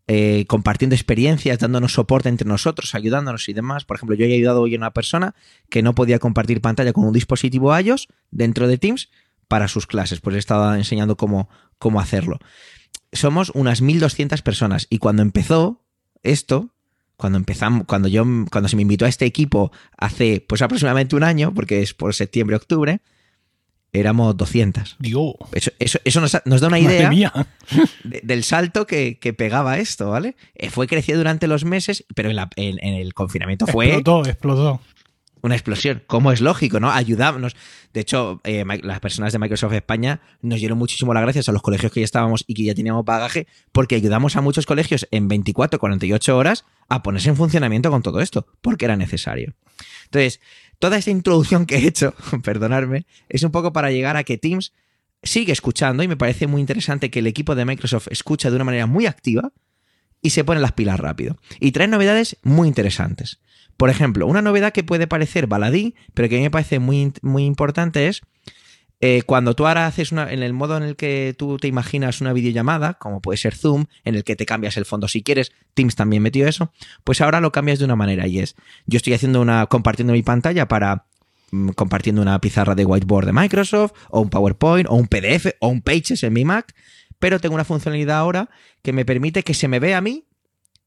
eh, 0.07 0.45
compartiendo 0.47 0.95
experiencias, 0.95 1.59
dándonos 1.59 1.93
soporte 1.93 2.29
entre 2.29 2.47
nosotros, 2.47 2.95
ayudándonos 2.95 3.49
y 3.49 3.53
demás. 3.53 3.83
Por 3.83 3.97
ejemplo, 3.97 4.15
yo 4.15 4.25
he 4.25 4.33
ayudado 4.33 4.61
hoy 4.61 4.75
a 4.75 4.77
una 4.77 4.91
persona 4.91 5.35
que 5.69 5.83
no 5.83 5.95
podía 5.95 6.19
compartir 6.19 6.61
pantalla 6.61 6.93
con 6.93 7.03
un 7.05 7.13
dispositivo 7.13 7.77
iOS 7.77 8.07
dentro 8.31 8.67
de 8.67 8.77
Teams 8.77 9.09
para 9.47 9.67
sus 9.67 9.85
clases, 9.85 10.21
pues 10.21 10.35
he 10.35 10.39
estado 10.39 10.73
enseñando 10.75 11.17
cómo, 11.17 11.49
cómo 11.77 11.99
hacerlo. 11.99 12.39
Somos 13.11 13.51
unas 13.53 13.81
1200 13.81 14.41
personas 14.41 14.87
y 14.89 14.99
cuando 14.99 15.21
empezó 15.21 15.83
esto, 16.23 16.73
cuando 17.17 17.37
empezamos, 17.37 17.85
cuando 17.85 18.07
yo, 18.07 18.25
cuando 18.51 18.69
se 18.69 18.75
me 18.75 18.83
invitó 18.83 19.05
a 19.05 19.09
este 19.09 19.25
equipo 19.25 19.71
hace 19.97 20.45
pues 20.47 20.61
aproximadamente 20.61 21.15
un 21.15 21.23
año, 21.23 21.53
porque 21.53 21.81
es 21.81 21.93
por 21.93 22.13
septiembre, 22.13 22.55
octubre, 22.55 23.01
éramos 23.99 24.35
200. 24.37 24.97
Dios. 24.99 25.33
Eso, 25.79 25.99
eso, 26.03 26.21
nos, 26.21 26.31
da 26.31 26.67
una 26.67 26.79
idea 26.79 27.11
del 28.03 28.43
salto 28.43 28.87
que, 28.87 29.35
pegaba 29.37 29.77
esto, 29.77 30.09
¿vale? 30.09 30.35
Eh, 30.55 30.69
fue 30.69 30.87
creciendo 30.87 31.19
durante 31.19 31.47
los 31.47 31.65
meses, 31.65 32.05
pero 32.15 32.29
en, 32.29 32.39
en, 32.55 32.93
el 32.93 33.13
confinamiento 33.13 33.67
fue... 33.67 33.87
Explotó, 33.87 34.25
explotó. 34.29 34.81
Una 35.41 35.55
explosión, 35.55 36.03
como 36.07 36.31
es 36.31 36.41
lógico, 36.41 36.79
¿no? 36.79 36.91
Ayudámonos. 36.91 37.55
De 37.93 38.01
hecho, 38.01 38.41
eh, 38.43 38.65
las 38.83 38.99
personas 38.99 39.33
de 39.33 39.39
Microsoft 39.39 39.73
España 39.73 40.19
nos 40.41 40.59
dieron 40.59 40.77
muchísimo 40.77 41.13
las 41.13 41.23
gracias 41.23 41.47
a 41.47 41.51
los 41.51 41.61
colegios 41.61 41.91
que 41.91 41.99
ya 41.99 42.05
estábamos 42.05 42.43
y 42.47 42.53
que 42.53 42.63
ya 42.63 42.73
teníamos 42.73 43.05
bagaje, 43.05 43.47
porque 43.71 43.95
ayudamos 43.95 44.35
a 44.35 44.41
muchos 44.41 44.65
colegios 44.65 45.07
en 45.11 45.27
24, 45.27 45.79
48 45.79 46.37
horas 46.37 46.65
a 46.89 47.03
ponerse 47.03 47.29
en 47.29 47.35
funcionamiento 47.35 47.91
con 47.91 48.01
todo 48.01 48.19
esto, 48.19 48.47
porque 48.61 48.85
era 48.85 48.97
necesario. 48.97 49.53
Entonces, 50.05 50.41
Toda 50.79 50.97
esta 50.97 51.11
introducción 51.11 51.65
que 51.65 51.77
he 51.77 51.87
hecho, 51.87 52.13
perdonadme, 52.43 53.05
es 53.29 53.43
un 53.43 53.51
poco 53.51 53.73
para 53.73 53.91
llegar 53.91 54.17
a 54.17 54.23
que 54.23 54.37
Teams 54.37 54.73
sigue 55.23 55.51
escuchando 55.51 56.03
y 56.03 56.07
me 56.07 56.17
parece 56.17 56.47
muy 56.47 56.61
interesante 56.61 57.09
que 57.09 57.19
el 57.19 57.27
equipo 57.27 57.55
de 57.55 57.65
Microsoft 57.65 58.07
escucha 58.11 58.49
de 58.49 58.55
una 58.55 58.65
manera 58.65 58.85
muy 58.85 59.05
activa 59.05 59.51
y 60.21 60.31
se 60.31 60.43
pone 60.43 60.59
las 60.59 60.73
pilas 60.73 60.99
rápido. 60.99 61.37
Y 61.59 61.71
trae 61.71 61.87
novedades 61.87 62.37
muy 62.43 62.67
interesantes. 62.67 63.39
Por 63.77 63.89
ejemplo, 63.89 64.25
una 64.25 64.41
novedad 64.41 64.73
que 64.73 64.83
puede 64.83 65.07
parecer 65.07 65.47
baladí, 65.47 65.95
pero 66.13 66.29
que 66.29 66.35
a 66.35 66.39
mí 66.39 66.43
me 66.43 66.51
parece 66.51 66.79
muy, 66.79 67.13
muy 67.21 67.45
importante 67.45 68.07
es 68.07 68.21
eh, 68.99 69.21
cuando 69.25 69.53
tú 69.53 69.67
ahora 69.67 69.85
haces 69.85 70.11
una, 70.11 70.31
en 70.31 70.41
el 70.41 70.53
modo 70.53 70.75
en 70.75 70.83
el 70.83 70.95
que 70.95 71.35
tú 71.37 71.57
te 71.57 71.67
imaginas 71.67 72.19
una 72.19 72.33
videollamada, 72.33 72.95
como 72.95 73.21
puede 73.21 73.37
ser 73.37 73.53
Zoom, 73.53 73.85
en 74.03 74.15
el 74.15 74.23
que 74.23 74.35
te 74.35 74.47
cambias 74.47 74.75
el 74.77 74.85
fondo 74.85 75.07
si 75.07 75.21
quieres, 75.21 75.51
Teams 75.75 75.95
también 75.95 76.23
metió 76.23 76.47
eso, 76.47 76.71
pues 77.03 77.21
ahora 77.21 77.39
lo 77.39 77.51
cambias 77.51 77.77
de 77.77 77.85
una 77.85 77.95
manera 77.95 78.25
y 78.25 78.39
es, 78.39 78.55
yo 78.87 78.97
estoy 78.97 79.13
haciendo 79.13 79.39
una, 79.39 79.67
compartiendo 79.67 80.13
mi 80.13 80.23
pantalla 80.23 80.67
para 80.67 81.05
mm, 81.51 81.69
compartiendo 81.69 82.23
una 82.23 82.41
pizarra 82.41 82.73
de 82.73 82.85
whiteboard 82.85 83.27
de 83.27 83.33
Microsoft, 83.33 83.91
o 84.09 84.21
un 84.21 84.29
PowerPoint, 84.29 84.87
o 84.89 84.95
un 84.95 85.07
PDF, 85.07 85.53
o 85.59 85.67
un 85.67 85.81
Pages 85.81 86.23
en 86.23 86.33
mi 86.33 86.43
Mac, 86.43 86.73
pero 87.19 87.39
tengo 87.39 87.53
una 87.53 87.65
funcionalidad 87.65 88.17
ahora 88.17 88.49
que 88.81 88.93
me 88.93 89.05
permite 89.05 89.43
que 89.43 89.53
se 89.53 89.67
me 89.67 89.79
vea 89.79 89.99
a 89.99 90.01
mí, 90.01 90.25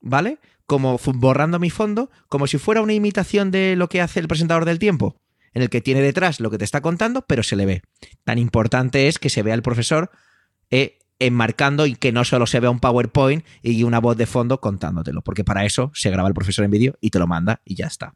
¿vale? 0.01 0.39
Como 0.67 0.99
borrando 1.15 1.61
mi 1.61 1.71
fondo, 1.71 2.11
como 2.29 2.49
si 2.49 2.59
fuera 2.59 2.83
una 2.83 2.93
imitación 2.93 3.53
de 3.53 3.77
lo 3.77 3.89
que 3.89 4.01
hace 4.01 4.19
el 4.19 4.27
presentador 4.27 4.65
del 4.65 4.81
tiempo 4.81 5.17
en 5.55 5.63
el 5.63 5.71
que 5.71 5.81
tiene 5.81 6.01
detrás 6.01 6.41
lo 6.41 6.51
que 6.51 6.59
te 6.59 6.65
está 6.65 6.81
contando, 6.81 7.23
pero 7.27 7.43
se 7.43 7.57
le 7.57 7.67
ve. 7.67 7.83
Tan 8.25 8.39
importante 8.39 9.09
es 9.09 9.19
que 9.19 9.31
se 9.31 9.43
vea 9.43 9.55
el 9.55 9.63
profesor 9.63 10.11
eh, 10.71 10.99
enmarcando 11.19 11.87
y 11.87 11.95
que 11.95 12.13
no 12.13 12.25
solo 12.25 12.47
se 12.47 12.61
vea 12.61 12.71
un 12.71 12.81
PowerPoint 12.81 13.45
y 13.63 13.83
una 13.83 14.01
voz 14.01 14.17
de 14.17 14.27
fondo 14.27 14.61
contándotelo, 14.61 15.23
porque 15.23 15.45
para 15.45 15.65
eso 15.65 15.91
se 15.95 16.11
graba 16.11 16.29
el 16.29 16.35
profesor 16.35 16.65
en 16.65 16.71
vídeo 16.71 16.97
y 17.01 17.11
te 17.11 17.19
lo 17.19 17.27
manda 17.27 17.61
y 17.65 17.75
ya 17.75 17.87
está. 17.87 18.15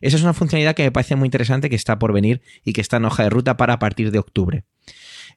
Esa 0.00 0.16
es 0.16 0.22
una 0.22 0.34
funcionalidad 0.34 0.74
que 0.74 0.82
me 0.82 0.92
parece 0.92 1.16
muy 1.16 1.26
interesante 1.26 1.70
que 1.70 1.76
está 1.76 1.98
por 1.98 2.12
venir 2.12 2.42
y 2.64 2.72
que 2.72 2.80
está 2.80 2.96
en 2.96 3.04
hoja 3.04 3.22
de 3.22 3.30
ruta 3.30 3.56
para 3.56 3.78
partir 3.78 4.10
de 4.10 4.18
octubre. 4.18 4.64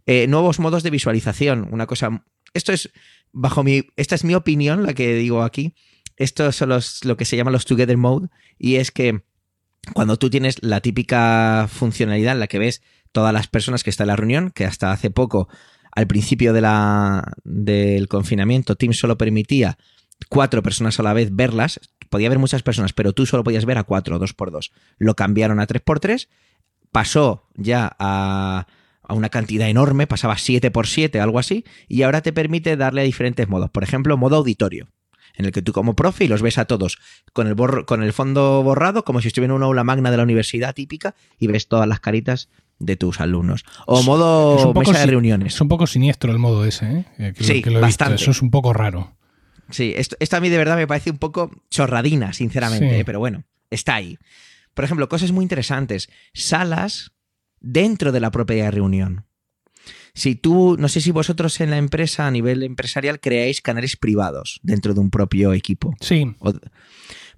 Eh, 0.06 0.28
nuevos 0.28 0.60
modos 0.60 0.84
de 0.84 0.90
visualización, 0.90 1.68
una 1.72 1.86
cosa... 1.86 2.24
Esto 2.54 2.72
es, 2.72 2.92
bajo 3.32 3.64
mi... 3.64 3.84
Esta 3.96 4.16
es 4.16 4.24
mi 4.24 4.36
opinión, 4.36 4.84
la 4.84 4.94
que 4.94 5.16
digo 5.16 5.44
aquí. 5.44 5.76
Esto 6.18 6.52
son 6.52 6.70
los, 6.70 7.04
lo 7.06 7.18
que 7.18 7.26
se 7.26 7.38
llama 7.38 7.52
los 7.52 7.66
Together 7.66 7.98
Mode 7.98 8.30
y 8.58 8.76
es 8.76 8.92
que 8.92 9.24
cuando 9.91 10.17
tú 10.17 10.30
tienes 10.30 10.62
la 10.63 10.80
típica 10.80 11.67
funcionalidad 11.69 12.34
en 12.34 12.39
la 12.39 12.48
que 12.48 12.60
ves 12.60 12.82
todas 13.12 13.34
las 13.34 13.48
personas 13.48 13.84
que 13.84 13.89
están 13.89 14.06
en 14.06 14.10
la 14.10 14.15
reunión, 14.15 14.52
que 14.52 14.65
hasta 14.65 14.91
hace 14.91 15.10
poco, 15.10 15.50
al 15.91 16.08
principio 16.08 16.54
de 16.54 16.62
la, 16.62 17.34
del 17.43 18.08
confinamiento, 18.08 18.76
Teams 18.76 18.98
solo 18.98 19.17
permitía 19.17 19.78
cuatro 20.30 20.63
personas 20.63 21.00
a 21.00 21.04
la 21.04 21.13
vez 21.13 21.36
verlas, 21.36 21.80
podía 22.10 22.28
haber 22.28 22.39
muchas 22.39 22.63
personas, 22.63 22.93
pero 22.93 23.13
tú 23.13 23.26
solo 23.26 23.43
podías 23.43 23.65
ver 23.65 23.78
a 23.78 23.84
cuatro, 23.84 24.19
dos 24.19 24.34
por 24.34 24.52
dos. 24.52 24.72
Lo 24.98 25.15
cambiaron 25.15 25.60
a 25.60 25.67
tres 25.67 25.82
por 25.82 26.00
tres, 26.00 26.30
pasó 26.91 27.50
ya 27.56 27.96
a, 28.00 28.67
a 29.04 29.13
una 29.13 29.30
cantidad 29.30 29.67
enorme, 29.67 30.08
pasaba 30.08 30.38
siete 30.38 30.72
por 30.72 30.88
siete, 30.88 31.19
algo 31.19 31.39
así, 31.39 31.65
y 31.88 32.04
ahora 32.04 32.22
te 32.22 32.34
permite 32.34 32.78
darle 32.78 33.02
a 33.02 33.06
diferentes 33.06 33.48
modos. 33.48 33.69
Por 33.69 33.84
ejemplo, 33.84 34.17
modo 34.17 34.38
auditorio 34.38 34.88
en 35.36 35.46
el 35.46 35.52
que 35.52 35.62
tú 35.62 35.74
como 35.74 35.96
profe 35.96 36.26
y 36.26 36.28
los 36.28 36.41
ves 36.41 36.58
a 36.58 36.65
todos 36.65 37.00
con 37.34 37.48
el, 37.48 37.56
con 37.86 38.04
el 38.04 38.13
fondo 38.13 38.63
borrado, 38.63 39.04
como 39.04 39.22
si 39.22 39.28
estuviera 39.28 39.52
en 39.52 39.58
una 39.58 39.65
aula 39.65 39.84
magna 39.84 40.12
de 40.12 40.17
la 40.17 40.24
universidad 40.24 40.74
típica, 40.74 41.15
y 41.39 41.48
ves 41.48 41.67
todas 41.67 41.88
las 41.88 42.00
caritas 42.00 42.50
de 42.80 42.96
tus 42.96 43.19
alumnos. 43.19 43.65
O 43.86 44.04
modo 44.04 44.74
mesa 44.74 45.00
de 45.00 45.06
reuniones. 45.06 45.56
Es 45.56 45.62
un 45.62 45.67
poco 45.67 45.88
siniestro 45.88 46.32
el 46.32 46.39
modo 46.39 46.65
ese, 46.65 47.06
¿eh? 47.17 47.34
sí, 47.39 47.63
bastante. 47.80 48.15
Eso 48.15 48.32
es 48.32 48.41
un 48.41 48.52
poco 48.52 48.74
raro. 48.74 49.15
Sí, 49.69 49.93
esto, 49.96 50.17
a 50.36 50.39
mí 50.39 50.50
de 50.50 50.58
verdad 50.58 50.76
me 50.76 50.88
parece 50.88 51.10
un 51.10 51.17
poco 51.17 51.52
chorradina, 51.69 52.34
sinceramente, 52.34 53.00
¿eh? 53.00 53.06
pero 53.06 53.19
bueno, 53.19 53.43
está 53.69 53.96
ahí. 53.96 54.17
Por 54.74 54.86
ejemplo, 54.86 55.08
cosas 55.08 55.32
muy 55.32 55.43
interesantes. 55.43 56.10
Salas 56.34 57.12
dentro 57.60 58.12
de 58.12 58.19
la 58.19 58.32
propia 58.32 58.69
reunión. 58.72 59.26
Si 60.13 60.36
tú, 60.36 60.76
no 60.78 60.88
sé 60.89 61.02
si 61.02 61.12
vosotros 61.12 61.60
en 61.60 61.71
la 61.71 61.78
empresa 61.78 62.28
a 62.28 62.32
nivel 62.32 62.63
empresarial 62.63 63.19
creáis 63.19 63.62
canales 63.62 63.97
privados 63.97 64.60
dentro 64.63 64.93
de 64.93 64.99
un 64.99 65.10
propio 65.10 65.54
equipo. 65.54 65.95
Sí. 65.99 66.36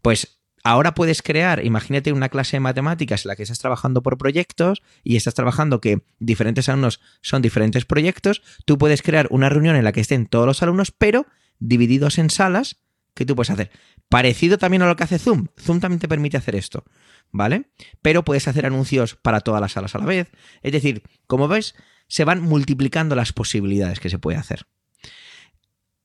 pues 0.02 0.40
ahora 0.64 0.94
puedes 0.94 1.22
crear, 1.22 1.64
imagínate 1.64 2.12
una 2.12 2.28
clase 2.28 2.58
de 2.58 2.62
matemáticas 2.62 3.24
en 3.24 3.30
la 3.30 3.36
que 3.36 3.44
estás 3.44 3.60
trabajando 3.60 4.02
por 4.02 4.18
proyectos 4.18 4.82
y 5.04 5.16
estás 5.16 5.36
trabajando 5.36 5.80
que 5.80 6.02
diferentes 6.20 6.68
alumnos 6.68 7.00
son 7.22 7.42
diferentes 7.42 7.86
proyectos, 7.86 8.42
tú 8.66 8.78
puedes 8.78 9.02
crear 9.02 9.28
una 9.30 9.48
reunión 9.48 9.76
en 9.76 9.84
la 9.84 9.92
que 9.92 10.02
estén 10.02 10.26
todos 10.26 10.48
los 10.48 10.62
alumnos, 10.64 10.92
pero 10.92 11.28
divididos 11.60 12.18
en 12.18 12.30
salas 12.30 12.78
que 13.14 13.26
tú 13.26 13.36
puedes 13.36 13.52
hacer. 13.52 13.72
Parecido 14.10 14.58
también 14.58 14.82
a 14.82 14.88
lo 14.88 14.96
que 14.96 15.04
hace 15.04 15.18
Zoom. 15.20 15.48
Zoom 15.58 15.80
también 15.80 16.00
te 16.00 16.08
permite 16.08 16.38
hacer 16.38 16.56
esto, 16.56 16.84
¿vale? 17.32 17.70
Pero 18.02 18.24
puedes 18.24 18.48
hacer 18.48 18.66
anuncios 18.66 19.16
para 19.16 19.40
todas 19.40 19.62
las 19.62 19.72
salas 19.72 19.96
a 19.96 20.00
la 20.00 20.06
vez. 20.06 20.32
Es 20.62 20.72
decir, 20.72 21.04
como 21.26 21.48
ves, 21.48 21.76
se 22.08 22.24
van 22.24 22.42
multiplicando 22.42 23.16
las 23.16 23.34
posibilidades 23.34 24.00
que 24.00 24.10
se 24.10 24.20
puede 24.20 24.38
hacer. 24.38 24.66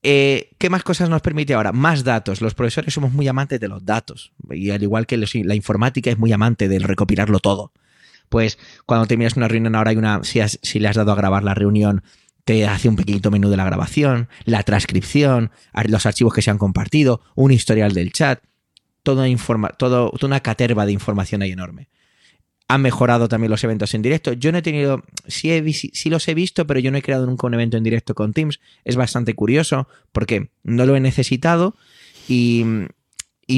Eh, 0.03 0.49
¿Qué 0.57 0.69
más 0.69 0.83
cosas 0.83 1.09
nos 1.09 1.21
permite 1.21 1.53
ahora? 1.53 1.71
Más 1.71 2.03
datos. 2.03 2.41
Los 2.41 2.55
profesores 2.55 2.93
somos 2.93 3.13
muy 3.13 3.27
amantes 3.27 3.59
de 3.59 3.67
los 3.67 3.85
datos. 3.85 4.33
Y 4.49 4.71
al 4.71 4.81
igual 4.81 5.05
que 5.05 5.17
la 5.17 5.55
informática 5.55 6.09
es 6.09 6.17
muy 6.17 6.31
amante 6.31 6.67
del 6.67 6.83
recopilarlo 6.83 7.39
todo. 7.39 7.71
Pues 8.29 8.57
cuando 8.85 9.05
terminas 9.05 9.35
una 9.35 9.47
reunión 9.47 9.75
ahora 9.75 9.91
hay 9.91 9.97
una. 9.97 10.21
Si, 10.23 10.79
le 10.79 10.87
has 10.87 10.95
dado 10.95 11.11
a 11.11 11.15
grabar 11.15 11.43
la 11.43 11.53
reunión, 11.53 12.03
te 12.45 12.65
hace 12.65 12.89
un 12.89 12.95
pequeñito 12.95 13.29
menú 13.29 13.49
de 13.49 13.57
la 13.57 13.65
grabación, 13.65 14.29
la 14.45 14.63
transcripción, 14.63 15.51
los 15.85 16.05
archivos 16.05 16.33
que 16.33 16.41
se 16.41 16.49
han 16.49 16.57
compartido, 16.57 17.21
un 17.35 17.51
historial 17.51 17.93
del 17.93 18.11
chat. 18.11 18.41
Toda, 19.03 19.27
informa, 19.27 19.69
todo, 19.69 20.11
toda 20.11 20.27
una 20.27 20.39
caterva 20.41 20.85
de 20.85 20.91
información 20.93 21.41
ahí 21.41 21.51
enorme 21.51 21.89
han 22.73 22.81
mejorado 22.81 23.27
también 23.27 23.51
los 23.51 23.63
eventos 23.65 23.93
en 23.93 24.01
directo. 24.01 24.31
Yo 24.31 24.53
no 24.53 24.59
he 24.59 24.61
tenido, 24.61 25.03
sí, 25.27 25.51
los 26.05 26.27
he 26.27 26.33
visto, 26.33 26.65
pero 26.65 26.79
yo 26.79 26.89
no 26.89 26.97
he 26.97 27.01
creado 27.01 27.25
nunca 27.25 27.45
un 27.47 27.53
evento 27.53 27.75
en 27.75 27.83
directo 27.83 28.15
con 28.15 28.31
Teams. 28.31 28.61
Es 28.85 28.95
bastante 28.95 29.33
curioso 29.33 29.89
porque 30.13 30.51
no 30.63 30.85
lo 30.85 30.95
he 30.95 31.01
necesitado 31.01 31.75
y, 32.29 32.63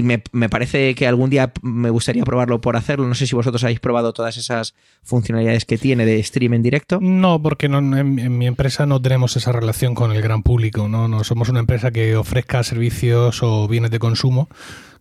me, 0.01 0.49
parece 0.49 0.95
que 0.95 1.05
algún 1.05 1.29
día 1.29 1.53
me 1.61 1.91
gustaría 1.91 2.23
probarlo 2.23 2.59
por 2.59 2.75
hacerlo. 2.75 3.07
No 3.07 3.13
sé 3.13 3.27
si 3.27 3.35
vosotros 3.35 3.63
habéis 3.63 3.79
probado 3.79 4.13
todas 4.13 4.37
esas 4.37 4.73
funcionalidades 5.03 5.65
que 5.65 5.77
tiene 5.77 6.07
de 6.07 6.23
stream 6.23 6.55
en 6.55 6.63
directo. 6.63 6.97
No, 6.99 7.39
porque 7.39 7.67
en, 7.67 8.35
mi 8.35 8.47
empresa 8.47 8.87
no 8.87 8.99
tenemos 8.99 9.37
esa 9.37 9.51
relación 9.51 9.93
con 9.93 10.11
el 10.11 10.23
gran 10.23 10.41
público. 10.41 10.87
¿no? 10.87 11.07
no 11.07 11.23
somos 11.23 11.49
una 11.49 11.59
empresa 11.59 11.91
que 11.91 12.15
ofrezca 12.15 12.63
servicios 12.63 13.43
o 13.43 13.67
bienes 13.67 13.91
de 13.91 13.99
consumo 13.99 14.49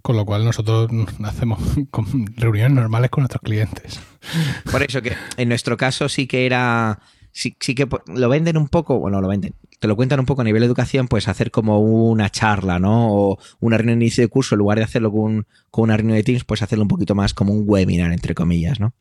con 0.03 0.17
lo 0.17 0.27
cual 0.27 0.45
nosotros 0.45 0.91
hacemos 1.25 1.61
reuniones 2.37 2.75
normales 2.75 3.11
con 3.11 3.23
nuestros 3.23 3.43
clientes. 3.43 4.01
Por 4.71 4.83
eso 4.83 5.01
que 5.01 5.15
en 5.37 5.49
nuestro 5.49 5.77
caso 5.77 6.09
sí 6.09 6.27
que 6.27 6.45
era, 6.45 7.01
sí, 7.31 7.53
que 7.53 7.89
lo 8.07 8.29
venden 8.29 8.57
un 8.57 8.69
poco, 8.69 8.99
bueno, 8.99 9.21
lo 9.21 9.29
venden, 9.29 9.55
te 9.79 9.89
lo 9.89 9.97
cuentan 9.97 10.21
un 10.21 10.27
poco 10.27 10.43
a 10.43 10.45
nivel 10.45 10.61
de 10.61 10.67
educación, 10.67 11.09
pues 11.09 11.29
hacer 11.29 11.51
como 11.51 11.81
una 11.81 12.31
charla, 12.31 12.79
¿no? 12.79 13.13
O 13.13 13.39
una 13.61 13.79
reunión 13.79 13.99
de 13.99 14.05
inicio 14.05 14.23
de 14.23 14.29
curso, 14.29 14.55
en 14.55 14.61
lugar 14.61 14.79
de 14.79 14.85
hacerlo 14.85 15.11
con, 15.11 15.47
con 15.71 15.85
una 15.85 15.97
reunión 15.97 16.17
de 16.17 16.23
Teams, 16.23 16.45
pues 16.45 16.63
hacerlo 16.63 16.83
un 16.83 16.89
poquito 16.89 17.15
más 17.15 17.35
como 17.35 17.53
un 17.53 17.65
webinar, 17.67 18.13
entre 18.13 18.35
comillas, 18.35 18.79
¿no? 18.81 18.95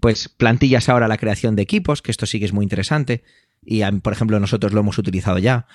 Pues 0.00 0.28
plantillas 0.28 0.88
ahora 0.88 1.08
la 1.08 1.18
creación 1.18 1.56
de 1.56 1.62
equipos, 1.62 2.02
que 2.02 2.10
esto 2.10 2.26
sí 2.26 2.38
que 2.38 2.46
es 2.46 2.52
muy 2.52 2.64
interesante. 2.64 3.22
Y, 3.62 3.82
por 4.00 4.12
ejemplo, 4.12 4.40
nosotros 4.40 4.72
lo 4.72 4.80
hemos 4.80 4.98
utilizado 4.98 5.38
ya. 5.38 5.66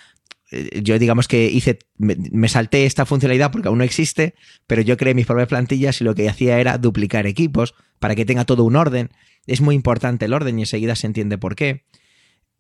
Eh, 0.52 0.82
yo 0.84 1.00
digamos 1.00 1.28
que 1.28 1.46
hice, 1.46 1.80
me, 1.98 2.48
salté 2.50 2.86
esta 2.86 3.06
funcionalidad 3.06 3.52
porque 3.52 3.68
aún 3.68 3.80
no 3.80 3.84
existe, 3.84 4.36
pero 4.68 4.82
yo 4.82 4.98
creé 4.98 5.14
mis 5.14 5.26
propias 5.26 5.48
plantillas 5.48 6.00
y 6.02 6.04
lo 6.04 6.16
que 6.16 6.30
hacía 6.30 6.60
era 6.60 6.78
duplicar 6.78 7.26
equipos 7.26 7.74
para 8.00 8.16
que 8.16 8.26
tenga 8.26 8.46
todo 8.46 8.64
un 8.64 8.76
orden. 8.76 9.10
Es 9.48 9.62
muy 9.62 9.76
importante 9.76 10.26
el 10.26 10.34
orden 10.34 10.60
y 10.60 10.64
enseguida 10.64 10.96
se 10.96 11.08
entiende 11.08 11.38
por 11.38 11.56
qué. 11.56 11.86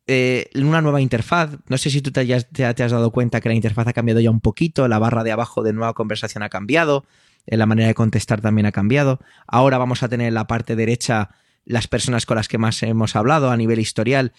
Eh, 0.07 0.49
una 0.55 0.81
nueva 0.81 1.01
interfaz, 1.01 1.57
no 1.67 1.77
sé 1.77 1.89
si 1.89 2.01
tú 2.01 2.11
te, 2.11 2.25
te, 2.25 2.65
has 2.65 2.91
dado 2.91 3.11
cuenta 3.11 3.41
que 3.41 3.49
la 3.49 3.55
interfaz 3.55 3.87
ha 3.87 3.93
cambiado 3.93 4.19
ya 4.19 4.29
un 4.29 4.39
poquito, 4.39 4.87
la 4.87 4.99
barra 4.99 5.23
de 5.23 5.31
abajo 5.31 5.63
de 5.63 5.73
nueva 5.73 5.93
conversación 5.93 6.43
ha 6.43 6.49
cambiado, 6.49 7.05
eh, 7.47 7.57
la 7.57 7.65
manera 7.65 7.87
de 7.87 7.95
contestar 7.95 8.39
también 8.39 8.67
ha 8.67 8.71
cambiado. 8.71 9.19
Ahora 9.47 9.79
vamos 9.79 10.03
a 10.03 10.09
tener 10.09 10.31
la 10.31 10.45
parte 10.45 10.75
derecha 10.75 11.31
las 11.65 11.87
personas 11.87 12.25
con 12.25 12.37
las 12.37 12.47
que 12.47 12.57
más 12.57 12.81
hemos 12.83 13.15
hablado 13.15 13.49
a 13.49 13.57
nivel 13.57 13.79
historial, 13.79 14.33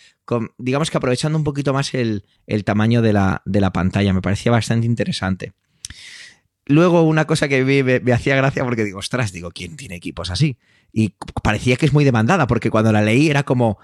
digamos 0.58 0.90
que 0.90 0.96
aprovechando 0.96 1.36
un 1.36 1.44
poquito 1.44 1.72
más 1.72 1.92
el, 1.94 2.24
tamaño 2.64 3.02
de 3.02 3.12
la, 3.12 3.42
de 3.44 3.60
la, 3.60 3.72
pantalla. 3.72 4.12
Me 4.12 4.22
parecía 4.22 4.52
bastante 4.52 4.86
interesante. 4.86 5.52
Luego 6.64 7.02
una 7.02 7.26
cosa 7.26 7.48
que 7.48 7.64
me, 7.64 8.00
me, 8.00 8.12
hacía 8.12 8.36
gracia 8.36 8.64
porque 8.64 8.84
digo, 8.84 8.98
ostras, 8.98 9.32
digo, 9.32 9.50
¿quién 9.50 9.76
tiene 9.76 9.96
equipos 9.96 10.30
así? 10.30 10.56
Y 10.92 11.14
parecía 11.42 11.76
que 11.76 11.86
es 11.86 11.92
muy 11.92 12.04
demandada 12.04 12.46
porque 12.46 12.70
cuando 12.70 12.92
la 12.92 13.02
leí 13.02 13.28
era 13.28 13.42
como, 13.42 13.78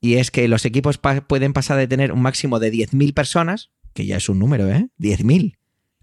y 0.00 0.14
es 0.14 0.30
que 0.30 0.48
los 0.48 0.64
equipos 0.64 0.98
pueden 0.98 1.52
pasar 1.52 1.76
de 1.76 1.86
tener 1.86 2.12
un 2.12 2.22
máximo 2.22 2.58
de 2.58 2.72
10.000 2.72 3.14
personas, 3.14 3.70
que 3.92 4.06
ya 4.06 4.16
es 4.16 4.28
un 4.28 4.38
número, 4.38 4.68
¿eh? 4.68 4.88
10.000, 4.98 5.56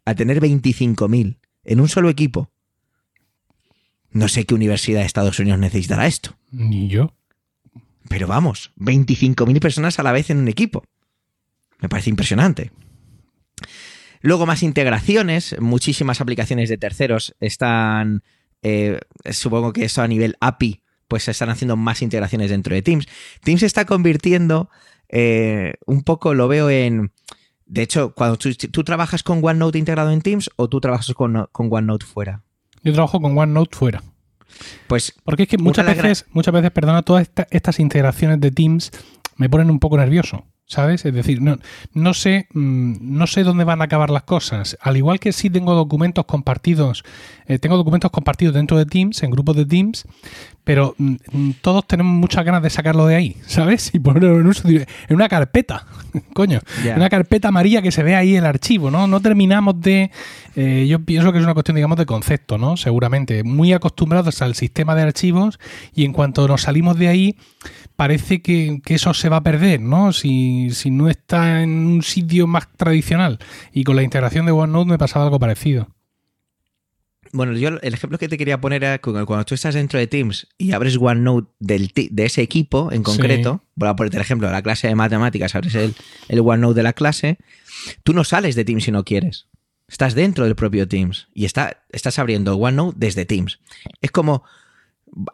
a 0.05 0.15
tener 0.15 0.39
25.000 0.39 1.39
en 1.63 1.79
un 1.79 1.89
solo 1.89 2.09
equipo. 2.09 2.51
No 4.11 4.27
sé 4.27 4.45
qué 4.45 4.55
universidad 4.55 5.01
de 5.01 5.05
Estados 5.05 5.39
Unidos 5.39 5.59
necesitará 5.59 6.07
esto. 6.07 6.37
Ni 6.51 6.87
yo. 6.87 7.13
Pero 8.09 8.27
vamos, 8.27 8.71
25.000 8.77 9.59
personas 9.59 9.99
a 9.99 10.03
la 10.03 10.11
vez 10.11 10.29
en 10.29 10.37
un 10.37 10.47
equipo. 10.47 10.83
Me 11.79 11.89
parece 11.89 12.09
impresionante. 12.09 12.71
Luego 14.21 14.45
más 14.45 14.63
integraciones, 14.63 15.55
muchísimas 15.59 16.21
aplicaciones 16.21 16.69
de 16.69 16.77
terceros 16.77 17.35
están, 17.39 18.23
eh, 18.61 18.99
supongo 19.31 19.73
que 19.73 19.85
eso 19.85 20.01
a 20.01 20.07
nivel 20.07 20.35
API, 20.39 20.81
pues 21.07 21.23
se 21.23 21.31
están 21.31 21.49
haciendo 21.49 21.75
más 21.75 22.01
integraciones 22.01 22.49
dentro 22.49 22.73
de 22.73 22.81
Teams. 22.81 23.07
Teams 23.41 23.59
se 23.59 23.65
está 23.65 23.85
convirtiendo 23.85 24.69
eh, 25.09 25.73
un 25.85 26.03
poco, 26.03 26.33
lo 26.33 26.47
veo 26.47 26.69
en... 26.69 27.11
De 27.65 27.81
hecho, 27.81 28.13
cuando 28.13 28.37
tú, 28.37 28.83
trabajas 28.85 29.23
con 29.23 29.43
OneNote 29.43 29.77
integrado 29.77 30.11
en 30.11 30.21
Teams 30.21 30.49
o 30.55 30.69
tú 30.69 30.79
trabajas 30.79 31.13
con, 31.13 31.47
con 31.51 31.67
OneNote 31.71 32.05
fuera. 32.05 32.43
Yo 32.87 32.93
trabajo 32.93 33.19
con 33.19 33.37
OneNote 33.37 33.75
fuera. 33.75 34.01
Pues 34.87 35.13
porque 35.25 35.43
es 35.43 35.49
que 35.49 35.57
muchas 35.57 35.85
veces, 35.85 36.25
muchas 36.31 36.53
veces, 36.53 36.71
perdona, 36.71 37.01
todas 37.01 37.29
estas 37.49 37.81
integraciones 37.81 38.39
de 38.39 38.49
Teams 38.49 38.91
me 39.35 39.49
ponen 39.49 39.69
un 39.69 39.79
poco 39.79 39.97
nervioso. 39.97 40.45
¿Sabes? 40.69 41.05
Es 41.05 41.13
decir, 41.13 41.41
no, 41.41 41.59
no, 41.93 42.13
sé, 42.13 42.47
mm, 42.53 42.95
no 42.99 43.25
sé 43.25 43.43
dónde 43.43 43.63
van 43.63 43.79
a 43.79 43.85
acabar 43.85 44.09
las 44.09 44.23
cosas. 44.23 44.77
Al 44.81 44.97
igual 44.97 45.17
que 45.17 45.31
sí 45.31 45.49
tengo 45.49 45.73
documentos 45.73 46.25
compartidos, 46.25 47.05
eh, 47.45 47.57
tengo 47.57 47.77
documentos 47.77 48.11
compartidos 48.11 48.53
dentro 48.53 48.77
de 48.77 48.85
Teams, 48.85 49.23
en 49.23 49.31
grupos 49.31 49.55
de 49.55 49.65
Teams, 49.65 50.03
pero 50.65 50.93
mm, 50.97 51.15
mm, 51.31 51.51
todos 51.61 51.87
tenemos 51.87 52.13
muchas 52.13 52.43
ganas 52.43 52.61
de 52.61 52.69
sacarlo 52.69 53.07
de 53.07 53.15
ahí, 53.15 53.37
¿sabes? 53.45 53.91
Y 53.95 53.99
ponerlo 53.99 54.41
en, 54.41 54.47
uso, 54.47 54.67
en 54.67 54.85
una 55.09 55.29
carpeta, 55.29 55.87
coño, 56.33 56.59
en 56.83 56.97
una 56.97 57.09
carpeta 57.09 57.47
amarilla 57.47 57.81
que 57.81 57.93
se 57.93 58.03
ve 58.03 58.17
ahí 58.17 58.35
el 58.35 58.45
archivo, 58.45 58.91
¿no? 58.91 59.07
No 59.07 59.21
terminamos 59.21 59.79
de... 59.79 60.11
Eh, 60.57 60.85
yo 60.89 60.99
pienso 60.99 61.31
que 61.31 61.37
es 61.37 61.45
una 61.45 61.53
cuestión, 61.53 61.75
digamos, 61.75 61.97
de 61.97 62.05
concepto, 62.05 62.57
¿no? 62.57 62.75
Seguramente. 62.75 63.43
Muy 63.43 63.71
acostumbrados 63.71 64.41
al 64.41 64.55
sistema 64.55 64.95
de 64.95 65.03
archivos 65.03 65.59
y 65.95 66.03
en 66.03 66.11
cuanto 66.11 66.45
nos 66.45 66.63
salimos 66.63 66.97
de 66.97 67.07
ahí, 67.07 67.35
parece 67.97 68.41
que, 68.41 68.81
eso 68.85 69.13
se 69.13 69.27
va 69.27 69.37
a 69.37 69.43
perder, 69.43 69.81
¿no? 69.81 70.13
Si, 70.13 70.69
si, 70.71 70.91
no 70.91 71.09
está 71.09 71.61
en 71.61 71.71
un 71.71 72.03
sitio 72.03 72.47
más 72.47 72.71
tradicional. 72.77 73.39
Y 73.73 73.83
con 73.83 73.97
la 73.97 74.03
integración 74.03 74.45
de 74.45 74.53
OneNote 74.53 74.91
me 74.91 74.97
pasaba 74.97 75.25
algo 75.25 75.39
parecido. 75.39 75.89
Bueno, 77.33 77.53
yo 77.57 77.69
el 77.69 77.93
ejemplo 77.93 78.17
que 78.17 78.29
te 78.29 78.37
quería 78.37 78.61
poner 78.61 78.83
era 78.83 78.99
cuando 78.99 79.43
tú 79.43 79.53
estás 79.53 79.73
dentro 79.73 79.99
de 79.99 80.07
Teams 80.07 80.47
y 80.57 80.71
abres 80.71 80.97
OneNote 80.97 81.49
del, 81.59 81.91
de 81.93 82.25
ese 82.25 82.41
equipo 82.41 82.89
en 82.93 83.03
concreto, 83.03 83.63
voy 83.75 83.89
a 83.89 83.95
ponerte 83.95 84.15
el 84.15 84.21
ejemplo, 84.21 84.49
la 84.49 84.61
clase 84.61 84.87
de 84.87 84.95
matemáticas, 84.95 85.53
abres 85.53 85.75
el, 85.75 85.93
el 86.29 86.39
OneNote 86.39 86.75
de 86.75 86.83
la 86.83 86.93
clase, 86.93 87.37
tú 88.03 88.13
no 88.13 88.23
sales 88.23 88.55
de 88.55 88.63
Teams 88.63 88.85
si 88.85 88.91
no 88.91 89.03
quieres. 89.03 89.47
Estás 89.89 90.15
dentro 90.15 90.45
del 90.45 90.55
propio 90.55 90.87
Teams 90.87 91.27
y 91.33 91.45
está, 91.45 91.83
estás 91.89 92.19
abriendo 92.19 92.55
OneNote 92.55 92.95
desde 92.97 93.25
Teams. 93.25 93.59
Es 94.01 94.11
como 94.11 94.43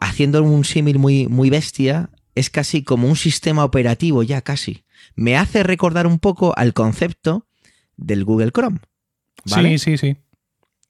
haciendo 0.00 0.42
un 0.42 0.64
símil 0.64 0.98
muy, 0.98 1.26
muy 1.26 1.50
bestia, 1.50 2.10
es 2.34 2.50
casi 2.50 2.82
como 2.82 3.08
un 3.08 3.16
sistema 3.16 3.64
operativo 3.64 4.22
ya 4.22 4.42
casi. 4.42 4.84
Me 5.14 5.36
hace 5.36 5.62
recordar 5.62 6.06
un 6.06 6.18
poco 6.18 6.56
al 6.56 6.72
concepto 6.72 7.46
del 7.96 8.24
Google 8.24 8.50
Chrome. 8.50 8.80
Sí, 9.44 9.78
sí, 9.78 9.98
sí. 9.98 10.16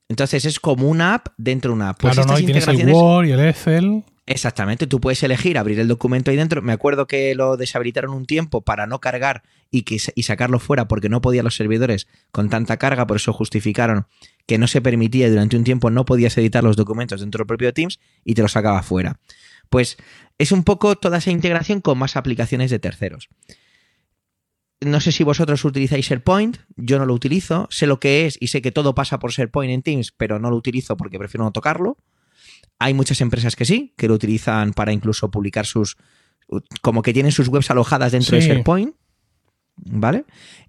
Entonces 0.09 0.45
es 0.45 0.61
como 0.61 0.89
una 0.89 1.15
app 1.15 1.29
dentro 1.37 1.71
de 1.71 1.77
una 1.77 1.91
app. 1.91 2.01
Pues 2.01 2.15
claro, 2.15 2.33
no, 2.33 2.39
y 2.39 2.45
tienes 2.45 2.69
el 2.69 2.89
Word 2.89 3.27
y 3.27 3.33
el 3.33 3.41
Excel. 3.41 4.05
Exactamente, 4.27 4.87
tú 4.87 5.01
puedes 5.01 5.23
elegir 5.23 5.59
abrir 5.59 5.79
el 5.81 5.89
documento 5.89 6.31
ahí 6.31 6.37
dentro. 6.37 6.63
Me 6.63 6.73
acuerdo 6.73 7.07
que 7.07 7.35
lo 7.35 7.59
deshabilitaron 7.59 8.15
un 8.15 8.25
tiempo 8.25 8.63
para 8.63 8.87
no 8.87 8.99
cargar 8.99 9.43
y, 9.71 9.83
que, 9.83 9.99
y 10.15 10.23
sacarlo 10.23 10.59
fuera 10.59 10.89
porque 10.89 11.11
no 11.11 11.21
podían 11.21 11.45
los 11.45 11.57
servidores 11.57 12.07
con 12.33 12.49
tanta 12.49 12.79
carga, 12.79 13.07
por 13.07 13.19
eso 13.19 13.35
justificaron 13.35 14.07
que 14.47 14.57
no 14.57 14.67
se 14.67 14.81
permitía 14.81 15.29
durante 15.29 15.57
un 15.59 15.65
tiempo, 15.65 15.91
no 15.91 16.07
podías 16.07 16.39
editar 16.39 16.65
los 16.65 16.77
documentos 16.77 17.21
dentro 17.21 17.41
del 17.41 17.47
propio 17.47 17.75
Teams 17.75 18.01
y 18.25 18.35
te 18.35 18.41
los 18.41 18.53
sacaba 18.53 18.83
fuera 18.83 19.21
Pues 19.69 19.99
es 20.39 20.53
un 20.53 20.65
poco 20.65 20.97
toda 20.97 21.19
esa 21.19 21.31
integración 21.31 21.81
con 21.81 21.99
más 21.99 22.17
aplicaciones 22.17 22.71
de 22.71 22.79
terceros. 22.79 23.29
No 24.81 25.01
sé 25.01 25.13
si 25.13 25.25
vosotros 25.25 25.65
utilizáis 25.65 26.07
SharePoint, 26.07 26.59
yo 26.77 26.99
no 26.99 27.07
lo 27.07 27.15
utilizo, 27.15 27.69
sé 27.71 27.87
lo 27.87 28.01
que 28.01 28.27
es 28.27 28.37
y 28.41 28.49
sé 28.49 28.61
que 28.61 28.73
todo 28.73 28.95
pasa 28.95 29.19
por 29.19 29.31
SharePoint 29.31 29.73
en 29.73 29.83
Teams, 29.83 30.13
pero 30.13 30.39
no 30.39 30.51
lo 30.51 30.57
utilizo 30.57 30.97
porque 30.97 31.19
prefiero 31.19 31.45
no 31.45 31.53
tocarlo. 31.53 31.97
Hay 32.79 32.93
muchas 32.93 33.21
empresas 33.21 33.57
que 33.57 33.65
sí, 33.65 33.95
que 33.97 34.09
lo 34.09 34.15
utilizan 34.15 34.73
para 34.73 34.93
incluso 34.93 35.31
publicar 35.31 35.65
sus, 35.65 35.97
como 36.83 37.03
que 37.03 37.13
tienen 37.13 37.33
sus 37.33 37.49
webs 37.49 37.71
alojadas 37.71 38.13
dentro 38.13 38.37
de 38.37 38.43
SharePoint, 38.43 38.95
¿vale? 39.77 40.27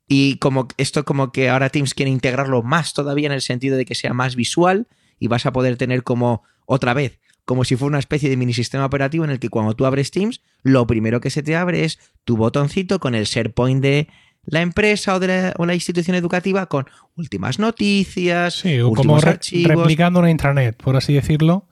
Y 0.08 0.38
como 0.38 0.68
esto 0.78 1.04
como 1.04 1.32
que 1.32 1.50
ahora 1.50 1.70
Teams 1.70 1.94
quiere 1.94 2.12
integrarlo 2.12 2.62
más 2.62 2.94
todavía 2.94 3.26
en 3.26 3.34
el 3.34 3.42
sentido 3.42 3.76
de 3.76 3.86
que 3.86 3.96
sea 3.96 4.14
más 4.14 4.36
visual 4.36 4.88
y 5.20 5.28
vas 5.28 5.46
a 5.46 5.52
poder 5.52 5.78
tener 5.78 6.04
como 6.04 6.44
otra 6.66 6.94
vez 6.94 7.20
como 7.46 7.64
si 7.64 7.76
fuera 7.76 7.90
una 7.90 8.00
especie 8.00 8.30
de 8.30 8.38
mini 8.38 8.54
sistema 8.54 8.86
operativo 8.86 9.24
en 9.24 9.30
el 9.30 9.40
que 9.40 9.50
cuando 9.50 9.76
tú 9.76 9.86
abres 9.86 10.12
Teams, 10.12 10.42
lo 10.64 10.86
primero 10.88 11.22
que 11.22 11.30
se 11.30 11.44
te 11.44 11.56
abre 11.56 11.86
es 11.86 12.00
tu 12.24 12.38
botoncito 12.38 13.00
con 13.00 13.16
el 13.16 13.26
SharePoint 13.26 13.82
de 13.82 14.08
la 14.46 14.62
empresa 14.62 15.16
o 15.16 15.20
de 15.20 15.54
la, 15.58 15.74
institución 15.74 16.16
educativa 16.16 16.68
con 16.68 16.86
últimas 17.16 17.60
noticias, 17.60 18.56
sí, 18.56 18.80
como 18.96 19.20
replicando 19.20 20.20
una 20.20 20.30
intranet, 20.30 20.76
por 20.76 20.96
así 20.96 21.14
decirlo. 21.14 21.68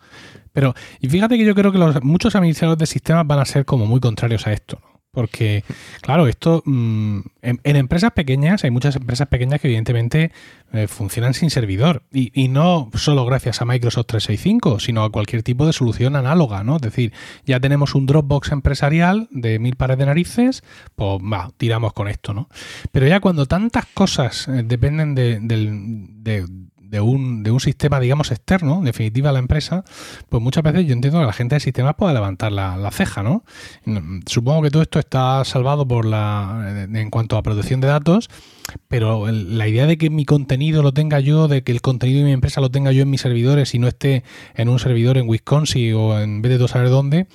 Pero, 0.54 0.76
y 1.00 1.10
fíjate 1.10 1.38
que 1.38 1.46
yo 1.46 1.56
creo 1.56 1.72
que 1.72 1.78
los, 1.78 2.04
muchos 2.04 2.36
administradores 2.36 2.80
de 2.80 2.86
sistemas 2.86 3.26
van 3.26 3.40
a 3.40 3.46
ser 3.46 3.66
como 3.66 3.86
muy 3.86 4.00
contrarios 4.00 4.46
a 4.48 4.54
esto. 4.54 4.80
Porque, 5.14 5.64
claro, 6.02 6.28
esto 6.28 6.64
mm, 6.66 7.20
en, 7.44 7.76
empresas 7.76 8.12
pequeñas, 8.14 8.64
hay 8.64 8.72
muchas 8.72 8.96
empresas 8.96 9.28
pequeñas 9.28 9.62
que 9.62 9.68
evidentemente 9.68 10.32
eh, 10.72 10.88
funcionan 10.88 11.36
sin 11.36 11.52
servidor. 11.52 12.02
Y, 12.12 12.32
y, 12.34 12.48
no 12.48 12.90
solo 12.96 13.24
gracias 13.24 13.62
a 13.62 13.66
Microsoft 13.66 14.08
365, 14.08 14.80
sino 14.80 15.04
a 15.04 15.12
cualquier 15.12 15.44
tipo 15.44 15.68
de 15.68 15.74
solución 15.74 16.16
análoga, 16.16 16.64
¿no? 16.64 16.78
Es 16.78 16.82
decir, 16.82 17.14
ya 17.46 17.60
tenemos 17.60 17.94
un 17.94 18.08
Dropbox 18.08 18.52
empresarial 18.54 19.28
de 19.30 19.60
mil 19.60 19.76
pares 19.76 20.00
de 20.00 20.08
narices, 20.08 20.64
pues 20.96 21.20
va, 21.22 21.52
tiramos 21.58 21.94
con 21.94 22.08
esto, 22.08 22.34
¿no? 22.34 22.50
Pero 22.92 23.06
ya 23.08 23.20
cuando 23.20 23.46
tantas 23.46 23.86
cosas 23.94 24.48
eh, 24.48 24.64
dependen 24.66 25.14
de, 25.14 25.40
de 25.40 26.04
de 26.24 26.48
un, 27.02 27.44
de 27.44 27.52
un 27.52 27.60
sistema, 27.60 28.00
digamos, 28.00 28.32
externo, 28.32 28.80
en 28.80 28.86
definitiva, 28.86 29.30
a 29.30 29.34
la 29.34 29.40
empresa, 29.40 29.84
pues 30.30 30.42
muchas 30.42 30.64
veces 30.64 30.86
yo 30.86 30.94
entiendo 30.94 31.20
que 31.20 31.26
la 31.26 31.34
gente 31.34 31.56
del 31.56 31.62
sistema 31.62 31.96
pueda 31.96 32.14
levantar 32.14 32.52
la, 32.52 32.92
ceja, 32.92 33.24
¿no? 33.24 33.44
Supongo 34.26 34.62
que 34.62 34.70
todo 34.70 34.84
esto 34.84 35.00
está 35.00 35.44
salvado 35.46 35.88
por 35.88 36.06
la 36.06 36.88
en 36.94 37.10
cuanto 37.10 37.38
a 37.38 37.44
protección 37.44 37.82
de 37.82 37.88
datos, 37.88 38.30
pero 38.88 39.32
la 39.32 39.68
idea 39.68 39.86
de 39.88 39.98
que 39.98 40.10
mi 40.10 40.26
contenido 40.26 40.84
lo 40.84 40.94
tenga 40.94 41.20
yo, 41.20 41.48
de 41.48 41.64
que 41.64 41.72
el 41.72 41.82
contenido 41.82 42.20
de 42.20 42.26
mi 42.26 42.32
empresa 42.32 42.62
lo 42.62 42.70
tenga 42.70 42.92
yo 42.92 43.02
en 43.02 43.10
mis 43.10 43.22
servidores 43.22 43.74
y 43.74 43.80
no 43.80 43.88
esté 43.88 44.24
en 44.56 44.70
un 44.70 44.80
servidor 44.80 45.18
en 45.18 45.28
Wisconsin 45.28 45.94
o 45.96 46.20
en 46.20 46.42
vez 46.42 46.60
de 46.60 46.68
saber 46.68 46.90
dónde, 46.90 47.28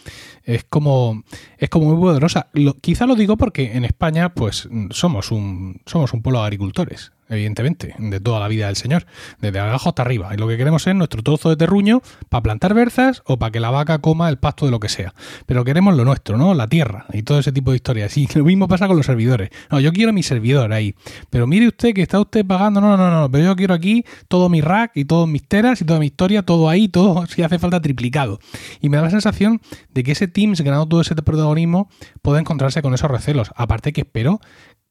es 0.44 0.64
como, 0.64 1.24
es 1.58 1.68
como 1.68 1.86
muy 1.86 2.00
poderosa. 2.00 2.48
quizá 2.80 3.06
lo 3.06 3.14
digo 3.14 3.36
porque 3.36 3.76
en 3.76 3.84
España, 3.84 4.34
pues, 4.34 4.68
somos 4.90 5.30
un, 5.30 5.80
somos 5.86 6.12
un 6.12 6.22
pueblo 6.22 6.40
de 6.40 6.46
agricultores 6.46 7.12
evidentemente, 7.28 7.94
de 7.98 8.20
toda 8.20 8.40
la 8.40 8.48
vida 8.48 8.66
del 8.66 8.76
Señor, 8.76 9.06
desde 9.40 9.58
abajo 9.58 9.90
hasta 9.90 10.02
arriba. 10.02 10.34
Y 10.34 10.36
lo 10.36 10.48
que 10.48 10.56
queremos 10.56 10.86
es 10.86 10.94
nuestro 10.94 11.22
trozo 11.22 11.50
de 11.50 11.56
terruño 11.56 12.02
para 12.28 12.42
plantar 12.42 12.74
berzas 12.74 13.22
o 13.26 13.38
para 13.38 13.52
que 13.52 13.60
la 13.60 13.70
vaca 13.70 13.98
coma 13.98 14.28
el 14.28 14.38
pasto 14.38 14.64
de 14.64 14.70
lo 14.70 14.80
que 14.80 14.88
sea. 14.88 15.14
Pero 15.46 15.64
queremos 15.64 15.96
lo 15.96 16.04
nuestro, 16.04 16.36
¿no? 16.36 16.54
La 16.54 16.68
tierra 16.68 17.06
y 17.12 17.22
todo 17.22 17.38
ese 17.38 17.52
tipo 17.52 17.70
de 17.70 17.76
historias. 17.76 18.16
Y 18.16 18.26
lo 18.34 18.44
mismo 18.44 18.68
pasa 18.68 18.86
con 18.86 18.96
los 18.96 19.06
servidores. 19.06 19.50
No, 19.70 19.80
yo 19.80 19.92
quiero 19.92 20.12
mi 20.12 20.22
servidor 20.22 20.72
ahí. 20.72 20.94
Pero 21.30 21.46
mire 21.46 21.68
usted 21.68 21.94
que 21.94 22.02
está 22.02 22.20
usted 22.20 22.44
pagando. 22.44 22.80
No, 22.80 22.96
no, 22.96 23.10
no, 23.10 23.30
pero 23.30 23.44
yo 23.44 23.56
quiero 23.56 23.74
aquí 23.74 24.04
todo 24.28 24.48
mi 24.48 24.60
rack 24.60 24.92
y 24.94 25.04
todos 25.04 25.28
mis 25.28 25.46
teras 25.46 25.80
y 25.80 25.84
toda 25.84 25.98
mi 25.98 26.06
historia, 26.06 26.42
todo 26.42 26.68
ahí, 26.68 26.88
todo 26.88 27.26
si 27.28 27.42
hace 27.42 27.58
falta 27.58 27.80
triplicado. 27.80 28.38
Y 28.80 28.88
me 28.88 28.96
da 28.96 29.04
la 29.04 29.10
sensación 29.10 29.60
de 29.92 30.02
que 30.02 30.12
ese 30.12 30.28
Teams 30.28 30.60
ganando 30.60 30.86
todo 30.86 31.00
ese 31.00 31.14
protagonismo 31.16 31.88
puede 32.22 32.40
encontrarse 32.40 32.82
con 32.82 32.94
esos 32.94 33.10
recelos. 33.10 33.50
Aparte 33.56 33.92
que 33.92 34.02
espero 34.02 34.40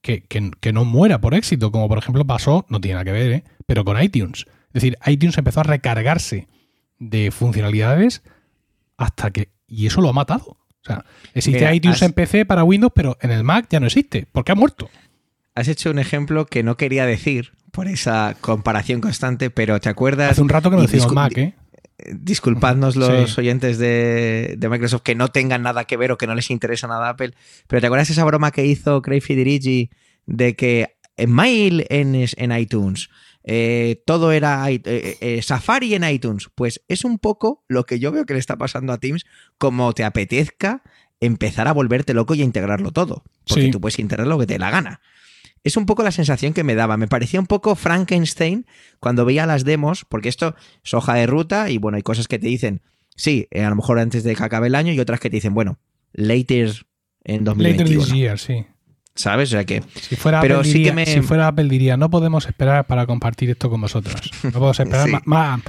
que, 0.01 0.71
no 0.73 0.85
muera 0.85 1.19
por 1.19 1.33
éxito, 1.33 1.71
como 1.71 1.87
por 1.87 1.97
ejemplo 1.97 2.25
pasó, 2.25 2.65
no 2.69 2.79
tiene 2.79 2.95
nada 2.95 3.05
que 3.05 3.11
ver, 3.11 3.31
¿eh? 3.31 3.43
pero 3.65 3.83
con 3.83 4.01
iTunes. 4.01 4.45
Es 4.67 4.73
decir, 4.81 4.97
iTunes 5.05 5.37
empezó 5.37 5.61
a 5.61 5.63
recargarse 5.63 6.47
de 6.99 7.31
funcionalidades 7.31 8.23
hasta 8.97 9.31
que... 9.31 9.49
Y 9.67 9.87
eso 9.87 10.01
lo 10.01 10.09
ha 10.09 10.13
matado. 10.13 10.45
O 10.45 10.85
sea, 10.85 11.03
existe 11.33 11.75
iTunes 11.75 12.01
en 12.01 12.13
PC 12.13 12.45
para 12.45 12.63
Windows, 12.63 12.93
pero 12.95 13.17
en 13.21 13.31
el 13.31 13.43
Mac 13.43 13.67
ya 13.69 13.79
no 13.79 13.87
existe, 13.87 14.27
porque 14.31 14.53
ha 14.53 14.55
muerto. 14.55 14.89
Has 15.55 15.67
hecho 15.67 15.91
un 15.91 15.99
ejemplo 15.99 16.45
que 16.45 16.63
no 16.63 16.77
quería 16.77 17.05
decir 17.05 17.51
por 17.71 17.87
esa 17.87 18.37
comparación 18.39 19.01
constante, 19.01 19.49
pero 19.49 19.81
¿te 19.81 19.89
acuerdas? 19.89 20.31
Hace 20.31 20.41
un 20.41 20.49
rato 20.49 20.69
que 20.69 20.77
no 20.77 20.83
decimos 20.83 21.11
Mac, 21.11 21.37
¿eh? 21.37 21.55
Disculpadnos 21.97 22.95
los 22.95 23.37
oyentes 23.37 23.79
de, 23.79 24.57
Microsoft 24.69 25.01
que 25.01 25.15
no 25.15 25.29
tengan 25.29 25.63
nada 25.63 25.85
que 25.85 25.97
ver 25.97 26.11
o 26.11 26.17
que 26.17 26.27
no 26.27 26.35
les 26.35 26.51
interesa 26.51 26.87
nada 26.87 27.09
Apple, 27.09 27.33
pero 27.67 27.81
¿te 27.81 27.87
acuerdas 27.87 28.09
esa 28.09 28.25
broma 28.25 28.51
que 28.51 28.65
hizo 28.65 29.01
Craig 29.01 29.21
Federici 29.21 29.89
de 30.25 30.55
que 30.55 30.97
en 31.15 31.31
Mail 31.31 31.85
en, 31.89 32.51
iTunes, 32.51 33.09
eh, 33.43 34.03
todo 34.05 34.31
era 34.31 34.69
eh, 34.69 34.81
eh, 34.85 35.41
Safari 35.41 35.95
en 35.95 36.03
iTunes? 36.03 36.49
Pues 36.53 36.83
es 36.87 37.03
un 37.03 37.17
poco 37.17 37.63
lo 37.67 37.85
que 37.85 37.99
yo 37.99 38.11
veo 38.11 38.25
que 38.25 38.33
le 38.33 38.39
está 38.39 38.57
pasando 38.57 38.93
a 38.93 38.99
Teams, 38.99 39.25
como 39.57 39.93
te 39.93 40.03
apetezca 40.03 40.83
empezar 41.19 41.67
a 41.67 41.73
volverte 41.73 42.13
loco 42.13 42.35
y 42.35 42.41
a 42.41 42.45
integrarlo 42.45 42.91
todo, 42.91 43.23
porque 43.47 43.69
tú 43.69 43.81
puedes 43.81 43.97
integrar 43.97 44.27
lo 44.27 44.37
que 44.37 44.45
te 44.45 44.53
dé 44.53 44.59
la 44.59 44.69
gana 44.69 45.01
es 45.63 45.77
un 45.77 45.85
poco 45.85 46.03
la 46.03 46.11
sensación 46.11 46.53
que 46.53 46.63
me 46.63 46.75
daba. 46.75 46.97
Me 46.97 47.07
parecía 47.07 47.39
un 47.39 47.47
poco 47.47 47.75
Frankenstein 47.75 48.65
cuando 48.99 49.25
veía 49.25 49.45
las 49.45 49.63
demos, 49.63 50.05
porque 50.05 50.29
esto 50.29 50.55
es 50.83 50.93
hoja 50.93 51.15
de 51.15 51.27
ruta 51.27 51.69
y 51.69 51.77
bueno, 51.77 51.97
hay 51.97 52.03
cosas 52.03 52.27
que 52.27 52.39
te 52.39 52.47
dicen, 52.47 52.81
sí, 53.15 53.47
eh, 53.51 53.63
a 53.63 53.69
lo 53.69 53.75
mejor 53.75 53.99
antes 53.99 54.23
de 54.23 54.35
que 54.35 54.43
acabe 54.43 54.67
el 54.67 54.75
año 54.75 54.93
y 54.93 54.99
otras 54.99 55.19
que 55.19 55.29
te 55.29 55.37
dicen, 55.37 55.53
bueno, 55.53 55.79
later 56.13 56.71
en 57.23 57.43
2021. 57.43 57.83
Later 57.83 58.05
this 58.05 58.13
year, 58.13 58.39
sí. 58.39 58.65
¿Sabes? 59.17 59.49
O 59.49 59.51
sea 59.53 59.65
que. 59.65 59.83
Si 59.99 60.15
fuera, 60.15 60.41
pero 60.41 60.59
Apple, 60.59 60.71
diría, 60.71 61.05
si 61.05 61.21
fuera 61.21 61.47
Apple 61.47 61.67
diría, 61.67 61.97
no 61.97 62.09
podemos 62.09 62.45
esperar 62.45 62.85
para 62.85 63.05
compartir 63.07 63.49
esto 63.49 63.69
con 63.69 63.81
vosotros. 63.81 64.15
No 64.43 64.51
podemos 64.51 64.79
esperar 64.79 65.09
más, 65.25 65.59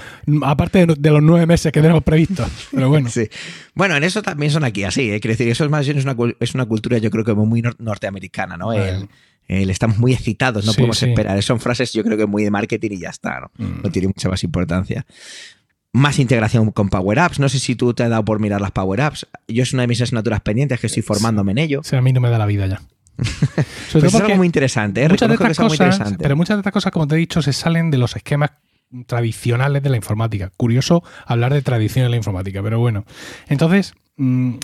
aparte 0.43 0.87
de, 0.87 1.11
los 1.11 1.23
nueve 1.23 1.47
meses 1.47 1.73
que 1.73 1.81
tenemos 1.81 2.05
previstos. 2.05 2.51
Pero 2.71 2.91
bueno. 2.91 3.09
sí. 3.11 3.29
Bueno, 3.75 3.97
en 3.97 4.05
eso 4.05 4.23
también 4.23 4.53
son 4.53 4.65
aquí 4.65 4.85
así. 4.85 5.11
¿eh? 5.11 5.21
Quiero 5.21 5.33
decir, 5.33 5.49
eso 5.49 5.65
es 5.65 5.71
más 5.71 5.89
es 5.89 6.05
una, 6.05 6.15
es 6.41 6.55
una 6.55 6.67
cultura, 6.67 6.99
yo 6.99 7.11
creo 7.11 7.25
que 7.25 7.35
muy 7.35 7.63
norteamericana, 7.79 8.57
¿no? 8.59 8.73
El, 8.73 9.09
estamos 9.49 9.99
muy 9.99 10.13
excitados, 10.13 10.65
no 10.67 10.73
podemos 10.73 11.03
esperar. 11.03 11.43
Son 11.43 11.59
frases 11.59 11.93
yo 11.93 12.05
creo 12.05 12.17
que 12.17 12.27
muy 12.27 12.45
de 12.45 12.51
marketing 12.51 12.91
y 12.93 12.99
ya 12.99 13.11
está, 13.11 13.41
¿no? 13.41 13.51
Mm. 13.57 13.83
No 13.83 13.91
tiene 13.91 14.09
mucha 14.09 14.29
más 14.29 14.45
importancia. 14.45 15.07
Más 15.93 16.19
integración 16.19 16.71
con 16.71 16.91
Power 16.91 17.19
Apps. 17.19 17.39
No 17.39 17.49
sé 17.49 17.59
si 17.59 17.75
tú 17.75 17.95
te 17.95 18.03
has 18.03 18.11
dado 18.11 18.25
por 18.25 18.41
mirar 18.41 18.61
las 18.61 18.73
Power 18.73 19.01
Apps. 19.01 19.27
Yo 19.49 19.63
es 19.63 19.73
una 19.73 19.83
de 19.83 19.89
mis 19.89 20.01
asignaturas 20.01 20.43
pendientes 20.43 20.79
que 20.81 20.87
estoy 20.87 21.03
formándome 21.03 21.53
en 21.53 21.59
ello. 21.59 21.81
Sí, 21.83 21.97
a 21.97 22.03
mí 22.03 22.13
no 22.13 22.21
me 22.21 22.29
da 22.31 22.39
la 22.39 22.47
vida 22.47 22.67
ya. 22.67 22.83
pues 23.93 24.05
es 24.05 24.15
algo 24.15 24.37
muy 24.37 24.47
interesante, 24.47 25.03
¿eh? 25.03 25.09
muchas 25.09 25.29
de 25.29 25.35
estas 25.35 25.59
cosas, 25.59 26.15
Pero 26.19 26.37
muchas 26.37 26.57
de 26.57 26.61
estas 26.61 26.73
cosas, 26.73 26.93
como 26.93 27.09
te 27.09 27.17
he 27.17 27.19
dicho, 27.19 27.43
se 27.43 27.53
salen 27.53 27.91
de 27.91 27.99
los 27.99 28.15
esquemas 28.15 28.53
tradicionales 29.07 29.83
de 29.83 29.91
la 29.91 29.97
informática. 29.97 30.53
Curioso 30.57 31.03
hablar 31.27 31.53
de 31.53 31.63
tradición 31.63 32.05
en 32.05 32.13
la 32.13 32.17
informática, 32.17 32.63
pero 32.63 32.79
bueno. 32.79 33.05
Entonces, 33.49 33.95
mm, 34.17 34.55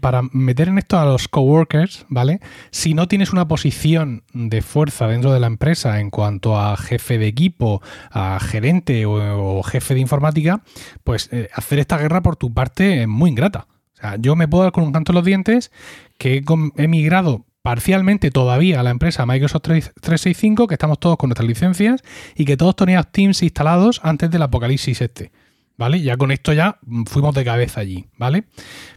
para 0.00 0.22
meter 0.32 0.68
en 0.68 0.78
esto 0.78 0.98
a 0.98 1.04
los 1.04 1.28
coworkers, 1.28 2.06
¿vale? 2.08 2.40
Si 2.70 2.94
no 2.94 3.08
tienes 3.08 3.32
una 3.32 3.48
posición 3.48 4.24
de 4.32 4.62
fuerza 4.62 5.06
dentro 5.06 5.32
de 5.32 5.40
la 5.40 5.46
empresa 5.46 6.00
en 6.00 6.10
cuanto 6.10 6.58
a 6.58 6.76
jefe 6.76 7.18
de 7.18 7.26
equipo, 7.26 7.82
a 8.10 8.38
gerente 8.40 9.04
o, 9.06 9.62
jefe 9.62 9.94
de 9.94 10.00
informática, 10.00 10.62
pues 11.04 11.28
eh, 11.32 11.48
hacer 11.54 11.78
esta 11.78 11.98
guerra 11.98 12.22
por 12.22 12.36
tu 12.36 12.52
parte 12.52 13.02
es 13.02 13.08
muy 13.08 13.30
ingrata. 13.30 13.66
O 13.94 13.96
sea, 13.96 14.16
yo 14.16 14.36
me 14.36 14.48
puedo 14.48 14.64
dar 14.64 14.72
con 14.72 14.84
un 14.84 14.92
canto 14.92 15.12
en 15.12 15.16
los 15.16 15.24
dientes 15.24 15.72
que 16.18 16.36
he, 16.36 16.42
he 16.76 16.88
migrado 16.88 17.46
parcialmente 17.62 18.30
todavía 18.30 18.80
a 18.80 18.82
la 18.82 18.90
empresa 18.90 19.24
Microsoft 19.24 19.62
365, 19.62 20.66
que 20.66 20.74
estamos 20.74 20.98
todos 20.98 21.16
con 21.16 21.28
nuestras 21.28 21.48
licencias 21.48 22.02
y 22.34 22.44
que 22.44 22.56
todos 22.56 22.76
teníamos 22.76 23.10
Teams 23.12 23.42
instalados 23.42 24.00
antes 24.02 24.30
del 24.30 24.42
apocalipsis 24.42 25.00
este. 25.00 25.32
¿Vale? 25.78 26.00
Ya 26.00 26.16
con 26.16 26.30
esto 26.30 26.52
ya 26.52 26.78
fuimos 27.06 27.34
de 27.34 27.44
cabeza 27.44 27.80
allí, 27.80 28.06
¿vale? 28.16 28.44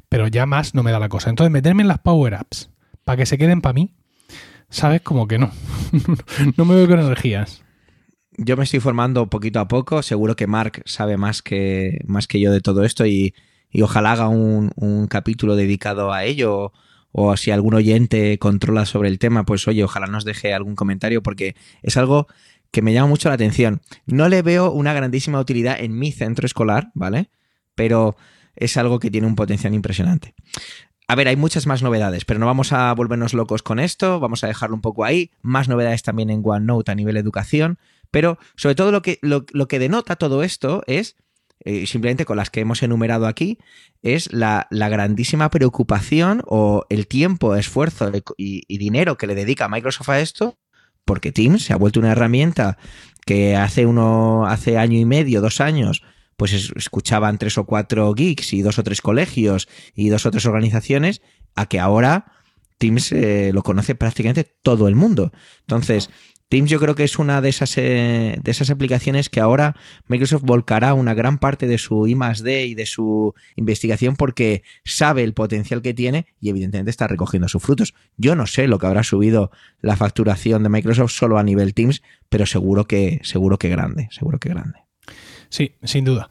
Pero 0.10 0.28
ya 0.28 0.46
más 0.46 0.76
no 0.76 0.84
me 0.84 0.92
da 0.92 1.00
la 1.00 1.10
cosa. 1.10 1.30
Entonces, 1.30 1.52
meterme 1.52 1.82
en 1.82 1.88
las 1.88 2.00
Power 2.00 2.36
Apps 2.36 2.70
para 3.04 3.18
que 3.18 3.26
se 3.26 3.38
queden 3.38 3.62
para 3.62 3.74
mí, 3.74 3.96
¿sabes? 4.70 5.02
Como 5.02 5.28
que 5.28 5.38
no. 5.38 5.52
no 6.58 6.66
me 6.66 6.76
veo 6.76 6.88
con 6.88 7.00
energías. 7.00 7.64
Yo 8.38 8.58
me 8.58 8.66
estoy 8.66 8.80
formando 8.80 9.30
poquito 9.30 9.60
a 9.60 9.68
poco. 9.68 10.02
Seguro 10.02 10.36
que 10.36 10.48
Mark 10.48 10.82
sabe 10.86 11.18
más 11.18 11.42
que, 11.42 12.02
más 12.06 12.28
que 12.28 12.40
yo 12.40 12.52
de 12.52 12.62
todo 12.62 12.84
esto 12.84 13.06
y, 13.06 13.34
ojalá 13.82 14.14
haga 14.14 14.30
un, 14.30 14.72
un, 14.76 15.08
capítulo 15.08 15.56
dedicado 15.58 16.14
a 16.14 16.24
ello 16.24 16.72
o 17.12 17.36
si 17.36 17.52
algún 17.52 17.74
oyente 17.74 18.38
controla 18.40 18.86
sobre 18.86 19.10
el 19.10 19.20
tema, 19.20 19.46
pues 19.46 19.68
oye, 19.68 19.84
ojalá 19.84 20.08
nos 20.08 20.26
deje 20.26 20.54
algún 20.54 20.76
comentario 20.76 21.22
porque 21.24 21.56
es 21.82 21.98
algo 21.98 22.28
que 22.72 22.82
me 22.82 22.92
llama 22.92 23.08
mucho 23.08 23.30
la 23.30 23.36
atención. 23.36 23.82
No 24.06 24.28
le 24.28 24.42
veo 24.42 24.70
una 24.70 24.94
grandísima 24.94 25.40
utilidad 25.40 25.80
en 25.80 25.98
mi 25.98 26.12
centro 26.12 26.46
escolar, 26.46 26.92
¿vale? 26.94 27.30
Pero 27.74 28.18
es 28.56 28.78
algo 28.78 29.00
que 29.00 29.12
tiene 29.12 29.28
un 29.28 29.36
potencial 29.36 29.74
impresionante. 29.74 30.34
A 31.08 31.16
ver, 31.16 31.28
hay 31.28 31.36
muchas 31.36 31.68
más 31.68 31.84
novedades, 31.84 32.26
pero 32.26 32.40
no 32.40 32.48
vamos 32.48 32.74
a 32.74 32.92
volvernos 32.94 33.34
locos 33.34 33.62
con 33.62 33.80
esto, 33.80 34.20
vamos 34.20 34.44
a 34.44 34.48
dejarlo 34.48 34.76
un 34.76 34.82
poco 34.82 35.06
ahí. 35.06 35.32
Más 35.42 35.68
novedades 35.70 36.02
también 36.02 36.32
en 36.32 36.42
OneNote 36.44 36.92
a 36.92 36.96
nivel 36.96 37.18
educación, 37.18 37.78
pero 38.10 38.40
sobre 38.56 38.76
todo 38.76 38.92
lo 38.92 39.02
que, 39.02 39.20
lo, 39.22 39.46
que 39.46 39.80
denota 39.80 40.16
todo 40.16 40.42
esto 40.42 40.82
es 40.88 41.16
eh, 41.60 41.86
simplemente 41.86 42.26
con 42.26 42.38
las 42.38 42.50
que 42.50 42.60
hemos 42.60 42.82
enumerado 42.82 43.28
aquí, 43.28 43.60
es 44.02 44.34
la, 44.34 44.68
grandísima 44.72 45.50
preocupación 45.50 46.42
o 46.48 46.86
el 46.90 47.08
tiempo, 47.08 47.56
esfuerzo 47.56 48.12
y, 48.38 48.64
y 48.68 48.78
dinero 48.78 49.18
que 49.18 49.28
le 49.28 49.36
dedica 49.36 49.70
Microsoft 49.70 50.10
a 50.10 50.20
esto, 50.20 50.58
porque 51.06 51.32
Teams 51.32 51.64
se 51.64 51.74
ha 51.74 51.78
vuelto 51.78 52.00
una 52.00 52.12
herramienta 52.12 52.78
que 53.26 53.56
hace 53.56 53.86
uno, 53.86 54.46
hace 54.48 54.78
año 54.78 54.98
y 54.98 55.06
medio, 55.06 55.42
dos 55.42 55.62
años, 55.62 56.04
pues 56.38 56.54
escuchaban 56.76 57.38
tres 57.38 57.58
o 57.58 57.66
cuatro 57.66 58.14
geeks 58.14 58.54
y 58.54 58.62
dos 58.62 58.80
o 58.80 58.84
tres 58.84 59.02
colegios 59.02 59.68
y 59.94 60.10
dos 60.10 60.26
o 60.26 60.32
tres 60.32 60.46
organizaciones, 60.46 61.22
a 61.56 61.68
que 61.68 61.80
ahora 61.80 62.34
Teams 62.78 63.12
eh, 63.12 63.52
lo 63.54 63.64
conoce 63.64 63.96
prácticamente 63.96 64.44
todo 64.44 64.88
el 64.88 64.96
mundo. 64.96 65.32
Entonces, 65.62 66.10
Teams 66.48 66.70
yo 66.70 66.80
creo 66.80 66.94
que 66.94 67.04
es 67.04 67.18
una 67.18 67.42
de 67.42 67.50
esas, 67.50 67.76
eh, 67.78 68.38
de 68.44 68.52
esas 68.52 68.70
aplicaciones 68.70 69.30
que 69.30 69.40
ahora 69.40 69.76
Microsoft 70.08 70.44
volcará 70.44 70.94
una 70.94 71.16
gran 71.16 71.40
parte 71.40 71.66
de 71.66 71.80
su 71.80 72.06
I 72.06 72.16
D 72.44 72.68
y 72.68 72.76
de 72.76 72.86
su 72.86 73.34
investigación 73.56 74.16
porque 74.16 74.62
sabe 74.84 75.24
el 75.24 75.34
potencial 75.34 75.82
que 75.82 75.96
tiene 75.96 76.28
y 76.40 76.50
evidentemente 76.50 76.92
está 76.92 77.08
recogiendo 77.08 77.48
sus 77.48 77.64
frutos. 77.64 77.96
Yo 78.18 78.36
no 78.36 78.46
sé 78.46 78.68
lo 78.68 78.78
que 78.78 78.86
habrá 78.86 79.04
subido 79.04 79.50
la 79.82 79.96
facturación 79.96 80.62
de 80.62 80.70
Microsoft 80.70 81.14
solo 81.14 81.40
a 81.40 81.44
nivel 81.44 81.74
Teams, 81.74 82.04
pero 82.30 82.46
seguro 82.46 82.86
que, 82.86 83.22
seguro 83.24 83.58
que 83.58 83.70
grande, 83.70 84.08
seguro 84.12 84.38
que 84.38 84.50
grande. 84.50 84.85
Sí, 85.56 85.72
sin 85.86 86.04
duda. 86.04 86.28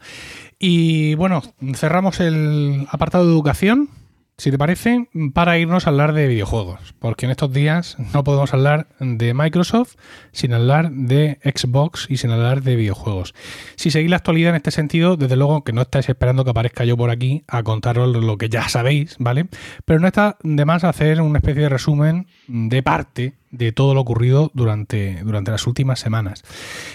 Y 0.59 1.15
bueno, 1.15 1.41
cerramos 1.73 2.19
el 2.19 2.85
apartado 2.91 3.25
de 3.25 3.31
educación 3.31 3.89
si 4.37 4.51
te 4.51 4.57
parece, 4.57 5.07
para 5.33 5.57
irnos 5.57 5.87
a 5.87 5.91
hablar 5.91 6.11
de 6.11 6.27
videojuegos, 6.27 6.93
porque 6.99 7.25
en 7.25 7.31
estos 7.31 7.53
días 7.53 7.95
no 8.13 8.25
podemos 8.25 8.53
hablar 8.53 8.87
de 8.99 9.33
Microsoft 9.33 9.95
sin 10.33 10.53
hablar 10.53 10.91
de 10.91 11.39
Xbox 11.41 12.07
y 12.09 12.17
sin 12.17 12.31
hablar 12.31 12.61
de 12.61 12.75
videojuegos. 12.75 13.33
Si 13.77 13.91
seguís 13.91 14.09
la 14.09 14.17
actualidad 14.17 14.49
en 14.49 14.57
este 14.57 14.71
sentido, 14.71 15.15
desde 15.15 15.37
luego 15.37 15.63
que 15.63 15.71
no 15.71 15.83
estáis 15.83 16.09
esperando 16.09 16.43
que 16.43 16.49
aparezca 16.49 16.83
yo 16.83 16.97
por 16.97 17.11
aquí 17.11 17.45
a 17.47 17.63
contaros 17.63 18.13
lo 18.13 18.37
que 18.37 18.49
ya 18.49 18.67
sabéis, 18.67 19.15
¿vale? 19.19 19.47
Pero 19.85 20.01
no 20.01 20.07
está 20.07 20.37
de 20.43 20.65
más 20.65 20.83
hacer 20.83 21.21
una 21.21 21.39
especie 21.39 21.63
de 21.63 21.69
resumen 21.69 22.27
de 22.47 22.83
parte 22.83 23.35
de 23.57 23.71
todo 23.71 23.93
lo 23.93 24.01
ocurrido 24.01 24.51
durante, 24.53 25.21
durante 25.23 25.51
las 25.51 25.67
últimas 25.67 25.99
semanas. 25.99 26.43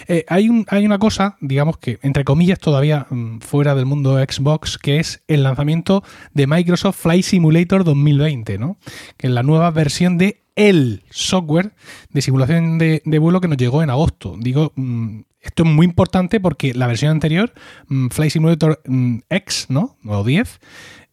Eh, 0.09 0.25
hay, 0.29 0.49
un, 0.49 0.67
hay, 0.69 0.85
una 0.85 0.99
cosa, 0.99 1.37
digamos 1.41 1.79
que, 1.79 1.99
entre 2.03 2.25
comillas, 2.25 2.59
todavía 2.59 3.07
mm, 3.11 3.39
fuera 3.39 3.75
del 3.75 3.87
mundo 3.87 4.19
Xbox, 4.19 4.79
que 4.79 4.99
es 4.99 5.23
el 5.29 5.43
lanzamiento 5.43 6.03
de 6.35 6.47
Microsoft 6.47 6.99
Flight 6.99 7.25
Simulator 7.25 7.85
2020, 7.85 8.59
¿no? 8.59 8.79
Que 9.17 9.29
es 9.29 9.33
la 9.33 9.43
nueva 9.43 9.71
versión 9.71 10.19
de 10.19 10.43
el 10.57 11.05
software 11.11 11.73
de 12.11 12.23
simulación 12.23 12.79
de, 12.79 13.19
vuelo 13.19 13.41
que 13.41 13.49
nos 13.49 13.57
llegó 13.57 13.83
en 13.83 13.91
agosto. 13.91 14.37
Digo, 14.39 14.73
mm, 14.77 15.21
esto 15.41 15.63
es 15.63 15.69
muy 15.69 15.87
importante 15.87 16.41
porque 16.41 16.75
la 16.75 16.87
versión 16.87 17.13
anterior, 17.13 17.53
mm, 17.89 18.09
Flight 18.09 18.33
Simulator 18.33 18.83
X, 19.31 19.67
¿no? 19.71 19.97
O 20.05 20.23
10, 20.23 20.61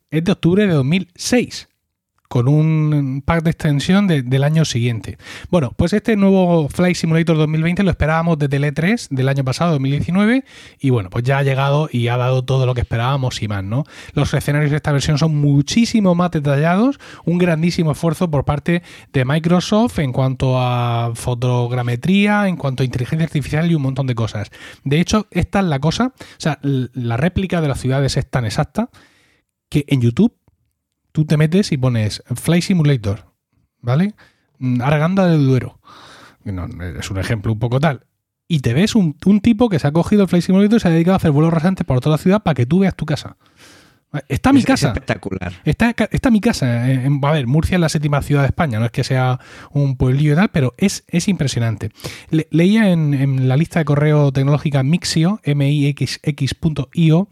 es 0.09 0.23
de 0.23 0.31
octubre 0.31 0.67
de 0.67 0.73
2006 0.73 1.69
con 2.27 2.47
un 2.47 3.21
pack 3.25 3.43
de 3.43 3.51
extensión 3.51 4.07
del 4.07 4.43
año 4.43 4.65
siguiente. 4.65 5.17
Bueno, 5.49 5.71
pues 5.75 5.93
este 5.93 6.15
nuevo 6.15 6.67
Flight 6.69 6.95
Simulator 6.95 7.37
2020 7.37 7.83
lo 7.83 7.89
esperábamos 7.89 8.37
desde 8.37 8.57
el 8.57 8.63
E3 8.63 9.07
del 9.09 9.29
año 9.29 9.43
pasado, 9.43 9.71
2019, 9.71 10.43
y 10.79 10.89
bueno, 10.89 11.09
pues 11.09 11.23
ya 11.23 11.37
ha 11.37 11.43
llegado 11.43 11.89
y 11.91 12.07
ha 12.09 12.17
dado 12.17 12.43
todo 12.43 12.65
lo 12.65 12.73
que 12.73 12.81
esperábamos 12.81 13.41
y 13.41 13.47
más, 13.47 13.63
¿no? 13.63 13.85
Los 14.13 14.33
escenarios 14.33 14.71
de 14.71 14.77
esta 14.77 14.91
versión 14.91 15.17
son 15.17 15.35
muchísimo 15.35 16.15
más 16.15 16.31
detallados, 16.31 16.99
un 17.25 17.37
grandísimo 17.37 17.91
esfuerzo 17.91 18.29
por 18.29 18.45
parte 18.45 18.83
de 19.13 19.25
Microsoft 19.25 19.99
en 19.99 20.11
cuanto 20.11 20.59
a 20.59 21.11
fotogrametría, 21.15 22.47
en 22.47 22.57
cuanto 22.57 22.83
a 22.83 22.85
inteligencia 22.85 23.25
artificial 23.25 23.71
y 23.71 23.75
un 23.75 23.81
montón 23.81 24.07
de 24.07 24.15
cosas. 24.15 24.49
De 24.83 24.99
hecho, 24.99 25.27
esta 25.31 25.59
es 25.59 25.65
la 25.65 25.79
cosa, 25.79 26.13
o 26.17 26.39
sea, 26.39 26.59
la 26.61 27.17
réplica 27.17 27.61
de 27.61 27.67
las 27.67 27.79
ciudades 27.79 28.17
es 28.17 28.29
tan 28.29 28.45
exacta 28.45 28.89
que 29.69 29.85
en 29.87 30.01
YouTube 30.01 30.36
tú 31.17 31.25
te 31.25 31.35
metes 31.35 31.71
y 31.71 31.77
pones 31.77 32.21
Fly 32.27 32.61
Simulator, 32.61 33.25
¿vale? 33.81 34.13
Mm, 34.59 34.83
Arganda 34.83 35.25
del 35.25 35.47
Duero. 35.47 35.79
es 36.45 37.09
un 37.09 37.17
ejemplo 37.17 37.51
un 37.51 37.57
poco 37.57 37.79
tal. 37.79 38.05
Y 38.47 38.59
te 38.59 38.75
ves 38.75 38.93
un, 38.93 39.15
tipo 39.41 39.67
que 39.67 39.79
se 39.79 39.87
ha 39.87 39.91
cogido 39.91 40.21
el 40.21 40.27
Fly 40.27 40.43
Simulator 40.43 40.77
y 40.77 40.79
se 40.79 40.87
ha 40.89 40.91
dedicado 40.91 41.15
a 41.15 41.17
hacer 41.17 41.31
vuelos 41.31 41.51
rasantes 41.51 41.87
por 41.87 41.99
toda 42.01 42.17
la 42.17 42.21
ciudad 42.21 42.43
para 42.43 42.53
que 42.53 42.67
tú 42.67 42.77
veas 42.77 42.95
tu 42.95 43.07
casa. 43.07 43.35
Está 44.29 44.53
mi 44.53 44.61
casa. 44.61 44.89
espectacular. 44.89 45.53
Está, 45.65 45.95
está 46.11 46.29
mi 46.29 46.39
casa. 46.39 46.85
a 46.85 47.31
ver, 47.31 47.47
Murcia 47.47 47.77
es 47.77 47.81
la 47.81 47.89
séptima 47.89 48.21
ciudad 48.21 48.43
de 48.43 48.49
España, 48.49 48.77
no 48.77 48.85
es 48.85 48.91
que 48.91 49.03
sea 49.03 49.39
un 49.71 49.97
pueblillo 49.97 50.33
y 50.33 50.35
tal, 50.35 50.49
pero 50.49 50.75
es, 50.77 51.03
es 51.07 51.27
impresionante. 51.27 51.89
leía 52.29 52.91
en, 52.91 53.47
la 53.47 53.57
lista 53.57 53.79
de 53.79 53.85
correo 53.85 54.31
tecnológica 54.31 54.83
Mixio, 54.83 55.41
mixx.io, 55.43 57.27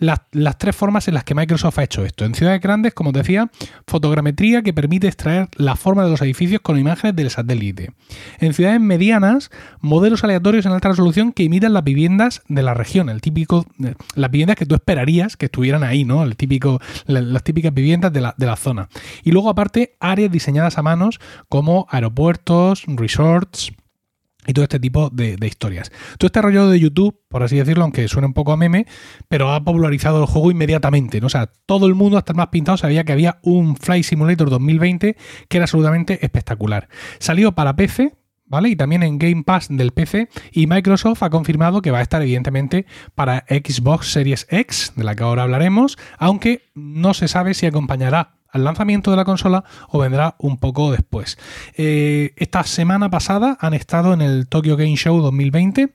las, 0.00 0.20
las, 0.32 0.58
tres 0.58 0.74
formas 0.74 1.06
en 1.06 1.14
las 1.14 1.24
que 1.24 1.34
Microsoft 1.34 1.78
ha 1.78 1.84
hecho 1.84 2.04
esto. 2.04 2.24
En 2.24 2.34
ciudades 2.34 2.60
grandes, 2.60 2.94
como 2.94 3.12
decía, 3.12 3.50
fotogrametría 3.86 4.62
que 4.62 4.72
permite 4.72 5.06
extraer 5.06 5.48
la 5.56 5.76
forma 5.76 6.04
de 6.04 6.10
los 6.10 6.20
edificios 6.22 6.60
con 6.60 6.78
imágenes 6.78 7.14
del 7.14 7.30
satélite. 7.30 7.92
En 8.38 8.52
ciudades 8.54 8.80
medianas, 8.80 9.50
modelos 9.80 10.24
aleatorios 10.24 10.66
en 10.66 10.72
alta 10.72 10.88
resolución 10.88 11.32
que 11.32 11.44
imitan 11.44 11.72
las 11.72 11.84
viviendas 11.84 12.42
de 12.48 12.62
la 12.62 12.74
región, 12.74 13.08
el 13.08 13.20
típico, 13.20 13.66
eh, 13.84 13.94
las 14.14 14.30
viviendas 14.30 14.56
que 14.56 14.66
tú 14.66 14.74
esperarías 14.74 15.36
que 15.36 15.46
estuvieran 15.46 15.84
ahí, 15.84 16.04
¿no? 16.04 16.22
El 16.22 16.36
típico, 16.36 16.80
las 17.06 17.44
típicas 17.44 17.72
viviendas 17.72 18.12
de 18.12 18.20
la, 18.20 18.34
de 18.36 18.46
la 18.46 18.56
zona. 18.56 18.88
Y 19.22 19.30
luego, 19.32 19.50
aparte, 19.50 19.96
áreas 20.00 20.32
diseñadas 20.32 20.78
a 20.78 20.82
manos 20.82 21.20
como 21.48 21.86
aeropuertos, 21.90 22.84
resorts, 22.86 23.72
y 24.50 24.52
todo 24.52 24.64
este 24.64 24.80
tipo 24.80 25.10
de, 25.10 25.36
historias. 25.46 25.90
Todo 26.18 26.26
este 26.26 26.42
rollo 26.42 26.68
de 26.68 26.78
YouTube, 26.78 27.20
por 27.28 27.42
así 27.42 27.56
decirlo, 27.56 27.84
aunque 27.84 28.08
suene 28.08 28.26
un 28.26 28.34
poco 28.34 28.52
a 28.52 28.56
meme, 28.56 28.86
pero 29.28 29.52
ha 29.52 29.62
popularizado 29.64 30.20
el 30.20 30.26
juego 30.26 30.50
inmediatamente. 30.50 31.20
¿no? 31.20 31.28
O 31.28 31.30
sea, 31.30 31.50
todo 31.66 31.86
el 31.86 31.94
mundo, 31.94 32.18
hasta 32.18 32.32
el 32.32 32.36
más 32.36 32.48
pintado, 32.48 32.76
sabía 32.76 33.04
que 33.04 33.12
había 33.12 33.38
un 33.42 33.76
Flight 33.76 34.04
Simulator 34.04 34.50
2020 34.50 35.16
que 35.48 35.56
era 35.56 35.64
absolutamente 35.64 36.24
espectacular. 36.24 36.88
Salió 37.20 37.52
para 37.52 37.76
PC, 37.76 38.14
¿vale? 38.46 38.70
Y 38.70 38.76
también 38.76 39.02
en 39.02 39.18
Game 39.18 39.44
Pass 39.44 39.68
del 39.70 39.92
PC. 39.92 40.28
Y 40.50 40.66
Microsoft 40.66 41.22
ha 41.22 41.30
confirmado 41.30 41.80
que 41.80 41.92
va 41.92 41.98
a 41.98 42.02
estar, 42.02 42.20
evidentemente, 42.20 42.86
para 43.14 43.44
Xbox 43.48 44.12
Series 44.12 44.46
X, 44.50 44.92
de 44.96 45.04
la 45.04 45.14
que 45.14 45.22
ahora 45.22 45.44
hablaremos, 45.44 45.96
aunque 46.18 46.70
no 46.74 47.14
se 47.14 47.28
sabe 47.28 47.54
si 47.54 47.66
acompañará 47.66 48.39
al 48.52 48.64
lanzamiento 48.64 49.10
de 49.10 49.16
la 49.16 49.24
consola 49.24 49.64
o 49.88 49.98
vendrá 49.98 50.34
un 50.38 50.58
poco 50.58 50.90
después. 50.90 51.38
Eh, 51.76 52.32
esta 52.36 52.64
semana 52.64 53.10
pasada 53.10 53.56
han 53.60 53.74
estado 53.74 54.12
en 54.12 54.22
el 54.22 54.48
Tokyo 54.48 54.76
Game 54.76 54.96
Show 54.96 55.20
2020 55.20 55.94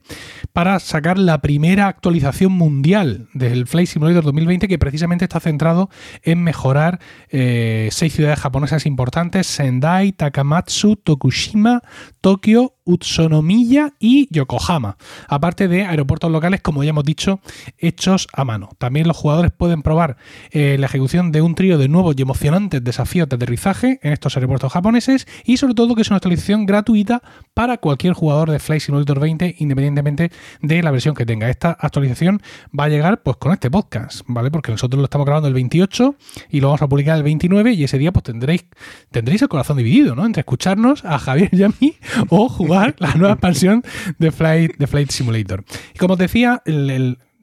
para 0.53 0.79
sacar 0.79 1.17
la 1.17 1.41
primera 1.41 1.87
actualización 1.87 2.51
mundial 2.51 3.27
del 3.33 3.67
Flight 3.67 3.89
Simulator 3.89 4.23
2020 4.23 4.67
que 4.67 4.79
precisamente 4.79 5.25
está 5.25 5.39
centrado 5.39 5.89
en 6.23 6.43
mejorar 6.43 6.99
eh, 7.29 7.89
seis 7.91 8.13
ciudades 8.13 8.39
japonesas 8.39 8.85
importantes, 8.85 9.47
Sendai, 9.47 10.11
Takamatsu, 10.11 10.95
Tokushima, 10.95 11.81
Tokio, 12.21 12.74
Utsunomiya 12.85 13.93
y 13.99 14.27
Yokohama, 14.31 14.97
aparte 15.27 15.67
de 15.67 15.85
aeropuertos 15.85 16.31
locales, 16.31 16.61
como 16.61 16.83
ya 16.83 16.91
hemos 16.91 17.03
dicho, 17.03 17.39
hechos 17.79 18.27
a 18.31 18.45
mano. 18.45 18.69
También 18.77 19.07
los 19.07 19.17
jugadores 19.17 19.51
pueden 19.51 19.81
probar 19.81 20.17
eh, 20.51 20.77
la 20.79 20.85
ejecución 20.85 21.31
de 21.31 21.41
un 21.41 21.55
trío 21.55 21.79
de 21.79 21.89
nuevos 21.89 22.15
y 22.17 22.21
emocionantes 22.21 22.83
desafíos 22.83 23.27
de 23.27 23.37
aterrizaje 23.37 23.99
en 24.03 24.13
estos 24.13 24.37
aeropuertos 24.37 24.71
japoneses 24.71 25.27
y 25.45 25.57
sobre 25.57 25.73
todo 25.73 25.95
que 25.95 26.03
es 26.03 26.09
una 26.09 26.17
actualización 26.17 26.67
gratuita 26.67 27.23
para 27.55 27.77
cualquier 27.77 28.13
jugador 28.13 28.51
de 28.51 28.59
Flight 28.59 28.83
Simulator 28.83 29.19
20 29.19 29.55
independientemente 29.57 30.31
de 30.61 30.83
la 30.83 30.91
versión 30.91 31.15
que 31.15 31.25
tenga. 31.25 31.49
Esta 31.49 31.71
actualización 31.71 32.41
va 32.77 32.83
a 32.83 32.89
llegar 32.89 33.23
pues 33.23 33.37
con 33.37 33.51
este 33.51 33.71
podcast, 33.71 34.21
¿vale? 34.27 34.51
Porque 34.51 34.71
nosotros 34.71 34.99
lo 34.99 35.05
estamos 35.05 35.25
grabando 35.25 35.47
el 35.47 35.55
28 35.55 36.15
y 36.51 36.59
lo 36.59 36.67
vamos 36.67 36.83
a 36.83 36.87
publicar 36.87 37.17
el 37.17 37.23
29 37.23 37.73
y 37.73 37.83
ese 37.83 37.97
día 37.97 38.11
pues 38.11 38.23
tendréis, 38.23 38.65
tendréis 39.09 39.41
el 39.41 39.49
corazón 39.49 39.77
dividido, 39.77 40.13
¿no? 40.15 40.23
Entre 40.23 40.41
escucharnos 40.41 41.03
a 41.03 41.17
Javier 41.17 41.49
y 41.51 41.63
a 41.63 41.69
mí 41.79 41.95
o 42.29 42.47
jugar 42.47 42.74
la 42.97 43.13
nueva 43.15 43.33
expansión 43.33 43.83
de 44.17 44.31
Flight, 44.31 44.77
de 44.77 44.87
Flight 44.87 45.11
Simulator. 45.11 45.63
Y 45.93 45.97
como 45.97 46.13
os 46.13 46.19
decía, 46.19 46.61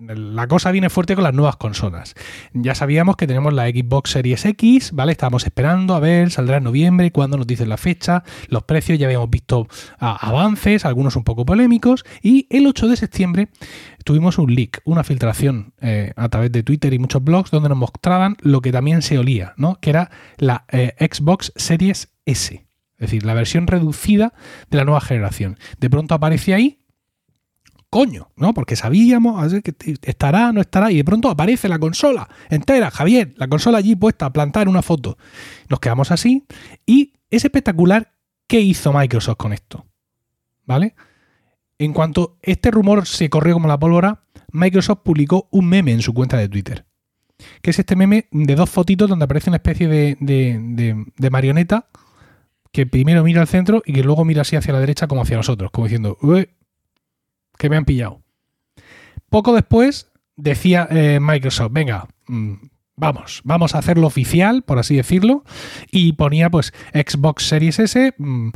la 0.08 0.48
cosa 0.48 0.70
viene 0.70 0.90
fuerte 0.90 1.14
con 1.14 1.24
las 1.24 1.34
nuevas 1.34 1.56
consolas. 1.56 2.14
Ya 2.52 2.74
sabíamos 2.74 3.16
que 3.16 3.26
tenemos 3.26 3.52
la 3.52 3.68
Xbox 3.68 4.10
Series 4.10 4.44
X, 4.44 4.92
¿vale? 4.92 5.12
Estábamos 5.12 5.44
esperando 5.44 5.94
a 5.94 6.00
ver, 6.00 6.30
saldrá 6.30 6.56
en 6.56 6.64
noviembre, 6.64 7.12
cuando 7.12 7.36
nos 7.36 7.46
dicen 7.46 7.68
la 7.68 7.76
fecha, 7.76 8.24
los 8.48 8.64
precios, 8.64 8.98
ya 8.98 9.06
habíamos 9.06 9.30
visto 9.30 9.68
avances, 9.98 10.84
algunos 10.84 11.16
un 11.16 11.24
poco 11.24 11.46
polémicos, 11.46 12.04
y 12.22 12.46
el 12.50 12.66
8 12.66 12.88
de 12.88 12.96
septiembre 12.96 13.48
tuvimos 14.04 14.38
un 14.38 14.54
leak, 14.54 14.82
una 14.84 15.04
filtración 15.04 15.74
eh, 15.80 16.12
a 16.16 16.28
través 16.28 16.50
de 16.50 16.62
Twitter 16.62 16.92
y 16.92 16.98
muchos 16.98 17.22
blogs 17.22 17.50
donde 17.50 17.68
nos 17.68 17.78
mostraban 17.78 18.36
lo 18.40 18.60
que 18.60 18.72
también 18.72 19.02
se 19.02 19.18
olía, 19.18 19.54
¿no? 19.56 19.78
Que 19.80 19.90
era 19.90 20.10
la 20.38 20.64
eh, 20.70 20.94
Xbox 20.98 21.52
Series 21.56 22.12
S. 22.26 22.66
Es 23.02 23.10
decir, 23.10 23.26
la 23.26 23.34
versión 23.34 23.66
reducida 23.66 24.32
de 24.70 24.78
la 24.78 24.84
nueva 24.84 25.00
generación. 25.00 25.58
De 25.80 25.90
pronto 25.90 26.14
aparece 26.14 26.54
ahí, 26.54 26.78
coño, 27.90 28.30
¿no? 28.36 28.54
Porque 28.54 28.76
sabíamos 28.76 29.52
que 29.64 29.74
estará, 30.02 30.52
no 30.52 30.60
estará, 30.60 30.92
y 30.92 30.98
de 30.98 31.04
pronto 31.04 31.28
aparece 31.28 31.68
la 31.68 31.80
consola 31.80 32.28
entera, 32.48 32.92
Javier, 32.92 33.34
la 33.38 33.48
consola 33.48 33.78
allí 33.78 33.96
puesta 33.96 34.26
a 34.26 34.32
plantar 34.32 34.68
una 34.68 34.82
foto. 34.82 35.18
Nos 35.68 35.80
quedamos 35.80 36.12
así, 36.12 36.46
y 36.86 37.14
es 37.28 37.44
espectacular 37.44 38.12
qué 38.46 38.60
hizo 38.60 38.92
Microsoft 38.92 39.36
con 39.36 39.52
esto. 39.52 39.84
¿Vale? 40.64 40.94
En 41.78 41.92
cuanto 41.92 42.38
este 42.40 42.70
rumor 42.70 43.08
se 43.08 43.28
corrió 43.28 43.54
como 43.54 43.66
la 43.66 43.80
pólvora, 43.80 44.26
Microsoft 44.52 45.00
publicó 45.02 45.48
un 45.50 45.68
meme 45.68 45.90
en 45.90 46.02
su 46.02 46.14
cuenta 46.14 46.36
de 46.36 46.48
Twitter. 46.48 46.86
Que 47.62 47.70
es 47.70 47.78
este 47.80 47.96
meme 47.96 48.28
de 48.30 48.54
dos 48.54 48.70
fotitos 48.70 49.10
donde 49.10 49.24
aparece 49.24 49.50
una 49.50 49.56
especie 49.56 49.88
de 49.88 51.30
marioneta 51.32 51.88
que 52.72 52.86
primero 52.86 53.22
mira 53.22 53.40
al 53.40 53.48
centro 53.48 53.82
y 53.84 53.92
que 53.92 54.02
luego 54.02 54.24
mira 54.24 54.42
así 54.42 54.56
hacia 54.56 54.72
la 54.72 54.80
derecha 54.80 55.06
como 55.06 55.22
hacia 55.22 55.36
nosotros, 55.36 55.70
como 55.70 55.86
diciendo, 55.86 56.16
"Ué, 56.22 56.50
que 57.58 57.68
me 57.68 57.76
han 57.76 57.84
pillado. 57.84 58.22
Poco 59.28 59.54
después 59.54 60.10
decía 60.36 60.88
eh, 60.90 61.20
Microsoft, 61.20 61.72
venga, 61.72 62.08
mm, 62.26 62.54
vamos, 62.96 63.40
vamos 63.44 63.74
a 63.74 63.78
hacerlo 63.78 64.06
oficial, 64.06 64.62
por 64.62 64.78
así 64.78 64.96
decirlo, 64.96 65.44
y 65.90 66.14
ponía 66.14 66.50
pues 66.50 66.72
Xbox 66.92 67.44
Series 67.48 67.78
S, 67.78 68.14
mm, 68.18 68.50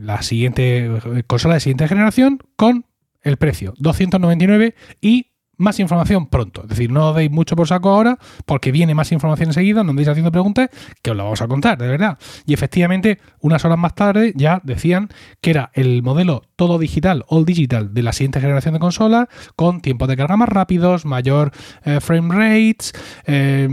la 0.00 0.22
siguiente 0.22 0.86
eh, 0.86 1.22
consola 1.26 1.54
de 1.54 1.60
siguiente 1.60 1.88
generación, 1.88 2.38
con 2.56 2.86
el 3.22 3.36
precio, 3.36 3.74
299 3.78 4.74
y 5.00 5.32
más 5.56 5.80
información 5.80 6.26
pronto. 6.26 6.62
Es 6.62 6.68
decir, 6.68 6.90
no 6.90 7.10
os 7.10 7.16
deis 7.16 7.30
mucho 7.30 7.56
por 7.56 7.68
saco 7.68 7.90
ahora, 7.90 8.18
porque 8.44 8.72
viene 8.72 8.94
más 8.94 9.12
información 9.12 9.50
enseguida, 9.50 9.82
no 9.84 9.90
andéis 9.90 10.08
haciendo 10.08 10.32
preguntas, 10.32 10.70
que 11.02 11.10
os 11.10 11.16
la 11.16 11.24
vamos 11.24 11.42
a 11.42 11.48
contar, 11.48 11.78
de 11.78 11.88
verdad. 11.88 12.18
Y 12.46 12.54
efectivamente, 12.54 13.18
unas 13.40 13.64
horas 13.64 13.78
más 13.78 13.94
tarde 13.94 14.32
ya 14.36 14.60
decían 14.62 15.08
que 15.40 15.50
era 15.50 15.70
el 15.74 16.02
modelo 16.02 16.42
todo 16.56 16.78
digital, 16.78 17.24
all 17.28 17.44
digital, 17.44 17.92
de 17.92 18.02
la 18.02 18.12
siguiente 18.12 18.40
generación 18.40 18.74
de 18.74 18.80
consolas, 18.80 19.28
con 19.56 19.80
tiempos 19.80 20.08
de 20.08 20.16
carga 20.16 20.36
más 20.36 20.48
rápidos, 20.48 21.04
mayor 21.04 21.52
eh, 21.84 22.00
frame 22.00 22.34
rates, 22.34 22.92
eh, 23.26 23.68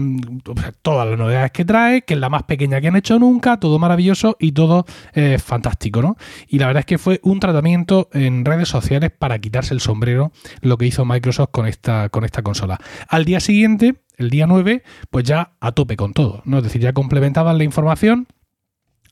todas 0.81 1.07
las 1.07 1.17
novedades 1.17 1.51
que 1.51 1.65
trae, 1.65 2.01
que 2.03 2.13
es 2.13 2.19
la 2.19 2.29
más 2.29 2.43
pequeña 2.43 2.81
que 2.81 2.89
han 2.89 2.95
hecho 2.95 3.19
nunca, 3.19 3.57
todo 3.57 3.79
maravilloso 3.79 4.35
y 4.39 4.51
todo 4.51 4.85
eh, 5.13 5.37
fantástico, 5.39 6.01
¿no? 6.01 6.17
Y 6.47 6.59
la 6.59 6.67
verdad 6.67 6.81
es 6.81 6.85
que 6.85 6.97
fue 6.97 7.19
un 7.23 7.39
tratamiento 7.39 8.09
en 8.13 8.43
redes 8.45 8.69
sociales 8.69 9.11
para 9.17 9.39
quitarse 9.39 9.73
el 9.73 9.79
sombrero 9.79 10.31
lo 10.61 10.77
que 10.77 10.85
hizo 10.85 11.05
Microsoft 11.05 11.49
con 11.51 11.67
esta, 11.73 12.09
con 12.09 12.23
esta 12.23 12.41
consola. 12.41 12.79
Al 13.07 13.25
día 13.25 13.39
siguiente, 13.39 13.95
el 14.17 14.29
día 14.29 14.47
9, 14.47 14.83
pues 15.09 15.25
ya 15.25 15.53
a 15.59 15.71
tope 15.71 15.97
con 15.97 16.13
todo, 16.13 16.41
¿no? 16.45 16.57
Es 16.57 16.63
decir, 16.63 16.81
ya 16.81 16.93
complementaban 16.93 17.57
la 17.57 17.63
información 17.63 18.27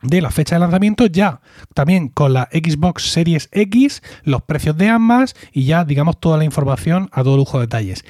de 0.02 0.22
la 0.22 0.32
fecha 0.32 0.56
de 0.56 0.60
lanzamiento 0.60 1.06
ya 1.06 1.42
también 1.76 2.10
con 2.10 2.34
la 2.34 2.50
Xbox 2.52 3.12
Series 3.12 3.50
X, 3.52 4.02
los 4.24 4.42
precios 4.42 4.76
de 4.78 4.90
ambas 4.90 5.36
y 5.52 5.66
ya 5.66 5.86
digamos 5.86 6.20
toda 6.20 6.38
la 6.38 6.44
información 6.44 7.10
a 7.12 7.24
todo 7.24 7.38
lujo 7.38 7.60
de 7.60 7.66
detalles. 7.66 8.04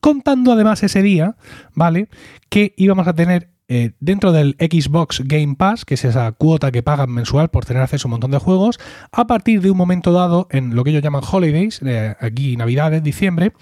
Contando 0.00 0.52
además 0.52 0.82
ese 0.82 1.02
día, 1.02 1.36
¿vale? 1.74 2.08
Que 2.48 2.74
íbamos 2.76 3.06
a 3.08 3.14
tener 3.14 3.50
eh, 3.68 3.92
dentro 4.00 4.32
del 4.32 4.56
Xbox 4.60 5.22
Game 5.24 5.56
Pass, 5.56 5.84
que 5.84 5.94
es 5.94 6.04
esa 6.04 6.30
cuota 6.32 6.70
que 6.70 6.82
pagan 6.82 7.10
mensual 7.10 7.50
por 7.50 7.64
tener 7.64 7.82
acceso 7.82 8.06
a 8.06 8.08
un 8.08 8.12
montón 8.12 8.30
de 8.30 8.38
juegos, 8.38 8.78
a 9.10 9.26
partir 9.26 9.60
de 9.60 9.70
un 9.70 9.76
momento 9.76 10.12
dado 10.12 10.46
en 10.50 10.74
lo 10.76 10.84
que 10.84 10.90
ellos 10.90 11.02
llaman 11.02 11.24
holidays, 11.28 11.80
aquí 12.20 12.56
Navidades, 12.56 13.02
diciembre, 13.02 13.52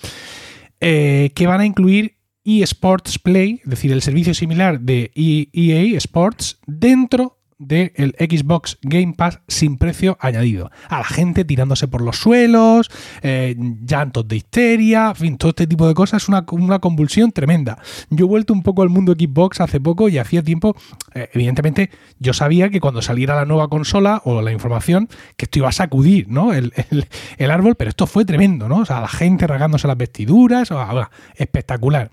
eh, 0.81 1.33
que 1.35 1.47
van 1.47 1.61
a 1.63 1.67
incluir 1.67 2.19
eSports 2.45 3.19
Play, 3.19 3.61
es 3.65 3.71
decir, 3.71 3.93
el 3.93 4.03
servicio 4.03 4.35
similar 4.35 4.81
de 4.81 5.11
EA 5.15 5.97
Sports 5.97 6.61
dentro 6.67 7.34
del 7.59 8.15
Xbox 8.19 8.79
Game 8.83 9.15
Pass 9.17 9.41
sin 9.49 9.77
precio 9.77 10.17
añadido. 10.21 10.71
A 10.89 10.99
la 10.99 11.05
gente 11.05 11.45
tirándose 11.45 11.89
por 11.89 12.01
los 12.03 12.17
suelos, 12.17 12.91
eh, 13.23 13.55
llantos 13.85 14.27
de 14.29 14.37
histeria, 14.37 15.09
en 15.11 15.17
fin, 15.17 15.37
todo 15.39 15.51
este 15.51 15.67
tipo 15.67 15.87
de 15.87 15.95
cosas, 15.95 16.29
una, 16.29 16.45
una 16.51 16.79
convulsión 16.79 17.33
tremenda. 17.33 17.79
Yo 18.11 18.27
he 18.27 18.29
vuelto 18.29 18.53
un 18.53 18.63
poco 18.63 18.83
al 18.83 18.89
mundo 18.89 19.13
Xbox 19.13 19.61
hace 19.61 19.81
poco 19.81 20.09
y 20.09 20.19
hacía 20.19 20.43
tiempo, 20.43 20.77
eh, 21.15 21.29
evidentemente, 21.33 21.91
yo 22.19 22.33
sabía 22.33 22.69
que 22.71 22.81
cuando 22.81 23.03
saliera 23.03 23.35
la 23.37 23.45
nueva 23.45 23.69
consola 23.69 24.21
o 24.25 24.43
la 24.43 24.53
información, 24.53 25.09
que 25.37 25.45
esto 25.47 25.59
iba 25.61 25.69
a 25.69 25.73
sacudir, 25.73 26.29
¿no? 26.29 26.53
El, 26.53 26.73
el- 27.39 27.51
árbol, 27.51 27.77
pero 27.77 27.91
esto 27.91 28.07
fue 28.07 28.25
tremendo, 28.25 28.69
¿no? 28.69 28.79
O 28.79 28.85
sea, 28.85 29.01
la 29.01 29.09
gente 29.09 29.47
rasgándose 29.47 29.87
las 29.87 29.97
vestiduras, 29.97 30.71
o- 30.71 31.09
espectacular. 31.37 32.11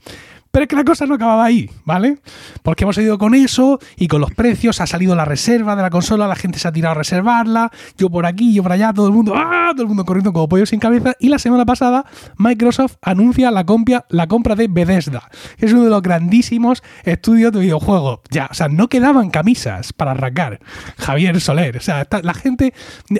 Pero 0.51 0.63
es 0.63 0.69
que 0.69 0.75
la 0.75 0.83
cosa 0.83 1.05
no 1.05 1.15
acababa 1.15 1.45
ahí, 1.45 1.69
¿vale? 1.85 2.19
Porque 2.61 2.83
hemos 2.83 2.97
ido 2.97 3.17
con 3.17 3.33
eso 3.33 3.79
y 3.95 4.07
con 4.07 4.19
los 4.19 4.31
precios, 4.31 4.81
ha 4.81 4.87
salido 4.87 5.15
la 5.15 5.23
reserva 5.23 5.75
de 5.75 5.81
la 5.81 5.89
consola, 5.89 6.27
la 6.27 6.35
gente 6.35 6.59
se 6.59 6.67
ha 6.67 6.71
tirado 6.71 6.91
a 6.91 6.95
reservarla, 6.95 7.71
yo 7.97 8.09
por 8.09 8.25
aquí, 8.25 8.53
yo 8.53 8.61
por 8.61 8.73
allá, 8.73 8.91
todo 8.93 9.07
el 9.07 9.13
mundo, 9.13 9.33
¡ah! 9.35 9.69
Todo 9.71 9.83
el 9.83 9.87
mundo 9.87 10.03
corriendo 10.03 10.33
como 10.33 10.49
pollo 10.49 10.65
sin 10.65 10.79
cabeza. 10.79 11.13
Y 11.19 11.29
la 11.29 11.39
semana 11.39 11.65
pasada, 11.65 12.05
Microsoft 12.37 12.95
anuncia 13.01 13.49
la 13.51 13.65
compra, 13.65 14.05
la 14.09 14.27
compra 14.27 14.55
de 14.55 14.67
Bethesda, 14.67 15.29
que 15.57 15.65
es 15.65 15.71
uno 15.71 15.85
de 15.85 15.89
los 15.89 16.01
grandísimos 16.01 16.83
estudios 17.03 17.53
de 17.53 17.61
videojuegos. 17.61 18.19
Ya, 18.29 18.49
o 18.51 18.53
sea, 18.53 18.67
no 18.67 18.89
quedaban 18.89 19.29
camisas 19.29 19.93
para 19.93 20.11
arrancar. 20.11 20.59
Javier 20.97 21.39
Soler, 21.39 21.77
o 21.77 21.81
sea, 21.81 22.05
la 22.21 22.33
gente, 22.33 22.73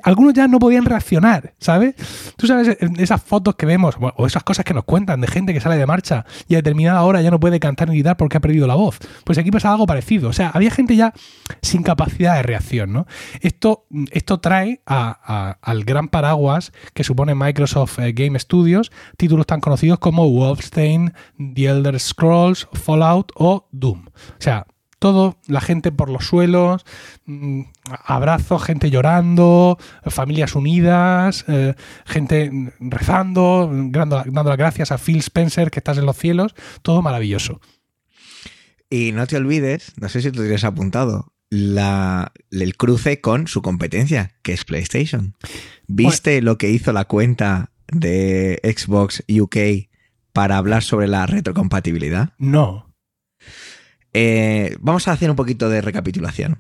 algunos 0.04 0.34
ya 0.34 0.50
no 0.50 0.60
podían 0.60 0.84
reaccionar, 0.84 1.54
¿sabes? 1.60 1.96
Tú 2.36 2.48
sabes, 2.48 2.78
esas 2.98 3.24
fotos 3.24 3.56
que 3.56 3.66
vemos, 3.66 3.96
o 4.00 4.28
esas 4.28 4.44
cosas 4.44 4.66
que 4.66 4.74
nos 4.74 4.84
cuentan 4.84 5.22
de 5.22 5.28
gente 5.28 5.54
que 5.54 5.62
sale 5.62 5.78
de 5.78 5.86
marcha 5.86 6.26
y 6.50 6.56
a 6.56 6.58
determinada 6.58 7.02
hora 7.04 7.21
ya 7.22 7.32
no 7.32 7.40
puede 7.40 7.60
cantar 7.60 7.90
ni 7.90 7.96
gritar 7.96 8.18
porque 8.18 8.38
ha 8.38 8.40
perdido 8.40 8.68
la 8.68 8.76
voz. 8.76 9.00
Pues 9.24 9.38
aquí 9.38 9.52
pasa 9.52 9.72
algo 9.72 9.86
parecido. 9.86 10.30
O 10.30 10.34
sea, 10.34 10.50
había 10.50 10.72
gente 10.72 10.96
ya 10.96 11.14
sin 11.62 11.84
capacidad 11.84 12.36
de 12.36 12.44
reacción, 12.44 12.94
¿no? 12.94 13.08
Esto, 13.42 13.86
esto 14.12 14.40
trae 14.40 14.82
al 14.86 15.84
gran 15.84 16.08
paraguas 16.08 16.72
que 16.94 17.04
supone 17.04 17.36
Microsoft 17.36 18.00
eh, 18.00 18.14
Game 18.14 18.38
Studios 18.40 18.92
títulos 19.18 19.46
tan 19.46 19.62
conocidos 19.62 20.00
como 20.00 20.30
Wolfenstein, 20.30 21.14
The 21.38 21.66
Elder 21.66 22.00
Scrolls, 22.00 22.68
Fallout 22.74 23.32
o 23.36 23.68
Doom. 23.72 24.08
O 24.08 24.12
sea, 24.40 24.66
todo, 25.02 25.36
la 25.48 25.62
gente 25.62 25.92
por 25.92 26.10
los 26.10 26.28
suelos, 26.28 26.86
mm, 27.26 27.62
abrazos, 28.06 28.62
gente 28.62 28.92
llorando, 28.92 29.80
familias 30.06 30.54
unidas, 30.54 31.44
eh, 31.48 31.74
gente 32.06 32.52
rezando, 32.80 33.68
dando, 33.72 34.18
dando 34.24 34.44
las 34.44 34.58
gracias 34.60 34.92
a 34.92 35.00
Phil 35.00 35.18
Spencer 35.18 35.72
que 35.72 35.80
estás 35.80 35.98
en 35.98 36.06
los 36.06 36.18
cielos, 36.18 36.54
todo 36.84 37.02
maravilloso. 37.02 37.60
Y 38.92 39.12
no 39.12 39.26
te 39.26 39.38
olvides, 39.38 39.94
no 40.00 40.08
sé 40.08 40.22
si 40.22 40.32
tú 40.32 40.42
tienes 40.42 40.64
apuntado, 40.64 41.34
la, 41.50 42.32
el 42.52 42.78
cruce 42.78 43.22
con 43.22 43.48
su 43.48 43.64
competencia, 43.64 44.36
que 44.44 44.54
es 44.54 44.66
PlayStation. 44.66 45.36
¿Viste 45.88 46.44
lo 46.44 46.60
que 46.60 46.70
hizo 46.70 46.94
la 46.94 47.06
cuenta 47.06 47.72
de 47.88 48.62
Xbox 48.64 49.24
UK 49.28 49.90
para 50.32 50.58
hablar 50.58 50.84
sobre 50.84 51.08
la 51.08 51.26
retrocompatibilidad? 51.26 52.34
No. 52.38 52.91
Eh, 54.14 54.76
vamos 54.80 55.08
a 55.08 55.14
hacer 55.14 55.30
un 55.30 55.36
poquito 55.36 55.70
de 55.70 55.82
recapitulación. 55.82 56.60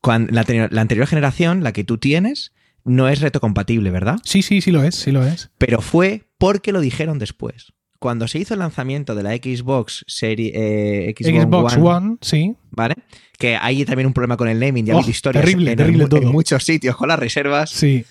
Cuando, 0.00 0.32
la, 0.32 0.40
anterior- 0.42 0.72
la 0.72 0.80
anterior 0.80 1.06
generación, 1.06 1.62
la 1.62 1.72
que 1.72 1.84
tú 1.84 1.98
tienes, 1.98 2.52
no 2.84 3.08
es 3.08 3.20
retrocompatible, 3.20 3.90
¿verdad? 3.90 4.18
Sí, 4.24 4.42
sí, 4.42 4.60
sí 4.60 4.70
lo 4.72 4.82
es, 4.82 4.94
sí 4.96 5.12
lo 5.12 5.24
es. 5.24 5.50
Pero 5.58 5.80
fue 5.80 6.24
porque 6.38 6.72
lo 6.72 6.80
dijeron 6.80 7.18
después. 7.18 7.72
Cuando 8.00 8.26
se 8.26 8.40
hizo 8.40 8.54
el 8.54 8.60
lanzamiento 8.60 9.14
de 9.14 9.22
la 9.22 9.30
Xbox 9.36 10.04
serie 10.08 10.50
eh, 10.56 11.14
Xbox, 11.16 11.42
Xbox 11.44 11.76
One, 11.76 11.84
One, 11.88 12.16
sí. 12.20 12.54
¿vale? 12.72 12.96
Que 13.38 13.54
hay 13.56 13.84
también 13.84 14.08
un 14.08 14.12
problema 14.12 14.36
con 14.36 14.48
el 14.48 14.58
naming, 14.58 14.86
ya 14.86 14.96
Oh, 14.96 15.00
historias 15.08 15.44
terrible, 15.44 15.70
en, 15.72 15.76
terrible 15.78 16.02
en- 16.04 16.08
todo. 16.08 16.22
en 16.22 16.28
muchos 16.28 16.64
sitios 16.64 16.96
con 16.96 17.06
las 17.08 17.18
reservas. 17.20 17.70
Sí. 17.70 18.04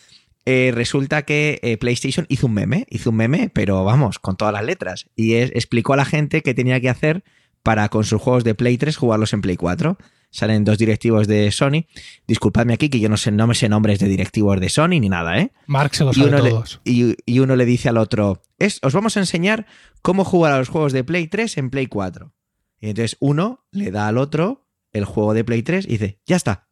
Eh, 0.46 0.72
resulta 0.74 1.24
que 1.24 1.60
eh, 1.62 1.78
PlayStation 1.78 2.26
hizo 2.30 2.48
un 2.48 2.54
meme, 2.54 2.88
hizo 2.90 3.10
un 3.10 3.18
meme, 3.18 3.52
pero 3.54 3.84
vamos, 3.84 4.18
con 4.18 4.38
todas 4.38 4.54
las 4.54 4.64
letras. 4.64 5.08
Y 5.18 5.34
es- 5.34 5.52
explicó 5.54 5.92
a 5.94 5.98
la 5.98 6.06
gente 6.06 6.42
qué 6.42 6.54
tenía 6.54 6.80
que 6.80 6.88
hacer 6.90 7.24
para 7.64 7.90
con 7.90 8.04
sus 8.04 8.22
juegos 8.22 8.44
de 8.44 8.56
Play 8.56 8.78
3 8.78 8.96
jugarlos 8.98 9.34
en 9.34 9.42
Play 9.42 9.56
4. 9.58 9.98
Salen 10.34 10.64
dos 10.64 10.78
directivos 10.78 11.28
de 11.28 11.52
Sony. 11.52 11.86
Disculpadme 12.26 12.74
aquí 12.74 12.88
que 12.90 13.00
yo 13.02 13.10
no 13.10 13.18
sé, 13.18 13.32
no 13.32 13.48
me 13.48 13.54
sé 13.56 13.68
nombres 13.68 14.00
de 14.00 14.08
directivos 14.08 14.60
de 14.62 14.70
Sony 14.70 15.00
ni 15.02 15.10
nada, 15.10 15.38
¿eh? 15.40 15.52
Mark 15.68 15.94
se 15.94 16.06
lo 16.06 16.12
Y 16.12 16.16
sabe 16.16 16.28
uno, 16.30 16.40
le, 16.42 16.50
todos. 16.52 16.80
y- 16.86 17.16
y 17.26 17.40
uno 17.40 17.56
le 17.58 17.66
dice 17.66 17.90
al 17.90 17.98
otro, 17.98 18.42
es, 18.58 18.80
os 18.82 18.94
vamos 18.94 19.18
a 19.18 19.20
enseñar 19.20 19.66
cómo 20.02 20.24
jugar 20.24 20.54
a 20.54 20.58
los 20.60 20.70
juegos 20.70 20.94
de 20.94 21.04
Play 21.04 21.28
3 21.28 21.58
en 21.58 21.70
Play 21.70 21.88
4. 21.88 22.34
Y 22.80 22.88
entonces 22.90 23.18
uno 23.20 23.66
le 23.72 23.92
da 23.92 24.08
al 24.08 24.18
otro 24.18 24.70
el 24.94 25.04
juego 25.06 25.34
de 25.34 25.44
Play 25.44 25.64
3 25.64 25.86
y 25.86 25.90
dice, 25.98 26.20
ya 26.26 26.38
está. 26.38 26.68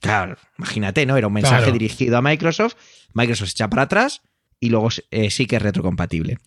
Claro, 0.00 0.36
imagínate, 0.58 1.06
¿no? 1.06 1.16
Era 1.16 1.26
un 1.28 1.32
mensaje 1.32 1.56
Claro. 1.64 1.72
dirigido 1.72 2.16
a 2.18 2.22
Microsoft, 2.22 2.74
Microsoft 3.14 3.48
se 3.48 3.52
echa 3.52 3.68
para 3.70 3.82
atrás 3.82 4.22
y 4.60 4.70
luego 4.70 4.88
eh, 5.10 5.30
sí 5.30 5.46
que 5.46 5.56
es 5.56 5.62
retrocompatible. 5.62 6.38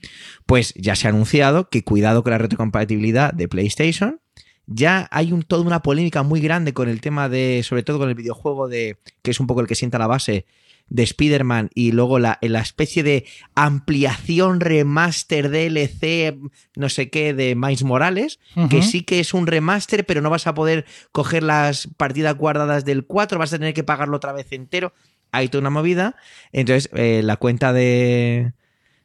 Pues 0.45 0.73
ya 0.75 0.95
se 0.95 1.07
ha 1.07 1.09
anunciado 1.09 1.69
que 1.69 1.83
cuidado 1.83 2.23
con 2.23 2.31
la 2.31 2.37
retrocompatibilidad 2.37 3.33
de 3.33 3.47
PlayStation. 3.47 4.21
Ya 4.65 5.07
hay 5.11 5.31
un, 5.31 5.43
toda 5.43 5.63
una 5.63 5.81
polémica 5.81 6.23
muy 6.23 6.41
grande 6.41 6.73
con 6.73 6.89
el 6.89 7.01
tema 7.01 7.29
de, 7.29 7.63
sobre 7.63 7.83
todo 7.83 7.99
con 7.99 8.09
el 8.09 8.15
videojuego 8.15 8.67
de, 8.67 8.97
que 9.21 9.31
es 9.31 9.39
un 9.39 9.47
poco 9.47 9.61
el 9.61 9.67
que 9.67 9.75
sienta 9.75 9.97
la 9.97 10.07
base 10.07 10.45
de 10.89 11.03
Spider-Man 11.03 11.69
y 11.73 11.91
luego 11.91 12.19
la, 12.19 12.37
la 12.41 12.61
especie 12.61 13.03
de 13.03 13.25
ampliación, 13.55 14.59
remaster, 14.59 15.49
DLC, 15.49 16.37
no 16.75 16.89
sé 16.89 17.09
qué, 17.09 17.33
de 17.33 17.55
Miles 17.55 17.83
Morales, 17.83 18.39
que 18.69 18.81
sí 18.81 19.03
que 19.03 19.19
es 19.19 19.33
un 19.33 19.47
remaster, 19.47 20.05
pero 20.05 20.21
no 20.21 20.29
vas 20.29 20.47
a 20.47 20.53
poder 20.53 20.85
coger 21.11 21.43
las 21.43 21.87
partidas 21.97 22.37
guardadas 22.37 22.85
del 22.85 23.05
4, 23.05 23.39
vas 23.39 23.53
a 23.53 23.57
tener 23.57 23.73
que 23.73 23.83
pagarlo 23.83 24.17
otra 24.17 24.33
vez 24.33 24.51
entero. 24.51 24.93
Hay 25.31 25.49
una 25.53 25.69
movida. 25.69 26.15
Entonces, 26.51 26.89
eh, 26.93 27.21
la 27.23 27.37
cuenta 27.37 27.73
de, 27.73 28.53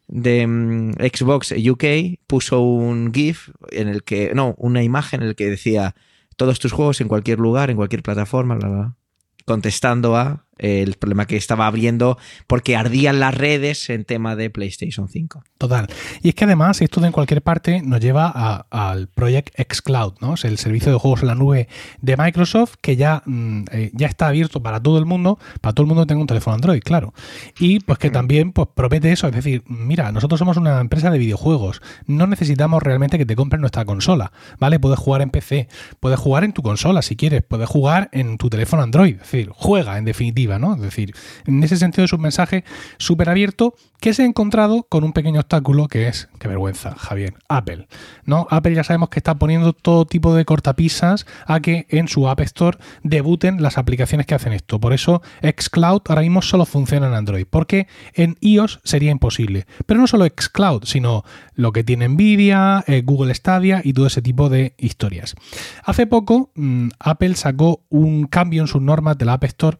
de 0.08 0.46
mm, 0.46 0.92
Xbox 0.94 1.52
UK 1.52 2.18
puso 2.26 2.60
un 2.60 3.12
GIF 3.12 3.50
en 3.70 3.88
el 3.88 4.02
que, 4.04 4.32
no, 4.34 4.54
una 4.58 4.82
imagen 4.82 5.22
en 5.22 5.28
el 5.28 5.34
que 5.34 5.50
decía 5.50 5.94
todos 6.36 6.58
tus 6.58 6.72
juegos 6.72 7.00
en 7.00 7.08
cualquier 7.08 7.38
lugar, 7.38 7.70
en 7.70 7.76
cualquier 7.76 8.02
plataforma, 8.02 8.54
bla, 8.56 8.68
bla", 8.68 8.96
contestando 9.44 10.16
a 10.16 10.44
el 10.58 10.94
problema 10.94 11.26
que 11.26 11.36
estaba 11.36 11.66
abriendo 11.66 12.18
porque 12.46 12.76
ardían 12.76 13.20
las 13.20 13.34
redes 13.34 13.90
en 13.90 14.04
tema 14.04 14.36
de 14.36 14.50
PlayStation 14.50 15.08
5. 15.08 15.42
Total. 15.58 15.86
Y 16.22 16.30
es 16.30 16.34
que 16.34 16.44
además 16.44 16.80
esto 16.80 17.00
de 17.00 17.06
en 17.08 17.12
cualquier 17.12 17.42
parte 17.42 17.82
nos 17.82 18.00
lleva 18.00 18.28
al 18.70 19.08
Project 19.08 19.50
xCloud, 19.60 20.14
¿no? 20.20 20.34
Es 20.34 20.44
el 20.44 20.58
servicio 20.58 20.92
de 20.92 20.98
juegos 20.98 21.22
en 21.22 21.28
la 21.28 21.34
nube 21.34 21.68
de 22.00 22.16
Microsoft 22.16 22.74
que 22.80 22.96
ya, 22.96 23.22
mm, 23.26 23.64
eh, 23.72 23.90
ya 23.94 24.06
está 24.06 24.28
abierto 24.28 24.62
para 24.62 24.80
todo 24.80 24.98
el 24.98 25.04
mundo, 25.04 25.38
para 25.60 25.74
todo 25.74 25.84
el 25.84 25.88
mundo 25.88 26.02
que 26.04 26.08
tenga 26.08 26.20
un 26.20 26.26
teléfono 26.26 26.54
Android, 26.54 26.80
claro. 26.82 27.12
Y 27.58 27.80
pues 27.80 27.98
que 27.98 28.10
también 28.10 28.52
pues, 28.52 28.68
promete 28.74 29.12
eso, 29.12 29.26
es 29.26 29.34
decir, 29.34 29.62
mira, 29.66 30.12
nosotros 30.12 30.38
somos 30.38 30.56
una 30.56 30.80
empresa 30.80 31.10
de 31.10 31.18
videojuegos, 31.18 31.82
no 32.06 32.26
necesitamos 32.26 32.82
realmente 32.82 33.18
que 33.18 33.26
te 33.26 33.36
compres 33.36 33.60
nuestra 33.60 33.84
consola, 33.84 34.32
¿vale? 34.58 34.80
Puedes 34.80 34.98
jugar 34.98 35.22
en 35.22 35.30
PC, 35.30 35.68
puedes 36.00 36.18
jugar 36.18 36.44
en 36.44 36.52
tu 36.52 36.62
consola 36.62 37.02
si 37.02 37.16
quieres, 37.16 37.42
puedes 37.42 37.68
jugar 37.68 38.08
en 38.12 38.38
tu 38.38 38.50
teléfono 38.50 38.82
Android, 38.82 39.14
es 39.14 39.20
decir, 39.20 39.50
juega 39.52 39.98
en 39.98 40.04
definitiva 40.04 40.51
es 40.74 40.80
decir, 40.80 41.14
en 41.46 41.62
ese 41.62 41.76
sentido 41.76 42.04
es 42.04 42.12
un 42.12 42.20
mensaje 42.20 42.64
súper 42.98 43.28
abierto 43.28 43.74
que 44.00 44.12
se 44.14 44.22
ha 44.22 44.26
encontrado 44.26 44.84
con 44.88 45.04
un 45.04 45.12
pequeño 45.12 45.38
obstáculo 45.38 45.86
que 45.86 46.08
es, 46.08 46.28
qué 46.40 46.48
vergüenza, 46.48 46.94
Javier, 46.96 47.34
Apple. 47.48 47.86
¿no? 48.24 48.48
Apple 48.50 48.74
ya 48.74 48.82
sabemos 48.82 49.10
que 49.10 49.20
está 49.20 49.36
poniendo 49.36 49.72
todo 49.72 50.06
tipo 50.06 50.34
de 50.34 50.44
cortapisas 50.44 51.24
a 51.46 51.60
que 51.60 51.86
en 51.88 52.08
su 52.08 52.28
App 52.28 52.40
Store 52.40 52.78
debuten 53.04 53.62
las 53.62 53.78
aplicaciones 53.78 54.26
que 54.26 54.34
hacen 54.34 54.52
esto. 54.52 54.80
Por 54.80 54.92
eso 54.92 55.22
xCloud 55.42 56.02
ahora 56.08 56.22
mismo 56.22 56.42
solo 56.42 56.66
funciona 56.66 57.06
en 57.06 57.14
Android, 57.14 57.46
porque 57.48 57.86
en 58.14 58.36
iOS 58.40 58.80
sería 58.82 59.12
imposible. 59.12 59.66
Pero 59.86 60.00
no 60.00 60.06
solo 60.08 60.26
xCloud, 60.26 60.84
sino 60.84 61.22
lo 61.54 61.72
que 61.72 61.84
tiene 61.84 62.08
Nvidia, 62.08 62.84
eh, 62.88 63.02
Google 63.04 63.34
Stadia 63.34 63.82
y 63.84 63.92
todo 63.92 64.08
ese 64.08 64.20
tipo 64.20 64.48
de 64.48 64.74
historias. 64.78 65.36
Hace 65.84 66.06
poco 66.06 66.50
mm, 66.54 66.88
Apple 66.98 67.36
sacó 67.36 67.84
un 67.88 68.26
cambio 68.26 68.62
en 68.62 68.68
sus 68.68 68.82
normas 68.82 69.16
de 69.16 69.26
la 69.26 69.34
App 69.34 69.44
Store 69.44 69.78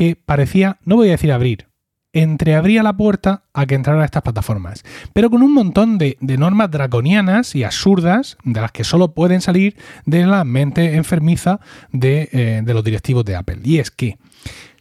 que 0.00 0.16
parecía, 0.16 0.78
no 0.86 0.96
voy 0.96 1.08
a 1.08 1.10
decir 1.10 1.30
abrir, 1.30 1.66
entreabría 2.14 2.82
la 2.82 2.96
puerta 2.96 3.44
a 3.52 3.66
que 3.66 3.74
entrara 3.74 4.00
a 4.00 4.06
estas 4.06 4.22
plataformas, 4.22 4.82
pero 5.12 5.28
con 5.28 5.42
un 5.42 5.52
montón 5.52 5.98
de, 5.98 6.16
normas 6.22 6.70
draconianas 6.70 7.54
y 7.54 7.64
absurdas 7.64 8.38
de 8.42 8.62
las 8.62 8.72
que 8.72 8.82
solo 8.82 9.12
pueden 9.12 9.42
salir 9.42 9.76
de 10.06 10.24
la 10.24 10.44
mente 10.44 10.94
enfermiza 10.94 11.60
de, 11.92 12.30
eh, 12.32 12.62
de 12.64 12.72
los 12.72 12.82
directivos 12.82 13.26
de 13.26 13.36
Apple. 13.36 13.58
Y 13.62 13.76
es 13.76 13.90
que, 13.90 14.16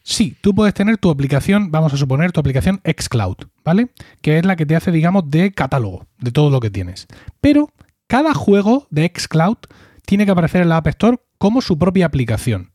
sí, 0.03 0.37
tú 0.39 0.55
puedes 0.55 0.73
tener 0.73 0.97
tu 0.97 1.09
aplicación, 1.09 1.69
vamos 1.69 1.93
a 1.93 1.97
suponer 1.97 2.31
tu 2.31 2.39
aplicación 2.39 2.79
xCloud, 2.85 3.39
¿vale? 3.65 3.89
Que 4.21 4.37
es 4.37 4.45
la 4.45 4.55
que 4.55 4.65
te 4.65 4.77
hace, 4.77 4.89
digamos, 4.93 5.29
de 5.29 5.51
catálogo 5.51 6.05
de 6.19 6.31
todo 6.31 6.49
lo 6.49 6.61
que 6.61 6.69
tienes. 6.69 7.07
Pero 7.41 7.73
cada 8.07 8.33
juego 8.33 8.87
de 8.89 9.11
xCloud 9.13 9.57
tiene 10.05 10.23
que 10.23 10.31
aparecer 10.31 10.61
en 10.61 10.69
la 10.69 10.77
App 10.77 10.87
Store 10.87 11.17
como 11.37 11.59
su 11.59 11.77
propia 11.77 12.05
aplicación. 12.05 12.71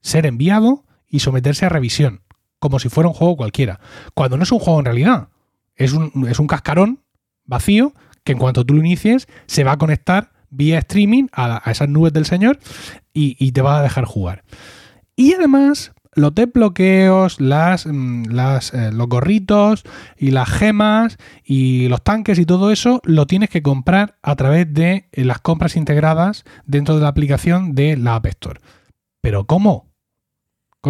Ser 0.00 0.26
enviado 0.26 0.87
y 1.08 1.20
someterse 1.20 1.66
a 1.66 1.68
revisión, 1.68 2.22
como 2.58 2.78
si 2.78 2.88
fuera 2.88 3.08
un 3.08 3.14
juego 3.14 3.36
cualquiera. 3.36 3.80
Cuando 4.14 4.36
no 4.36 4.42
es 4.42 4.52
un 4.52 4.58
juego 4.58 4.78
en 4.78 4.84
realidad, 4.84 5.28
es 5.76 5.92
un, 5.92 6.26
es 6.28 6.38
un 6.38 6.46
cascarón 6.46 7.00
vacío 7.44 7.94
que 8.24 8.32
en 8.32 8.38
cuanto 8.38 8.64
tú 8.64 8.74
lo 8.74 8.80
inicies 8.80 9.26
se 9.46 9.64
va 9.64 9.72
a 9.72 9.78
conectar 9.78 10.32
vía 10.50 10.78
streaming 10.78 11.28
a, 11.32 11.62
esas 11.70 11.88
nubes 11.88 12.12
del 12.12 12.26
señor 12.26 12.58
y, 13.12 13.52
te 13.52 13.62
va 13.62 13.78
a 13.78 13.82
dejar 13.82 14.04
jugar. 14.04 14.44
Y 15.16 15.34
además, 15.34 15.92
los 16.14 16.34
desbloqueos, 16.34 17.40
las, 17.40 17.86
mm, 17.86 18.26
las, 18.26 18.72
eh, 18.74 18.92
los 18.92 19.08
gorritos 19.08 19.84
y 20.16 20.30
las 20.30 20.48
gemas 20.48 21.16
y 21.44 21.88
los 21.88 22.02
tanques 22.04 22.38
y 22.38 22.46
todo 22.46 22.70
eso 22.70 23.00
lo 23.04 23.26
tienes 23.26 23.50
que 23.50 23.62
comprar 23.62 24.18
a 24.22 24.36
través 24.36 24.72
de 24.72 25.08
eh, 25.10 25.24
las 25.24 25.40
compras 25.40 25.74
integradas 25.76 26.44
dentro 26.66 26.94
de 26.94 27.02
la 27.02 27.08
aplicación 27.08 27.74
de 27.74 27.96
la 27.96 28.14
App 28.14 28.26
Store. 28.26 28.60
Pero 29.20 29.46
¿cómo? 29.46 29.88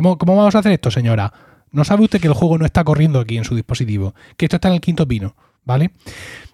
¿Cómo, 0.02 0.36
vamos 0.36 0.54
a 0.54 0.58
hacer 0.60 0.72
esto, 0.72 0.90
señora? 0.90 1.32
¿No 1.72 1.84
sabe 1.84 2.04
usted 2.04 2.20
que 2.20 2.28
el 2.28 2.34
juego 2.34 2.56
no 2.56 2.64
está 2.64 2.84
corriendo 2.84 3.18
aquí 3.18 3.36
en 3.36 3.44
su 3.44 3.54
dispositivo? 3.54 4.14
Que 4.36 4.46
esto 4.46 4.56
está 4.56 4.68
en 4.68 4.74
el 4.74 4.80
quinto 4.80 5.06
pino, 5.08 5.34
¿vale? 5.64 5.90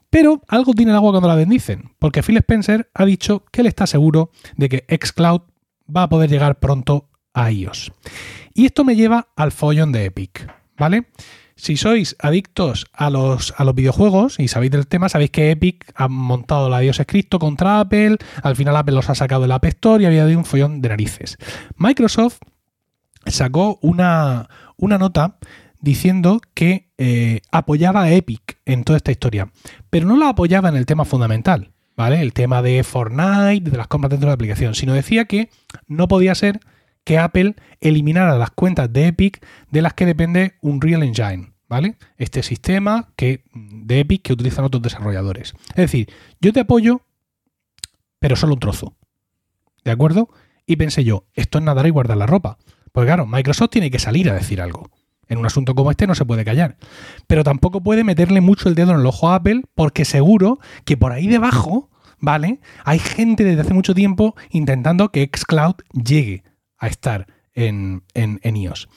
Pero 0.09 0.41
algo 0.49 0.73
tiene 0.73 0.93
el 0.93 0.97
agua 0.97 1.11
cuando 1.11 1.29
la 1.29 1.35
bendicen, 1.35 1.91
porque 1.99 2.23
Phil 2.23 2.39
Spencer 2.39 2.91
ha 2.95 3.05
dicho 3.05 3.45
que 3.53 3.61
él 3.61 3.67
está 3.67 3.87
seguro 3.87 4.31
de 4.57 4.69
que 4.69 4.87
xCloud 4.89 5.43
va 5.95 6.05
a 6.05 6.09
poder 6.09 6.31
llegar 6.31 6.59
pronto 6.59 7.11
a 7.35 7.51
iOS. 7.51 7.93
Y 8.55 8.65
esto 8.65 8.85
me 8.85 8.97
lleva 8.97 9.29
al 9.37 9.53
follón 9.53 9.93
de 9.93 10.07
Epic, 10.07 10.49
¿vale? 10.79 11.07
Si 11.57 11.77
sois 11.77 12.17
adictos 12.19 12.87
a 12.93 13.11
los, 13.11 13.55
a 13.57 13.65
los 13.65 13.75
videojuegos 13.75 14.41
y 14.41 14.49
sabéis 14.49 14.73
del 14.73 14.87
tema, 14.87 15.09
sabéis 15.09 15.31
que 15.31 15.51
Epic 15.51 15.93
ha 15.95 16.09
montado 16.09 16.69
la 16.69 16.81
Dios 16.81 16.99
escrito 16.99 17.39
contra 17.39 17.81
Apple, 17.81 18.17
al 18.43 18.57
final 18.57 18.77
Apple 18.77 18.95
los 18.95 19.11
ha 19.11 19.15
sacado 19.15 19.43
del 19.43 19.53
App 19.53 19.65
Store 19.67 20.03
y 20.03 20.07
había 20.07 20.25
dado 20.25 20.39
un 20.39 20.45
follón 20.45 20.81
de 20.81 20.89
narices. 20.89 21.39
Microsoft 21.77 22.39
sacó 23.27 23.79
una, 23.83 24.49
nota 24.79 25.39
diciendo 25.81 26.41
que 26.55 26.91
eh, 26.99 27.41
apoyaba 27.53 28.03
a 28.03 28.13
Epic 28.13 28.59
en 28.65 28.85
toda 28.85 28.97
esta 28.97 29.13
historia, 29.13 29.51
pero 29.91 30.07
no 30.07 30.17
la 30.17 30.31
apoyaba 30.31 30.69
en 30.69 30.77
el 30.77 30.87
tema 30.87 31.05
fundamental, 31.05 31.73
¿vale? 31.97 32.21
El 32.21 32.33
tema 32.33 32.63
de 32.63 32.83
Fortnite, 32.85 33.71
de 33.71 33.77
las 33.77 33.89
compras 33.89 34.11
dentro 34.11 34.27
de 34.27 34.31
la 34.31 34.35
aplicación, 34.35 34.75
sino 34.75 34.95
decía 34.95 35.27
que 35.27 35.51
no 35.87 36.09
podía 36.09 36.35
ser 36.35 36.61
que 37.05 37.19
Apple 37.19 37.55
eliminara 37.81 38.39
las 38.39 38.51
cuentas 38.51 38.93
de 38.93 39.09
Epic 39.09 39.47
de 39.71 39.83
las 39.83 39.95
que 39.95 40.07
depende 40.07 40.55
un 40.63 40.81
Real 40.81 41.03
Engine, 41.03 41.53
¿vale? 41.69 41.97
Este 42.17 42.43
sistema 42.43 43.13
que, 43.15 43.45
de 43.53 44.01
Epic 44.01 44.23
que 44.23 44.33
utilizan 44.33 44.65
otros 44.65 44.83
desarrolladores. 44.83 45.55
Es 45.71 45.77
decir, 45.77 46.11
yo 46.41 46.53
te 46.53 46.61
apoyo, 46.61 47.03
pero 48.19 48.37
solo 48.37 48.55
un 48.55 48.61
trozo. 48.61 48.97
¿De 49.85 49.91
acuerdo? 49.91 50.31
Y 50.67 50.77
pensé 50.77 51.05
yo, 51.05 51.27
esto 51.35 51.59
es 51.59 51.65
nadar 51.65 51.87
y 51.87 51.91
guardar 51.91 52.17
la 52.17 52.27
ropa. 52.27 52.57
Pues 52.95 53.07
claro, 53.07 53.27
Microsoft 53.27 53.71
tiene 53.71 53.91
que 53.91 53.99
salir 53.99 54.31
a 54.31 54.35
decir 54.35 54.61
algo. 54.61 54.89
En 55.27 55.39
un 55.39 55.47
asunto 55.47 55.75
como 55.75 55.91
este 55.91 56.07
no 56.07 56.15
se 56.15 56.25
puede 56.25 56.45
callar. 56.45 56.77
Pero 57.27 57.43
tampoco 57.43 57.83
puede 57.83 58.05
meterle 58.05 58.41
mucho 58.41 58.69
el 58.69 58.77
dedo 58.77 58.93
en 58.93 59.01
el 59.01 59.07
ojo 59.07 59.31
a 59.31 59.35
Apple 59.35 59.63
porque 59.75 60.05
seguro 60.05 60.61
que 60.85 60.97
por 60.97 61.11
ahí 61.11 61.27
debajo, 61.27 61.91
¿vale? 62.21 62.61
Hay 62.85 63.01
gente 63.01 63.43
desde 63.43 63.63
hace 63.63 63.75
mucho 63.75 63.97
tiempo 63.97 64.37
intentando 64.51 65.11
que 65.11 65.29
xCloud 65.29 65.75
llegue 65.93 66.45
a 66.79 66.87
estar 66.87 67.27
en, 67.53 68.05
en, 68.15 68.57
iOS. 68.57 68.89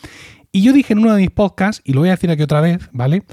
Y 0.51 0.61
yo 0.61 0.73
dije 0.73 0.93
en 0.93 0.99
uno 0.99 1.15
de 1.15 1.21
mis 1.21 1.31
podcasts, 1.31 1.81
y 1.83 1.93
lo 1.93 2.01
voy 2.01 2.09
a 2.09 2.17
decir 2.17 2.29
aquí 2.29 2.43
otra 2.43 2.61
vez, 2.61 2.91
¿vale? 2.91 3.23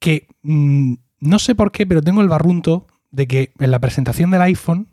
Que 0.00 0.26
mm, 0.42 0.94
no 1.20 1.38
sé 1.38 1.54
por 1.54 1.70
qué, 1.70 1.86
pero 1.86 2.02
tengo 2.02 2.20
el 2.20 2.28
barrunto 2.28 2.88
de 3.12 3.28
que 3.28 3.52
en 3.60 3.70
la 3.70 3.78
presentación 3.78 4.32
del 4.32 4.42
iPhone 4.42 4.88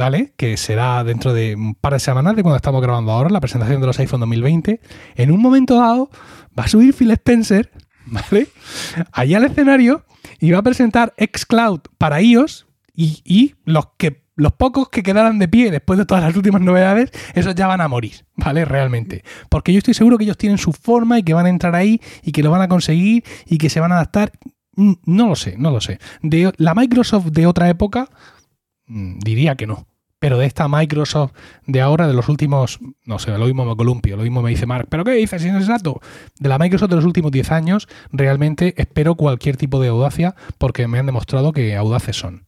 ¿vale? 0.00 0.32
Que 0.38 0.56
será 0.56 1.04
dentro 1.04 1.34
de 1.34 1.54
un 1.54 1.74
par 1.74 1.92
de 1.92 2.00
semanas 2.00 2.34
de 2.34 2.42
cuando 2.42 2.56
estamos 2.56 2.80
grabando 2.80 3.12
ahora, 3.12 3.28
la 3.28 3.38
presentación 3.38 3.82
de 3.82 3.86
los 3.86 3.98
iPhone 3.98 4.20
2020. 4.20 4.80
En 5.14 5.30
un 5.30 5.42
momento 5.42 5.76
dado 5.76 6.08
va 6.58 6.64
a 6.64 6.68
subir 6.68 6.94
Phil 6.94 7.10
Spencer, 7.10 7.70
¿vale? 8.06 8.48
Allá 9.12 9.36
al 9.36 9.44
escenario 9.44 10.06
y 10.40 10.52
va 10.52 10.60
a 10.60 10.62
presentar 10.62 11.12
xCloud 11.18 11.80
para 11.98 12.22
iOS 12.22 12.66
y, 12.96 13.54
los 13.66 13.88
que 13.98 14.24
los 14.36 14.52
pocos 14.52 14.88
que 14.88 15.02
quedaran 15.02 15.38
de 15.38 15.48
pie 15.48 15.70
después 15.70 15.98
de 15.98 16.06
todas 16.06 16.24
las 16.24 16.34
últimas 16.34 16.62
novedades, 16.62 17.10
esos 17.34 17.54
ya 17.54 17.66
van 17.66 17.82
a 17.82 17.88
morir, 17.88 18.24
¿vale? 18.36 18.64
Realmente. 18.64 19.22
Porque 19.50 19.74
yo 19.74 19.78
estoy 19.78 19.92
seguro 19.92 20.16
que 20.16 20.24
ellos 20.24 20.38
tienen 20.38 20.56
su 20.56 20.72
forma 20.72 21.18
y 21.18 21.22
que 21.22 21.34
van 21.34 21.44
a 21.44 21.50
entrar 21.50 21.74
ahí 21.74 22.00
y 22.22 22.32
que 22.32 22.42
lo 22.42 22.50
van 22.50 22.62
a 22.62 22.68
conseguir 22.68 23.22
y 23.44 23.58
que 23.58 23.68
se 23.68 23.80
van 23.80 23.92
a 23.92 23.96
adaptar. 23.96 24.32
Mm, 24.76 24.94
no 25.04 25.28
lo 25.28 25.36
sé, 25.36 25.56
no 25.58 25.70
lo 25.70 25.82
sé. 25.82 25.98
De 26.22 26.50
la 26.56 26.74
Microsoft 26.74 27.26
de 27.32 27.46
otra 27.46 27.68
época, 27.68 28.08
mm, 28.86 29.18
diría 29.18 29.56
que 29.56 29.66
no. 29.66 29.89
Pero 30.20 30.38
de 30.38 30.46
esta 30.46 30.68
Microsoft 30.68 31.32
de 31.66 31.80
ahora, 31.80 32.06
de 32.06 32.14
los 32.14 32.28
últimos, 32.28 32.78
no 33.04 33.18
sé, 33.18 33.36
lo 33.36 33.46
mismo 33.46 33.64
me 33.64 33.74
columpio, 33.74 34.16
lo 34.16 34.22
mismo 34.22 34.42
me 34.42 34.50
dice 34.50 34.66
Mark, 34.66 34.86
¿pero 34.88 35.02
qué 35.02 35.12
dices? 35.12 35.42
es 35.44 35.54
exacto. 35.54 36.00
De 36.38 36.48
la 36.48 36.58
Microsoft 36.58 36.90
de 36.90 36.96
los 36.96 37.04
últimos 37.04 37.32
10 37.32 37.50
años, 37.50 37.88
realmente 38.12 38.74
espero 38.76 39.16
cualquier 39.16 39.56
tipo 39.56 39.80
de 39.80 39.88
audacia 39.88 40.36
porque 40.58 40.86
me 40.86 40.98
han 40.98 41.06
demostrado 41.06 41.52
que 41.52 41.74
audaces 41.74 42.16
son. 42.16 42.46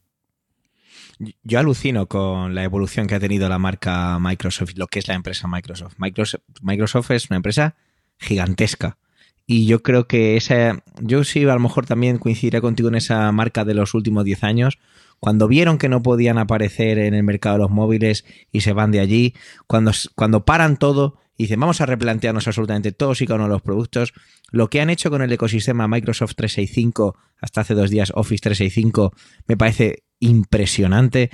Yo 1.43 1.59
alucino 1.59 2.07
con 2.07 2.55
la 2.55 2.63
evolución 2.63 3.07
que 3.07 3.15
ha 3.15 3.19
tenido 3.19 3.49
la 3.49 3.59
marca 3.59 4.17
Microsoft, 4.19 4.71
lo 4.75 4.87
que 4.87 4.99
es 4.99 5.07
la 5.07 5.13
empresa 5.15 5.47
Microsoft. 5.47 5.95
Microsoft, 5.97 6.41
Microsoft 6.61 7.11
es 7.11 7.29
una 7.29 7.37
empresa 7.37 7.75
gigantesca. 8.17 8.97
Y 9.45 9.65
yo 9.65 9.83
creo 9.83 10.07
que 10.07 10.37
esa. 10.37 10.83
Yo 11.01 11.23
sí, 11.23 11.43
a 11.43 11.53
lo 11.53 11.59
mejor 11.59 11.85
también 11.85 12.17
coincidiré 12.17 12.61
contigo 12.61 12.89
en 12.89 12.95
esa 12.95 13.31
marca 13.31 13.65
de 13.65 13.73
los 13.73 13.93
últimos 13.93 14.23
10 14.23 14.43
años, 14.43 14.79
cuando 15.23 15.47
vieron 15.47 15.77
que 15.77 15.87
no 15.87 16.03
podían 16.03 16.37
aparecer 16.37 16.97
en 16.97 17.13
el 17.13 17.23
mercado 17.23 17.55
de 17.55 17.61
los 17.61 17.71
móviles 17.71 18.25
y 18.51 18.59
se 18.59 18.73
van 18.73 18.91
de 18.91 18.99
allí, 18.99 19.33
cuando, 19.67 19.93
cuando 20.15 20.43
paran 20.43 20.75
todo 20.75 21.17
y 21.37 21.43
dicen 21.43 21.61
vamos 21.61 21.79
a 21.79 21.85
replantearnos 21.85 22.45
absolutamente 22.45 22.91
todos 22.91 23.21
y 23.21 23.25
cada 23.25 23.35
uno 23.35 23.45
de 23.45 23.51
los 23.51 23.61
productos, 23.61 24.13
lo 24.51 24.69
que 24.69 24.81
han 24.81 24.89
hecho 24.89 25.09
con 25.09 25.21
el 25.21 25.31
ecosistema 25.31 25.87
Microsoft 25.87 26.35
365 26.35 27.17
hasta 27.39 27.61
hace 27.61 27.73
dos 27.73 27.89
días 27.89 28.11
Office 28.13 28.41
365 28.41 29.13
me 29.47 29.55
parece 29.55 30.03
impresionante. 30.19 31.31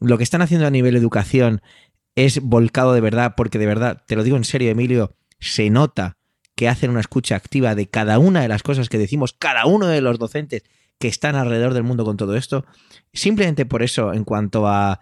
Lo 0.00 0.18
que 0.18 0.24
están 0.24 0.42
haciendo 0.42 0.66
a 0.66 0.70
nivel 0.70 0.94
educación 0.94 1.62
es 2.16 2.42
volcado 2.42 2.92
de 2.92 3.00
verdad, 3.00 3.36
porque 3.38 3.58
de 3.58 3.64
verdad, 3.64 4.02
te 4.06 4.16
lo 4.16 4.22
digo 4.22 4.36
en 4.36 4.44
serio, 4.44 4.70
Emilio, 4.70 5.16
se 5.38 5.70
nota 5.70 6.18
que 6.56 6.68
hacen 6.68 6.90
una 6.90 7.00
escucha 7.00 7.36
activa 7.36 7.74
de 7.74 7.88
cada 7.88 8.18
una 8.18 8.42
de 8.42 8.48
las 8.48 8.62
cosas 8.62 8.90
que 8.90 8.98
decimos 8.98 9.32
cada 9.32 9.64
uno 9.64 9.86
de 9.86 10.02
los 10.02 10.18
docentes 10.18 10.62
que 11.00 11.08
están 11.08 11.34
alrededor 11.34 11.72
del 11.74 11.82
mundo 11.82 12.04
con 12.04 12.16
todo 12.18 12.36
esto. 12.36 12.64
Simplemente 13.12 13.64
por 13.66 13.82
eso, 13.82 14.12
en 14.12 14.22
cuanto 14.22 14.68
a, 14.68 15.00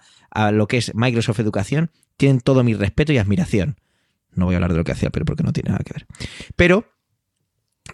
lo 0.53 0.69
que 0.69 0.79
es 0.79 0.95
Microsoft 0.95 1.41
Educación, 1.41 1.91
tienen 2.17 2.41
todo 2.41 2.63
mi 2.63 2.73
respeto 2.73 3.13
y 3.13 3.19
admiración. 3.19 3.77
No 4.33 4.47
voy 4.47 4.55
a 4.55 4.59
hablar 4.59 4.71
de 4.71 4.79
lo 4.79 4.85
que 4.85 4.93
hacía 4.93 5.09
Apple 5.09 5.25
porque 5.25 5.43
no 5.43 5.53
tiene 5.53 5.71
nada 5.71 5.83
que 5.85 5.95
ver. 5.95 6.07
Pero 6.55 6.87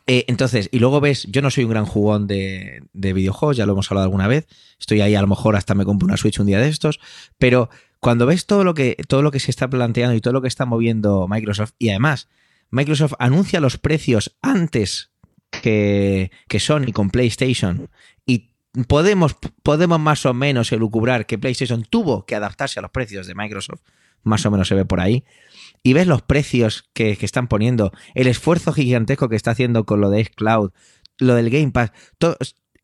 eh, 0.07 0.27
entonces, 0.29 0.69
y 0.71 0.81
luego 0.81 1.01
ves, 1.01 1.27
yo 1.31 1.41
no 1.41 1.51
soy 1.51 1.65
un 1.65 1.71
gran 1.71 1.87
jugón 1.87 2.27
de, 2.27 2.83
de, 2.93 3.13
videojuegos, 3.15 3.57
ya 3.57 3.65
lo 3.65 3.73
hemos 3.73 3.91
hablado 3.91 4.05
alguna 4.05 4.29
vez. 4.29 4.47
Estoy 4.79 5.01
ahí, 5.01 5.15
a 5.15 5.23
lo 5.23 5.27
mejor 5.27 5.57
hasta 5.57 5.75
me 5.75 5.87
compro 5.87 6.07
una 6.07 6.19
Switch 6.19 6.39
un 6.39 6.47
día 6.47 6.59
de 6.59 6.69
estos. 6.69 7.01
Pero 7.39 7.71
cuando 8.01 8.27
ves 8.27 8.45
todo 8.45 8.65
lo 8.65 8.75
que, 8.75 8.97
todo 9.09 9.23
lo 9.23 9.31
que 9.31 9.41
se 9.41 9.51
está 9.51 9.71
planteando 9.71 10.15
y 10.15 10.21
todo 10.21 10.35
lo 10.35 10.43
que 10.43 10.49
está 10.49 10.67
moviendo 10.67 11.27
Microsoft, 11.27 11.73
y 11.79 11.89
además, 11.89 12.29
Microsoft 12.69 13.15
anuncia 13.19 13.61
los 13.61 13.79
precios 13.79 14.37
antes 14.43 15.14
que, 15.63 16.31
que 16.49 16.61
Sony 16.61 16.93
con 16.93 17.11
PlayStation. 17.11 17.89
Y 18.27 18.51
podemos, 18.89 19.37
podemos 19.63 20.01
más 20.01 20.27
o 20.27 20.35
menos 20.35 20.73
elucubrar 20.73 21.27
que 21.27 21.39
PlayStation 21.39 21.85
tuvo 21.85 22.27
que 22.27 22.35
adaptarse 22.35 22.79
a 22.79 22.83
los 22.83 22.91
precios 22.91 23.27
de 23.27 23.35
Microsoft. 23.35 23.83
Más 24.23 24.45
o 24.47 24.51
menos 24.51 24.69
se 24.69 24.75
ve 24.75 24.85
por 24.85 25.01
ahí 25.01 25.25
y 25.85 25.93
ves 25.93 26.09
los 26.09 26.23
precios 26.23 26.89
que, 26.95 27.17
están 27.21 27.47
poniendo, 27.47 27.93
el 28.15 28.27
esfuerzo 28.27 28.73
gigantesco 28.73 29.29
que 29.29 29.37
está 29.37 29.53
haciendo 29.53 29.85
con 29.85 30.01
lo 30.01 30.11
de 30.11 30.25
Xcloud, 30.25 30.73
lo 31.19 31.35
del 31.35 31.51
Game 31.51 31.71
Pass, 31.71 31.93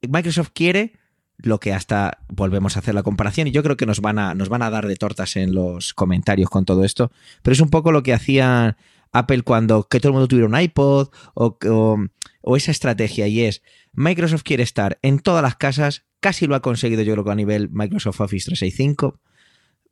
Microsoft 0.08 0.50
quiere 0.54 0.92
lo 1.38 1.58
que 1.58 1.72
hasta 1.72 2.18
volvemos 2.28 2.76
a 2.76 2.80
hacer 2.80 2.94
la 2.94 3.02
comparación 3.02 3.48
y 3.48 3.50
yo 3.50 3.62
creo 3.62 3.78
que 3.78 3.86
nos 3.86 4.00
van 4.00 4.18
a 4.18 4.34
nos 4.34 4.50
van 4.50 4.60
a 4.60 4.68
dar 4.68 4.86
de 4.86 4.96
tortas 4.96 5.36
en 5.36 5.54
los 5.54 5.94
comentarios 5.94 6.50
con 6.50 6.66
todo 6.66 6.84
esto, 6.84 7.10
pero 7.42 7.54
es 7.54 7.60
un 7.60 7.70
poco 7.70 7.90
lo 7.90 8.02
que 8.02 8.12
hacía 8.12 8.76
Apple 9.10 9.42
cuando 9.42 9.84
que 9.84 10.00
todo 10.00 10.10
el 10.10 10.12
mundo 10.12 10.28
tuviera 10.28 10.48
un 10.48 10.60
iPod 10.60 11.08
o, 11.32 11.58
o, 11.66 12.04
o 12.42 12.56
esa 12.56 12.70
estrategia 12.70 13.26
y 13.28 13.42
es 13.42 13.62
Microsoft 13.92 14.42
quiere 14.42 14.62
estar 14.62 14.98
en 15.02 15.18
todas 15.18 15.42
las 15.42 15.56
casas, 15.56 16.04
casi 16.20 16.46
lo 16.46 16.54
ha 16.54 16.62
conseguido 16.62 17.02
yo 17.02 17.12
creo 17.14 17.24
que 17.24 17.30
a 17.30 17.34
nivel 17.34 17.68
Microsoft 17.70 18.20
Office 18.20 18.46
365 18.46 19.20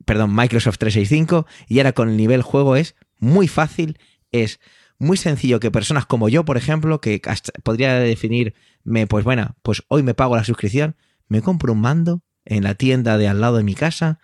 perdón, 0.05 0.33
Microsoft 0.35 0.77
365 0.77 1.45
y 1.67 1.79
ahora 1.79 1.93
con 1.93 2.09
el 2.09 2.17
nivel 2.17 2.41
juego 2.41 2.75
es 2.75 2.95
muy 3.17 3.47
fácil, 3.47 3.99
es 4.31 4.59
muy 4.97 5.17
sencillo 5.17 5.59
que 5.59 5.71
personas 5.71 6.05
como 6.05 6.29
yo, 6.29 6.45
por 6.45 6.57
ejemplo, 6.57 7.01
que 7.01 7.21
podría 7.63 7.95
definirme, 7.95 9.07
pues 9.07 9.23
bueno, 9.23 9.55
pues 9.61 9.83
hoy 9.87 10.03
me 10.03 10.13
pago 10.13 10.35
la 10.35 10.43
suscripción, 10.43 10.95
me 11.27 11.41
compro 11.41 11.73
un 11.73 11.81
mando 11.81 12.21
en 12.45 12.63
la 12.63 12.75
tienda 12.75 13.17
de 13.17 13.27
al 13.27 13.41
lado 13.41 13.57
de 13.57 13.63
mi 13.63 13.75
casa, 13.75 14.19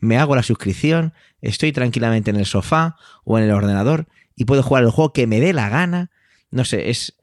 me 0.00 0.18
hago 0.18 0.36
la 0.36 0.42
suscripción, 0.42 1.14
estoy 1.40 1.72
tranquilamente 1.72 2.30
en 2.30 2.36
el 2.36 2.46
sofá 2.46 2.96
o 3.24 3.38
en 3.38 3.44
el 3.44 3.50
ordenador 3.50 4.08
y 4.36 4.44
puedo 4.44 4.62
jugar 4.62 4.84
el 4.84 4.90
juego 4.90 5.12
que 5.12 5.26
me 5.26 5.40
dé 5.40 5.52
la 5.52 5.68
gana. 5.68 6.10
No 6.50 6.64
sé, 6.64 6.90
es 6.90 7.17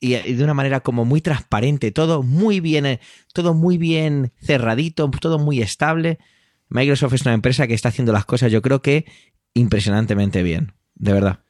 y, 0.00 0.14
de 0.14 0.44
una 0.44 0.54
manera 0.54 0.80
como 0.80 1.04
muy 1.04 1.20
transparente, 1.20 1.92
todo 1.92 2.22
muy 2.22 2.60
bien, 2.60 3.00
todo 3.32 3.54
muy 3.54 3.78
bien 3.78 4.32
cerradito, 4.40 5.10
todo 5.10 5.38
muy 5.38 5.60
estable. 5.60 6.18
Microsoft 6.68 7.14
es 7.14 7.22
una 7.22 7.34
empresa 7.34 7.66
que 7.66 7.74
está 7.74 7.90
haciendo 7.90 8.12
las 8.12 8.24
cosas, 8.24 8.50
yo 8.52 8.62
creo 8.62 8.82
que 8.82 9.06
impresionantemente 9.54 10.42
bien, 10.42 10.72
de 10.94 11.12
verdad. 11.12 11.40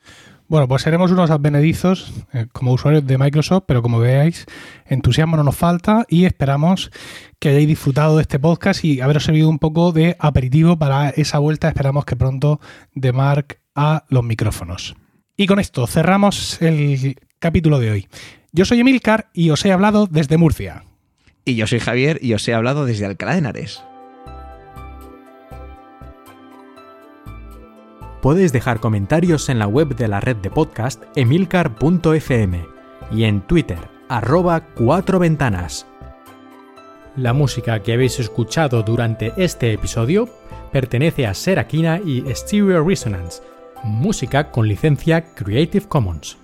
Bueno, 0.48 0.68
pues 0.68 0.82
seremos 0.82 1.10
unos 1.10 1.30
advenedizos 1.30 2.12
eh, 2.32 2.46
como 2.52 2.72
usuarios 2.72 3.04
de 3.04 3.18
Microsoft, 3.18 3.64
pero 3.66 3.82
como 3.82 3.98
veáis, 3.98 4.46
entusiasmo 4.84 5.36
no 5.36 5.42
nos 5.42 5.56
falta 5.56 6.06
y 6.08 6.24
esperamos 6.24 6.92
que 7.40 7.48
hayáis 7.48 7.66
disfrutado 7.66 8.16
de 8.16 8.22
este 8.22 8.38
podcast 8.38 8.84
y 8.84 9.00
haberos 9.00 9.24
servido 9.24 9.48
un 9.48 9.58
poco 9.58 9.90
de 9.90 10.16
aperitivo 10.20 10.78
para 10.78 11.10
esa 11.10 11.40
vuelta. 11.40 11.66
Esperamos 11.66 12.04
que 12.04 12.14
pronto 12.14 12.60
de 12.94 13.12
Mark 13.12 13.58
a 13.74 14.04
los 14.08 14.22
micrófonos. 14.22 14.94
Y 15.36 15.46
con 15.46 15.58
esto 15.58 15.86
cerramos 15.88 16.62
el 16.62 17.16
capítulo 17.46 17.78
de 17.78 17.92
hoy. 17.92 18.08
Yo 18.50 18.64
soy 18.64 18.80
Emilcar 18.80 19.28
y 19.32 19.50
os 19.50 19.64
he 19.64 19.70
hablado 19.70 20.08
desde 20.08 20.36
Murcia. 20.36 20.84
Y 21.44 21.54
yo 21.54 21.68
soy 21.68 21.78
Javier 21.78 22.18
y 22.20 22.34
os 22.34 22.48
he 22.48 22.54
hablado 22.54 22.86
desde 22.86 23.06
Alcalá 23.06 23.34
de 23.34 23.38
Henares. 23.38 23.84
Podéis 28.20 28.52
dejar 28.52 28.80
comentarios 28.80 29.48
en 29.48 29.60
la 29.60 29.68
web 29.68 29.94
de 29.94 30.08
la 30.08 30.18
red 30.18 30.34
de 30.34 30.50
podcast 30.50 31.04
emilcar.fm 31.14 32.66
y 33.12 33.22
en 33.22 33.42
Twitter, 33.42 33.78
arroba 34.08 34.66
cuatro 34.74 35.20
ventanas. 35.20 35.86
La 37.14 37.32
música 37.32 37.80
que 37.80 37.92
habéis 37.92 38.18
escuchado 38.18 38.82
durante 38.82 39.34
este 39.36 39.72
episodio 39.72 40.28
pertenece 40.72 41.28
a 41.28 41.34
Serakina 41.34 42.00
y 42.04 42.24
Stereo 42.34 42.84
Resonance, 42.84 43.40
música 43.84 44.50
con 44.50 44.66
licencia 44.66 45.32
Creative 45.32 45.86
Commons. 45.86 46.38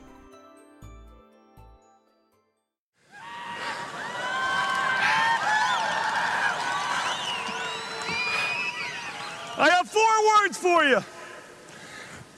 I 9.62 9.70
have 9.70 9.88
four 9.88 10.02
words 10.42 10.58
for 10.58 10.82
you. 10.82 10.98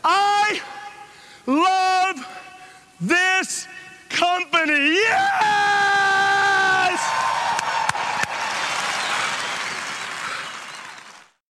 I 0.05 0.61
love 1.47 2.27
this 3.01 3.67
company. 4.11 4.97
Yeah! 4.97 6.04